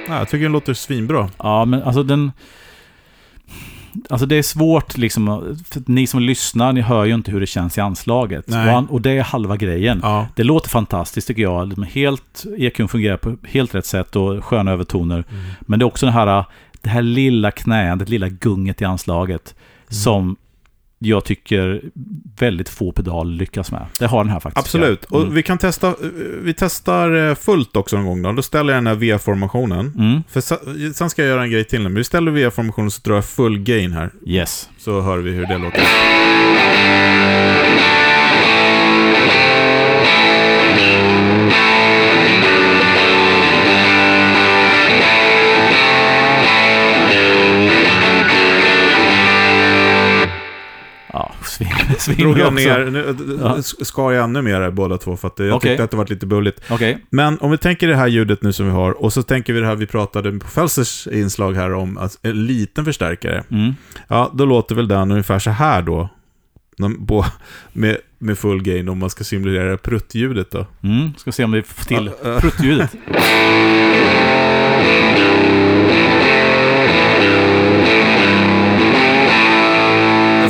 Ja, 0.08 0.18
jag 0.18 0.30
tycker 0.30 0.44
den 0.44 0.52
låter 0.52 0.74
svinbra. 0.74 1.30
Ja, 1.38 1.66
men 1.66 1.84
alltså 1.84 2.04
den... 2.04 2.32
Alltså 4.10 4.26
det 4.26 4.36
är 4.36 4.42
svårt 4.42 4.98
liksom, 4.98 5.56
ni 5.86 6.08
som 6.08 6.20
lyssnar, 6.22 6.74
ni 6.74 6.82
hör 6.82 7.06
ju 7.06 7.14
inte 7.14 7.32
hur 7.32 7.40
det 7.40 7.48
känns 7.48 7.78
i 7.78 7.82
anslaget. 7.82 8.48
Och, 8.48 8.54
han, 8.54 8.86
och 8.88 9.02
det 9.02 9.12
är 9.12 9.24
halva 9.24 9.58
grejen. 9.58 10.00
Ja. 10.04 10.28
Det 10.36 10.44
låter 10.44 10.70
fantastiskt 10.70 11.28
tycker 11.28 11.42
jag. 11.42 11.68
Liksom 11.68 11.84
Helt, 11.84 12.46
EQn 12.58 12.88
fungerar 12.88 13.18
på 13.18 13.36
helt 13.44 13.76
rätt 13.76 13.86
sätt 13.86 14.16
och 14.16 14.46
sköna 14.46 14.72
övertoner. 14.72 15.24
Mm. 15.30 15.44
Men 15.62 15.80
det 15.80 15.84
är 15.84 15.88
också 15.88 16.06
den 16.06 16.14
här, 16.16 16.46
det 16.82 16.90
här 16.90 17.02
lilla 17.02 17.52
knäandet, 17.52 18.10
lilla 18.10 18.30
gunget 18.30 18.82
i 18.82 18.86
anslaget. 18.86 19.56
Mm. 19.56 19.94
Som 20.02 20.36
jag 21.06 21.26
tycker 21.26 21.82
väldigt 22.40 22.70
få 22.70 22.92
pedaler 22.92 23.32
lyckas 23.38 23.72
med. 23.72 23.86
Det 24.00 24.06
har 24.06 24.24
den 24.24 24.34
här 24.34 24.40
faktiskt. 24.40 24.66
Absolut. 24.66 25.12
Mm. 25.12 25.22
Och 25.28 25.38
vi 25.38 25.44
kan 25.44 25.58
testa, 25.58 25.96
vi 26.42 26.54
testar 26.58 27.30
eh, 27.30 27.36
fullt 27.36 27.76
också 27.76 27.96
någon 27.96 28.06
gång 28.06 28.22
då. 28.22 28.32
Då 28.32 28.42
ställer 28.42 28.74
jag 28.74 28.78
den 28.78 28.88
här 28.88 28.96
V-formationen. 28.96 29.94
Mm. 29.98 30.24
För 30.30 30.42
se- 30.42 30.94
sen 30.94 31.10
ska 31.10 31.22
jag 31.22 31.30
göra 31.30 31.44
en 31.44 31.52
grej 31.52 31.64
till. 31.64 31.82
Men 31.82 31.94
vi 31.96 32.04
ställer 32.04 32.32
V-formationen 32.32 32.92
så 32.92 33.02
drar 33.04 33.16
jag 33.16 33.26
full 33.26 33.60
gain 33.60 33.92
här. 33.92 34.10
Yes. 34.26 34.70
Så 34.78 35.02
hör 35.02 35.18
vi 35.18 35.32
hur 35.32 35.46
det 35.46 35.58
låter. 35.58 35.84
Ja, 51.70 51.78
svin, 51.86 52.00
svin 52.00 52.18
Drog 52.18 52.40
jag 52.40 52.54
ner, 52.54 52.86
nu 52.86 53.16
Ja. 53.42 53.58
skar 53.62 54.12
jag 54.12 54.24
ännu 54.24 54.42
mer 54.42 54.62
här 54.62 54.72
båda 54.72 54.98
två 54.98 55.18
för 55.18 55.28
att 55.28 55.40
jag 55.40 55.56
Okej. 55.56 55.70
tyckte 55.72 55.84
att 55.84 55.92
det 55.92 55.98
var 55.98 56.08
lite 56.08 56.26
bulligt. 56.26 56.62
Okej. 56.70 56.98
Men 57.10 57.40
om 57.40 57.52
vi 57.52 57.58
tänker 57.58 57.88
det 57.88 57.96
här 57.96 58.08
ljudet 58.08 58.42
nu 58.42 58.54
som 58.54 58.66
vi 58.66 58.72
har 58.72 58.92
och 59.04 59.14
så 59.14 59.24
tänker 59.24 59.54
vi 59.54 59.60
det 59.60 59.66
här 59.66 59.76
vi 59.76 59.88
pratade 59.88 60.40
på 60.40 60.48
Felsers 60.48 61.08
inslag 61.08 61.54
här 61.54 61.74
om 61.74 61.98
att 61.98 62.18
en 62.22 62.46
liten 62.46 62.86
förstärkare. 62.86 63.44
Mm. 63.52 63.74
Ja, 64.08 64.32
då 64.34 64.46
låter 64.46 64.76
väl 64.76 64.88
den 64.88 65.12
ungefär 65.12 65.40
så 65.40 65.50
här 65.50 65.82
då. 65.82 66.10
På, 67.08 67.26
med, 67.74 67.98
med 68.20 68.38
full 68.38 68.64
gain 68.64 68.90
om 68.90 69.00
man 69.00 69.10
ska 69.10 69.24
simulera 69.24 69.78
pruttljudet 69.78 70.52
då. 70.52 70.66
Mm. 70.84 71.14
Ska 71.18 71.32
se 71.32 71.44
om 71.44 71.52
vi 71.52 71.62
får 71.62 71.86
till 71.86 72.12
ja. 72.24 72.40
pruttljudet. 72.40 72.96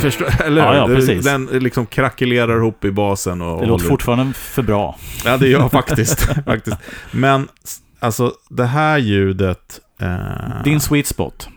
Förstår, 0.04 0.26
eller 0.44 0.62
Ja, 0.62 0.76
ja, 0.76 0.86
precis. 0.86 1.24
Den 1.24 1.46
liksom 1.46 1.86
krackelerar 1.86 2.56
ihop 2.56 2.84
i 2.84 2.90
basen 2.90 3.42
och 3.42 3.60
Det 3.60 3.66
låter 3.66 3.84
fortfarande 3.84 4.34
för 4.34 4.62
bra. 4.62 4.98
Ja, 5.24 5.36
det 5.36 5.48
gör 5.48 5.68
faktiskt. 5.78 6.20
faktiskt. 6.44 6.76
Men 7.10 7.48
alltså 8.00 8.32
det 8.50 8.64
här 8.66 8.98
ljudet... 8.98 9.80
Eh, 10.00 10.62
Din 10.64 10.80
sweet 10.80 11.06
spot. 11.06 11.48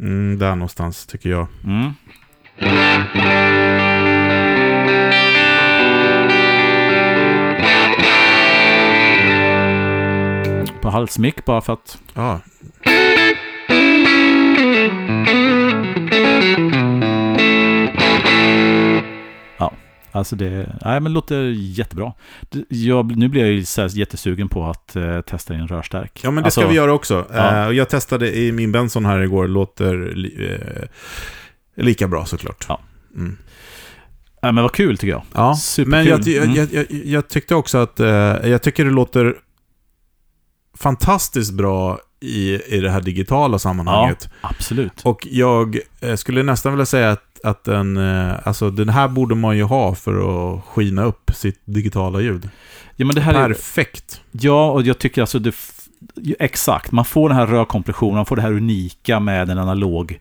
mm, 0.00 0.38
där 0.38 0.50
någonstans 0.54 1.06
tycker 1.06 1.30
jag. 1.30 1.46
Mm. 1.64 1.92
På 10.80 10.90
halsmick 10.90 11.44
bara 11.44 11.60
för 11.60 11.72
att... 11.72 11.98
Ja. 12.14 12.40
Alltså 20.18 20.36
det... 20.36 20.78
Nej 20.84 21.00
men 21.00 21.12
låter 21.12 21.42
jättebra. 21.56 22.12
Jag, 22.68 23.16
nu 23.16 23.28
blir 23.28 23.40
jag 23.40 23.50
ju 23.50 23.64
så 23.64 23.86
jättesugen 23.86 24.48
på 24.48 24.66
att 24.66 24.96
eh, 24.96 25.20
testa 25.20 25.54
en 25.54 25.68
rörstärk. 25.68 26.20
ja, 26.24 26.30
men 26.30 26.42
det 26.42 26.46
alltså, 26.46 26.60
ska 26.60 26.68
vi 26.68 26.74
göra 26.76 26.92
också. 26.92 27.26
ja. 27.32 27.66
Eh, 27.66 27.70
jag 27.76 27.88
testade 27.88 28.36
i 28.38 28.52
min 28.52 28.72
Benson 28.72 29.04
här 29.04 29.20
igår, 29.20 29.48
låter 29.48 30.14
eh, 30.40 30.88
lika 31.84 32.08
bra 32.08 32.24
såklart. 32.24 32.64
Ja. 32.68 32.80
Mm. 33.16 33.36
Nej 34.42 34.52
men 34.52 34.62
vad 34.62 34.72
kul 34.72 34.98
tycker 34.98 35.12
jag. 35.12 35.22
Ja, 35.34 35.54
Superkul. 35.54 35.90
men 35.90 36.06
jag, 36.06 36.20
jag, 36.20 36.44
Mm. 36.44 36.54
jag, 36.56 36.72
jag, 36.72 36.86
jag 36.90 37.28
tyckte 37.28 37.54
också 37.54 37.78
att, 37.78 38.00
eh, 38.00 38.08
jag 38.48 38.62
tycker 38.62 38.84
det 38.84 38.90
låter 38.90 39.34
fantastiskt 40.78 41.52
bra 41.52 41.98
i, 42.20 42.54
i 42.76 42.80
det 42.80 42.90
här 42.90 43.00
digitala 43.00 43.58
sammanhanget. 43.58 44.28
Absolut. 44.40 45.00
Och 45.04 45.26
jag 45.30 45.78
eh, 46.00 46.14
skulle 46.14 46.42
nästan 46.42 46.72
vilja 46.72 46.86
säga 46.86 47.10
att, 47.10 47.22
att 47.44 47.64
den, 47.64 47.96
eh, 47.96 48.34
alltså, 48.44 48.70
den 48.70 48.88
här 48.88 49.08
borde 49.08 49.34
man 49.34 49.56
ju 49.56 49.62
ha 49.62 49.94
för 49.94 50.14
att 50.54 50.64
skina 50.64 51.02
upp 51.04 51.30
sitt 51.34 51.60
digitala 51.64 52.20
ljud. 52.20 52.48
Ja 52.96 53.06
men 53.06 53.14
det 53.14 53.20
här 53.20 53.34
är... 53.34 53.48
Perfekt. 53.48 54.20
Ja, 54.32 54.70
och 54.70 54.82
jag 54.82 54.98
tycker 54.98 55.20
alltså 55.20 55.38
det... 55.38 55.54
Exakt, 56.38 56.92
man 56.92 57.04
får 57.04 57.28
den 57.28 57.38
här 57.38 57.46
rörkompressionen, 57.46 58.16
man 58.16 58.26
får 58.26 58.36
det 58.36 58.42
här 58.42 58.52
unika 58.52 59.20
med 59.20 59.50
en 59.50 59.58
analog 59.58 60.18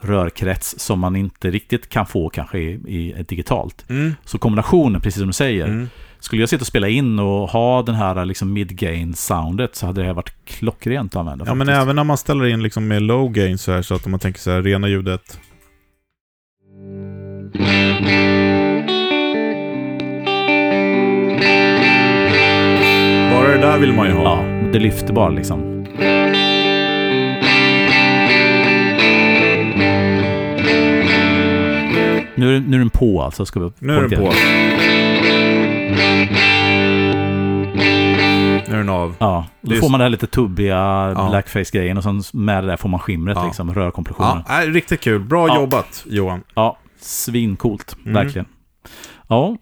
rörkrets 0.00 0.78
som 0.78 1.00
man 1.00 1.16
inte 1.16 1.50
riktigt 1.50 1.88
kan 1.88 2.06
få 2.06 2.28
kanske 2.28 2.58
i, 2.58 2.70
i 2.86 3.24
digitalt. 3.28 3.84
Mm. 3.88 4.14
Så 4.24 4.38
kombinationen, 4.38 5.00
precis 5.00 5.18
som 5.18 5.26
du 5.26 5.32
säger, 5.32 5.66
Mm. 5.66 5.88
skulle 6.18 6.42
jag 6.42 6.48
sitta 6.48 6.60
och 6.62 6.66
spela 6.66 6.88
in 6.88 7.18
och 7.18 7.48
ha 7.50 7.82
den 7.82 7.94
här 7.94 8.24
liksom 8.24 8.52
mid-gain 8.52 9.14
soundet 9.14 9.76
så 9.76 9.86
hade 9.86 10.00
det 10.00 10.06
här 10.06 10.14
varit 10.14 10.32
klockrent 10.44 11.16
att 11.16 11.20
använda. 11.20 11.44
Ja, 11.46 11.54
men 11.54 11.66
faktiskt. 11.66 11.82
även 11.82 11.96
när 11.96 12.04
man 12.04 12.16
ställer 12.16 12.46
in 12.46 12.62
liksom 12.62 12.88
med 12.88 13.02
low 13.02 13.30
gain 13.32 13.58
så 13.58 13.72
här, 13.72 13.82
så 13.82 13.94
att 13.94 14.04
om 14.04 14.10
man 14.10 14.20
tänker 14.20 14.40
så 14.40 14.50
här, 14.50 14.62
rena 14.62 14.88
ljudet. 14.88 15.38
Bara 23.32 23.48
det 23.48 23.58
där 23.58 23.78
vill 23.78 23.92
man 23.92 24.06
ju 24.06 24.12
ha. 24.12 24.22
Ja, 24.24 24.44
det 24.72 24.78
lyfter 24.78 25.12
bara 25.12 25.28
liksom. 25.28 25.68
Nu 32.34 32.60
nu 32.60 32.76
är 32.76 32.78
den 32.78 32.90
på 32.90 33.22
alltså, 33.22 33.46
ska 33.46 33.60
vi 33.60 33.70
Nu 33.78 33.96
är 33.96 34.00
den 34.00 34.10
på. 34.10 34.32
Nu 38.68 38.74
är 38.74 38.76
den 38.76 38.88
av. 38.88 39.14
Ja, 39.18 39.46
då 39.60 39.74
får 39.74 39.88
man 39.88 40.00
det 40.00 40.04
här 40.04 40.10
lite 40.10 40.26
tubbiga 40.26 40.76
Ja. 41.16 41.28
blackface-grejen 41.30 41.96
och 41.96 42.02
sen 42.02 42.22
med 42.32 42.64
det 42.64 42.68
där 42.68 42.76
får 42.76 42.88
man 42.88 43.00
skimret 43.00 43.36
Ja. 43.36 43.44
liksom, 43.46 43.74
rörkompressionen. 43.74 44.42
Ja, 44.48 44.54
nej, 44.56 44.68
riktigt 44.68 45.00
kul. 45.00 45.20
Bra 45.20 45.48
Ja. 45.48 45.56
jobbat 45.56 46.04
Johan. 46.08 46.42
Ja, 46.54 46.76
svincoolt, 47.04 47.96
Mm. 48.00 48.14
verkligen. 48.14 48.46
Ja, 49.28 49.56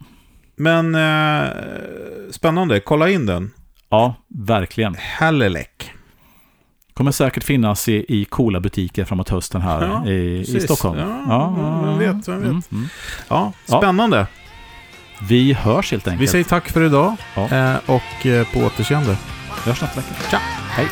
Men 0.55 0.95
eh, 0.95 1.47
spännande. 2.31 2.79
Kolla 2.79 3.09
in 3.09 3.25
den. 3.25 3.51
ja, 3.89 4.15
verkligen. 4.27 4.95
Hellelek. 4.95 5.91
Kommer 6.93 7.11
säkert 7.11 7.43
finnas 7.43 7.89
i, 7.89 8.05
i 8.07 8.25
coola 8.25 8.59
butiker 8.59 9.05
framåt 9.05 9.29
hösten 9.29 9.61
här 9.61 9.85
Ja, 9.87 10.05
i, 10.09 10.39
i. 10.39 10.59
Stockholm. 10.59 10.99
Ja, 10.99 11.81
vem 11.85 11.99
vet, 11.99 12.27
vem 12.27 12.39
vet. 12.39 12.49
Mm, 12.49 12.61
mm. 12.71 12.87
Ja, 13.27 13.51
Ja. 13.67 13.77
spännande. 13.77 14.27
Vi 15.29 15.53
hörs 15.53 15.91
helt 15.91 16.07
enkelt. 16.07 16.21
Vi 16.21 16.27
säger 16.27 16.43
tack 16.43 16.69
för 16.69 16.81
idag 16.85 17.15
Ja. 17.35 17.47
eh, 17.49 17.75
och 17.85 18.25
eh, 18.25 18.47
på 18.53 18.59
återseende. 18.59 19.17
Vi 19.65 19.69
hörs 19.69 19.81
nästa 19.81 19.99
vecka. 20.01 20.13
Tja! 20.29 20.39
Hej! 20.69 20.87